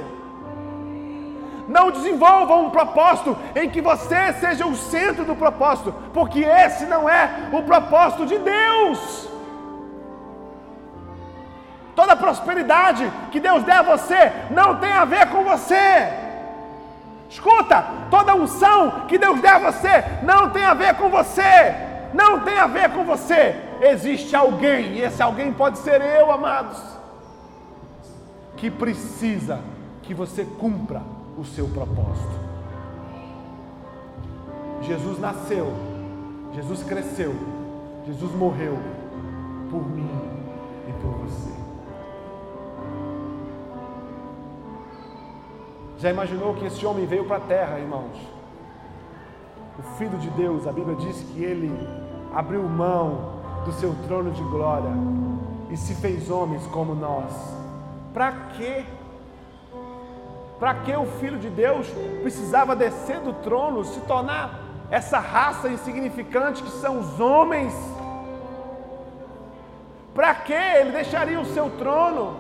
Não 1.68 1.91
desenvolva 1.91 2.55
um 2.55 2.70
propósito 2.70 3.38
em 3.55 3.70
que 3.70 3.82
você 3.82 4.34
seja 4.34 4.66
o 4.66 4.76
centro 4.76 5.24
do 5.24 5.36
propósito, 5.36 5.93
porque 6.14 6.39
esse 6.39 6.86
não 6.86 7.09
é 7.09 7.49
o 7.51 7.61
propósito 7.64 8.26
de 8.26 8.38
Deus. 8.38 9.30
Toda 11.95 12.16
prosperidade 12.16 13.11
que 13.32 13.39
Deus 13.39 13.64
der 13.64 13.78
a 13.78 13.82
você 13.84 14.32
não 14.49 14.78
tem 14.78 14.91
a 14.91 15.05
ver 15.05 15.30
com 15.30 15.43
você. 15.43 16.11
Escuta, 17.30 17.84
toda 18.09 18.36
unção 18.36 19.05
que 19.07 19.18
Deus 19.18 19.39
der 19.39 19.53
a 19.53 19.72
você 19.72 20.03
não 20.24 20.49
tem 20.49 20.66
a 20.66 20.74
ver 20.74 20.95
com 20.95 21.09
você. 21.09 21.74
Não 22.14 22.41
tem 22.41 22.57
a 22.59 22.68
ver 22.68 22.91
com 22.91 23.03
você. 23.03 23.55
Existe 23.82 24.36
alguém, 24.36 24.93
e 24.93 25.01
esse 25.01 25.22
alguém 25.22 25.51
pode 25.51 25.80
ser 25.80 25.99
eu, 25.99 26.32
amados, 26.32 26.80
que 28.55 28.70
precisa 28.70 29.59
que 30.03 30.14
você 30.14 30.45
cumpra 30.45 31.01
o 31.38 31.43
seu 31.43 31.67
propósito. 31.69 32.53
Jesus 34.81 35.19
nasceu, 35.19 35.73
Jesus 36.53 36.84
cresceu, 36.84 37.34
Jesus 38.05 38.31
morreu 38.34 38.77
por 39.71 39.88
mim 39.89 40.09
e 40.88 40.91
por 41.01 41.11
você. 41.25 41.53
Já 45.97 46.09
imaginou 46.09 46.53
que 46.55 46.65
esse 46.65 46.86
homem 46.86 47.05
veio 47.05 47.25
para 47.25 47.38
a 47.38 47.47
terra, 47.47 47.79
irmãos? 47.79 48.17
O 49.79 49.84
Filho 49.97 50.17
de 50.17 50.29
Deus, 50.31 50.67
a 50.67 50.71
Bíblia 50.71 50.97
diz 50.97 51.23
que 51.23 51.43
ele 51.43 51.71
abriu 52.34 52.61
mão 52.63 53.41
do 53.63 53.71
seu 53.71 53.95
trono 54.05 54.31
de 54.31 54.41
glória 54.43 54.91
e 55.69 55.77
se 55.77 55.95
fez 55.95 56.29
homens 56.29 56.65
como 56.67 56.93
nós. 56.93 57.31
Para 58.13 58.31
quê? 58.49 58.86
Para 60.64 60.76
que 60.76 60.95
o 60.95 61.05
Filho 61.20 61.38
de 61.38 61.49
Deus 61.49 61.86
precisava 62.22 62.74
descer 62.74 63.20
do 63.20 63.34
trono, 63.34 63.84
se 63.84 63.99
tornar 64.11 64.61
essa 64.89 65.20
raça 65.20 65.68
insignificante 65.68 66.64
que 66.64 66.72
são 66.80 66.99
os 66.99 67.20
homens? 67.20 67.74
Para 70.16 70.34
que 70.36 70.53
ele 70.53 70.93
deixaria 70.93 71.38
o 71.38 71.43
seu 71.47 71.70
trono? 71.72 72.39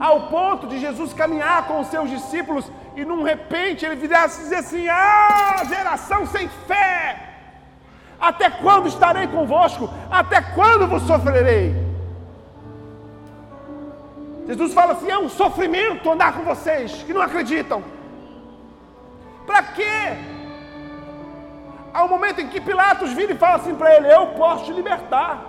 Ao 0.00 0.28
ponto 0.28 0.66
de 0.66 0.80
Jesus 0.80 1.12
caminhar 1.12 1.66
com 1.66 1.80
os 1.80 1.88
seus 1.88 2.08
discípulos 2.08 2.72
e 2.96 3.04
num 3.04 3.22
repente 3.22 3.84
ele 3.84 3.96
virasse 3.96 4.40
dizer 4.40 4.56
assim: 4.56 4.88
Ah, 4.88 5.62
geração 5.68 6.24
sem 6.24 6.48
fé! 6.48 7.34
Até 8.18 8.48
quando 8.48 8.88
estarei 8.88 9.26
convosco? 9.26 9.90
Até 10.10 10.40
quando 10.40 10.88
vos 10.88 11.02
sofrerei? 11.02 11.83
Jesus 14.46 14.74
fala 14.74 14.92
assim: 14.92 15.10
é 15.10 15.18
um 15.18 15.28
sofrimento 15.28 16.10
andar 16.10 16.34
com 16.34 16.42
vocês 16.42 17.02
que 17.02 17.12
não 17.12 17.22
acreditam. 17.22 17.82
Para 19.46 19.62
quê? 19.62 19.82
Há 21.92 22.04
um 22.04 22.08
momento 22.08 22.40
em 22.40 22.48
que 22.48 22.60
Pilatos 22.60 23.12
vira 23.12 23.32
e 23.32 23.38
fala 23.38 23.56
assim 23.56 23.74
para 23.74 23.94
ele: 23.94 24.12
Eu 24.12 24.28
posso 24.28 24.66
te 24.66 24.72
libertar. 24.72 25.44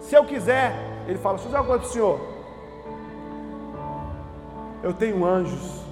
Se 0.00 0.14
eu 0.14 0.24
quiser, 0.24 0.74
ele 1.06 1.18
fala: 1.18 1.36
Deixa 1.36 1.48
eu 1.48 1.52
dizer 1.52 1.60
uma 1.60 1.78
coisa 1.78 1.92
senhor. 1.92 2.20
Eu 4.82 4.92
tenho 4.94 5.24
anjos. 5.24 5.82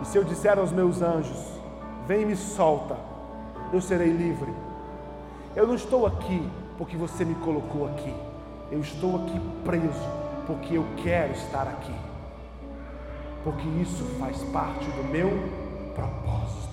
E 0.00 0.06
se 0.06 0.16
eu 0.16 0.24
disser 0.24 0.58
aos 0.58 0.72
meus 0.72 1.02
anjos: 1.02 1.38
Vem 2.06 2.22
e 2.22 2.26
me 2.26 2.36
solta, 2.36 2.96
eu 3.72 3.80
serei 3.80 4.10
livre. 4.10 4.52
Eu 5.54 5.66
não 5.66 5.74
estou 5.74 6.06
aqui 6.06 6.48
porque 6.78 6.96
você 6.96 7.24
me 7.24 7.34
colocou 7.34 7.86
aqui. 7.86 8.14
Eu 8.70 8.80
estou 8.80 9.16
aqui 9.16 9.40
preso 9.64 10.29
porque 10.46 10.76
eu 10.76 10.84
quero 10.96 11.32
estar 11.32 11.62
aqui. 11.62 12.10
porque 13.44 13.66
isso 13.80 14.04
faz 14.18 14.42
parte 14.44 14.84
do 14.90 15.04
meu 15.04 15.30
propósito. 15.94 16.68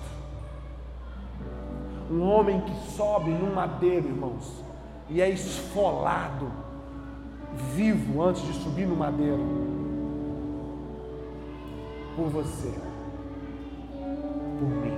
Um 2.10 2.22
homem 2.22 2.60
que 2.60 2.90
sobe 2.90 3.30
num 3.30 3.54
madeiro, 3.54 4.08
irmãos, 4.08 4.64
e 5.08 5.20
é 5.20 5.28
esfolado, 5.28 6.50
vivo 7.74 8.22
antes 8.22 8.42
de 8.42 8.52
subir 8.54 8.86
no 8.86 8.96
madeiro, 8.96 9.44
por 12.16 12.28
você, 12.28 12.72
por 14.58 14.68
mim. 14.68 14.96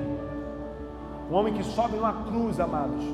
Um 1.31 1.35
homem 1.35 1.55
que 1.55 1.63
sobe 1.63 1.97
numa 1.97 2.13
cruz, 2.25 2.59
amados, 2.59 3.05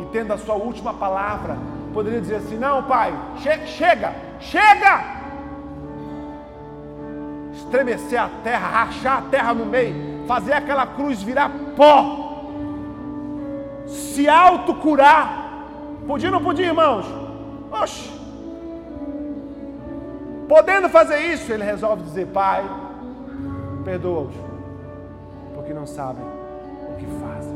e 0.00 0.04
tendo 0.12 0.32
a 0.32 0.38
sua 0.38 0.54
última 0.54 0.94
palavra, 0.94 1.56
poderia 1.92 2.20
dizer 2.20 2.36
assim: 2.36 2.56
Não, 2.56 2.82
pai, 2.84 3.12
che 3.36 3.66
chega, 3.66 4.14
chega! 4.40 5.14
Estremecer 7.52 8.20
a 8.20 8.28
terra, 8.42 8.68
rachar 8.68 9.18
a 9.18 9.22
terra 9.22 9.54
no 9.54 9.66
meio, 9.66 10.26
fazer 10.26 10.52
aquela 10.52 10.86
cruz 10.86 11.22
virar 11.22 11.50
pó, 11.76 12.50
se 13.86 14.28
autocurar. 14.28 15.44
Podia 16.06 16.28
ou 16.28 16.32
não 16.32 16.42
podia, 16.42 16.66
irmãos? 16.66 17.06
Oxe! 17.70 18.10
Podendo 20.48 20.88
fazer 20.88 21.18
isso, 21.32 21.50
ele 21.52 21.64
resolve 21.64 22.02
dizer: 22.02 22.26
Pai, 22.26 22.64
perdoa-os, 23.84 24.34
porque 25.54 25.72
não 25.72 25.86
sabem 25.86 26.24
o 26.90 26.96
que 26.96 27.06
fazem. 27.06 27.54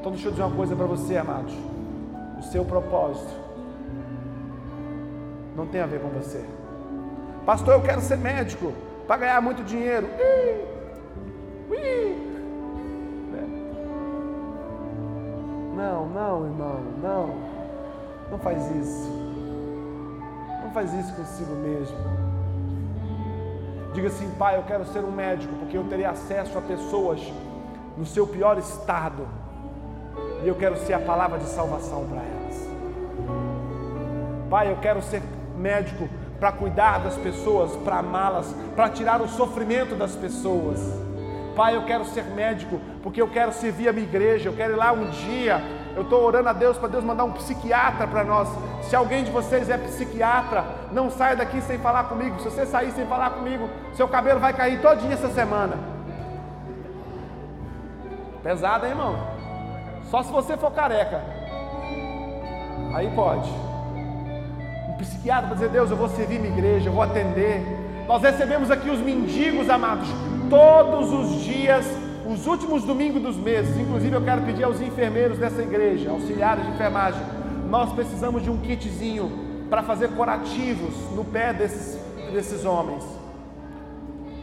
Então, 0.00 0.12
deixa 0.12 0.28
eu 0.28 0.32
dizer 0.32 0.42
uma 0.42 0.56
coisa 0.56 0.74
para 0.74 0.86
você, 0.86 1.16
amados. 1.16 1.54
O 2.38 2.42
seu 2.42 2.64
propósito 2.64 3.41
não 5.56 5.66
tem 5.66 5.80
a 5.80 5.86
ver 5.86 6.00
com 6.00 6.08
você. 6.08 6.44
Pastor, 7.44 7.74
eu 7.74 7.82
quero 7.82 8.00
ser 8.00 8.16
médico 8.16 8.72
para 9.06 9.16
ganhar 9.16 9.40
muito 9.40 9.62
dinheiro. 9.64 10.08
Ui, 11.70 11.76
ui. 11.76 12.32
Não, 15.76 16.06
não, 16.06 16.46
irmão, 16.46 16.80
não. 17.02 17.34
Não 18.30 18.38
faz 18.38 18.62
isso. 18.76 19.10
Não 20.62 20.70
faz 20.72 20.92
isso 20.94 21.12
consigo 21.14 21.54
mesmo. 21.56 21.96
Diga 23.92 24.08
assim, 24.08 24.30
pai, 24.38 24.56
eu 24.56 24.62
quero 24.62 24.86
ser 24.86 25.00
um 25.00 25.10
médico, 25.10 25.52
porque 25.56 25.76
eu 25.76 25.84
terei 25.84 26.04
acesso 26.04 26.56
a 26.56 26.62
pessoas 26.62 27.20
no 27.96 28.06
seu 28.06 28.26
pior 28.26 28.56
estado. 28.58 29.26
E 30.44 30.48
eu 30.48 30.54
quero 30.54 30.76
ser 30.76 30.94
a 30.94 30.98
palavra 30.98 31.38
de 31.38 31.46
salvação 31.46 32.06
para 32.06 32.22
elas. 32.22 32.68
Pai, 34.48 34.70
eu 34.70 34.76
quero 34.76 35.02
ser 35.02 35.22
médico 35.56 36.08
para 36.38 36.52
cuidar 36.52 36.98
das 36.98 37.16
pessoas, 37.16 37.76
para 37.76 37.98
amá-las, 37.98 38.54
para 38.74 38.88
tirar 38.88 39.20
o 39.20 39.28
sofrimento 39.28 39.94
das 39.94 40.16
pessoas. 40.16 40.80
Pai, 41.54 41.76
eu 41.76 41.84
quero 41.84 42.04
ser 42.04 42.24
médico 42.24 42.80
porque 43.02 43.20
eu 43.20 43.28
quero 43.28 43.52
servir 43.52 43.88
a 43.88 43.92
minha 43.92 44.06
igreja, 44.06 44.48
eu 44.48 44.54
quero 44.54 44.72
ir 44.72 44.76
lá 44.76 44.92
um 44.92 45.08
dia. 45.10 45.62
Eu 45.94 46.02
estou 46.02 46.24
orando 46.24 46.48
a 46.48 46.52
Deus 46.52 46.78
para 46.78 46.88
Deus 46.88 47.04
mandar 47.04 47.24
um 47.24 47.32
psiquiatra 47.32 48.06
para 48.06 48.24
nós. 48.24 48.48
Se 48.82 48.96
alguém 48.96 49.22
de 49.24 49.30
vocês 49.30 49.68
é 49.68 49.76
psiquiatra, 49.76 50.64
não 50.90 51.10
saia 51.10 51.36
daqui 51.36 51.60
sem 51.60 51.78
falar 51.78 52.04
comigo. 52.04 52.38
Se 52.38 52.44
você 52.44 52.64
sair 52.64 52.90
sem 52.92 53.06
falar 53.06 53.30
comigo, 53.30 53.68
seu 53.94 54.08
cabelo 54.08 54.40
vai 54.40 54.54
cair 54.54 54.80
todinho 54.80 55.12
essa 55.12 55.28
semana. 55.28 55.76
Pesado, 58.42 58.86
hein, 58.86 58.92
irmão? 58.92 59.16
Só 60.10 60.22
se 60.22 60.32
você 60.32 60.56
for 60.56 60.72
careca. 60.72 61.22
Aí 62.94 63.10
pode. 63.14 63.71
Psiquiatra 65.02 65.46
para 65.46 65.54
dizer, 65.54 65.68
Deus, 65.68 65.90
eu 65.90 65.96
vou 65.96 66.08
servir 66.08 66.38
minha 66.38 66.52
igreja, 66.52 66.88
eu 66.88 66.92
vou 66.92 67.02
atender. 67.02 67.62
Nós 68.06 68.22
recebemos 68.22 68.70
aqui 68.70 68.90
os 68.90 68.98
mendigos, 68.98 69.68
amados, 69.68 70.08
todos 70.48 71.12
os 71.12 71.42
dias 71.42 71.86
os 72.26 72.46
últimos 72.46 72.84
domingos 72.84 73.20
dos 73.20 73.36
meses, 73.36 73.76
inclusive 73.76 74.14
eu 74.14 74.22
quero 74.22 74.42
pedir 74.42 74.64
aos 74.64 74.80
enfermeiros 74.80 75.38
dessa 75.38 75.60
igreja, 75.60 76.10
auxiliares 76.10 76.64
de 76.64 76.70
enfermagem, 76.70 77.20
nós 77.68 77.92
precisamos 77.92 78.42
de 78.42 78.50
um 78.50 78.58
kitzinho 78.58 79.66
para 79.68 79.82
fazer 79.82 80.08
curativos 80.10 80.94
no 81.14 81.24
pé 81.24 81.52
desses, 81.52 81.98
desses 82.32 82.64
homens. 82.64 83.04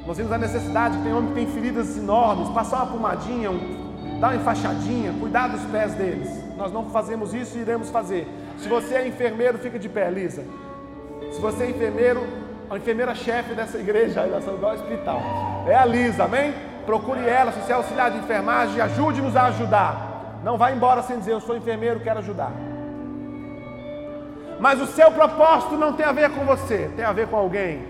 Nós 0.06 0.18
vimos 0.18 0.32
a 0.32 0.38
necessidade, 0.38 0.98
tem 1.00 1.14
homem 1.14 1.30
que 1.30 1.36
tem 1.36 1.48
feridas 1.48 1.98
enormes, 1.98 2.50
passar 2.50 2.78
uma 2.78 2.88
pomadinha, 2.88 3.52
um, 3.52 4.20
dar 4.20 4.30
uma 4.30 4.36
enfaixadinha, 4.36 5.14
cuidar 5.20 5.48
dos 5.48 5.62
pés 5.66 5.94
deles. 5.94 6.30
Nós 6.58 6.72
não 6.72 6.86
fazemos 6.90 7.34
isso 7.34 7.58
e 7.58 7.62
iremos 7.62 7.90
fazer. 7.90 8.28
Se 8.60 8.68
você 8.68 8.96
é 8.96 9.08
enfermeiro, 9.08 9.58
fica 9.58 9.80
de 9.80 9.90
pé, 9.90 10.10
Lisa. 10.10 10.44
Se 11.32 11.42
você 11.42 11.64
é 11.64 11.70
enfermeiro, 11.70 12.26
a 12.70 12.78
enfermeira-chefe 12.78 13.54
dessa 13.54 13.78
igreja, 13.78 14.26
nós 14.28 14.44
somos 14.44 14.60
igual 14.60 14.74
ao 14.74 14.78
hospital, 14.78 15.22
é 15.68 15.76
a 15.76 15.86
Lisa, 15.86 16.26
amém? 16.26 16.54
procure 16.90 17.24
ela, 17.24 17.52
se 17.52 17.60
você 17.60 17.72
é 17.72 17.76
auxiliar 17.76 18.10
de 18.10 18.18
enfermagem, 18.18 18.82
ajude-nos 18.82 19.36
a 19.36 19.44
ajudar. 19.44 20.40
Não 20.44 20.58
vá 20.58 20.72
embora 20.72 21.04
sem 21.04 21.20
dizer, 21.20 21.34
eu 21.34 21.40
sou 21.40 21.56
enfermeiro, 21.56 22.00
quero 22.00 22.18
ajudar. 22.18 22.52
Mas 24.60 24.82
o 24.82 24.88
seu 24.88 25.12
propósito 25.12 25.78
não 25.78 25.94
tem 25.94 26.04
a 26.04 26.12
ver 26.12 26.32
com 26.32 26.44
você, 26.46 26.90
tem 26.96 27.06
a 27.06 27.14
ver 27.14 27.28
com 27.28 27.38
alguém. 27.38 27.86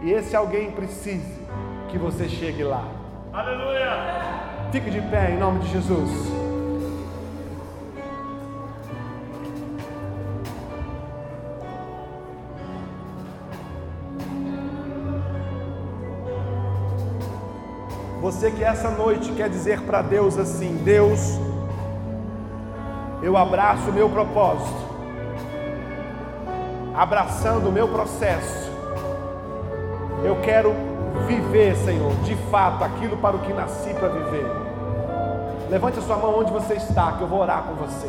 E 0.00 0.12
esse 0.12 0.36
alguém 0.36 0.70
precisa 0.70 1.42
que 1.88 1.98
você 1.98 2.28
chegue 2.28 2.62
lá. 2.62 2.84
Aleluia! 3.32 3.90
Fique 4.70 4.88
de 4.88 5.00
pé 5.00 5.32
em 5.32 5.38
nome 5.38 5.58
de 5.58 5.72
Jesus. 5.72 6.51
Você 18.32 18.50
que 18.50 18.64
essa 18.64 18.90
noite 18.90 19.30
quer 19.32 19.48
dizer 19.48 19.82
para 19.82 20.02
Deus 20.02 20.36
assim: 20.38 20.80
Deus, 20.82 21.38
eu 23.22 23.36
abraço 23.36 23.90
o 23.90 23.92
meu 23.92 24.08
propósito, 24.08 24.74
abraçando 26.92 27.68
o 27.68 27.72
meu 27.72 27.86
processo. 27.86 28.72
Eu 30.24 30.40
quero 30.42 30.74
viver, 31.28 31.76
Senhor, 31.76 32.12
de 32.24 32.34
fato 32.50 32.82
aquilo 32.82 33.16
para 33.18 33.36
o 33.36 33.40
que 33.40 33.52
nasci 33.52 33.94
para 33.94 34.08
viver. 34.08 34.46
Levante 35.70 35.98
a 35.98 36.02
sua 36.02 36.16
mão 36.16 36.40
onde 36.40 36.50
você 36.50 36.74
está, 36.74 37.12
que 37.12 37.22
eu 37.22 37.28
vou 37.28 37.40
orar 37.40 37.62
com 37.62 37.74
você. 37.74 38.08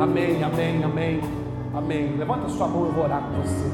Amém, 0.00 0.42
amém, 0.42 0.84
amém, 0.84 1.20
amém. 1.72 2.16
Levanta 2.18 2.46
a 2.46 2.50
sua 2.50 2.66
mão, 2.66 2.86
eu 2.86 2.92
vou 2.92 3.04
orar 3.04 3.22
com 3.22 3.40
você. 3.40 3.70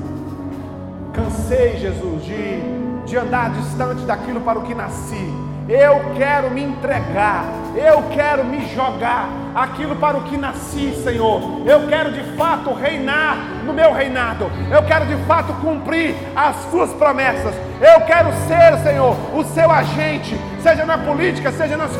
Cansei, 1.12 1.78
Jesus, 1.78 2.24
de 2.24 2.87
de 3.08 3.16
andar 3.16 3.50
distante 3.50 4.02
daquilo 4.02 4.40
para 4.40 4.58
o 4.58 4.62
que 4.62 4.74
nasci. 4.74 5.34
Eu 5.68 6.14
quero 6.16 6.50
me 6.50 6.62
entregar, 6.62 7.44
eu 7.76 8.02
quero 8.14 8.42
me 8.44 8.66
jogar 8.74 9.28
aquilo 9.54 9.96
para 9.96 10.16
o 10.16 10.22
que 10.22 10.36
nasci, 10.36 10.94
Senhor. 11.02 11.62
Eu 11.66 11.86
quero 11.86 12.10
de 12.10 12.22
fato 12.36 12.72
reinar 12.72 13.36
no 13.66 13.74
meu 13.74 13.92
reinado. 13.92 14.50
Eu 14.70 14.82
quero 14.84 15.04
de 15.04 15.16
fato 15.26 15.52
cumprir 15.60 16.14
as 16.34 16.56
suas 16.70 16.90
promessas. 16.94 17.54
Eu 17.80 18.00
quero 18.06 18.30
ser, 18.46 18.78
Senhor, 18.82 19.14
o 19.34 19.44
seu 19.44 19.70
agente, 19.70 20.38
seja 20.62 20.86
na 20.86 20.96
política, 20.98 21.52
seja 21.52 21.76
nas 21.76 21.94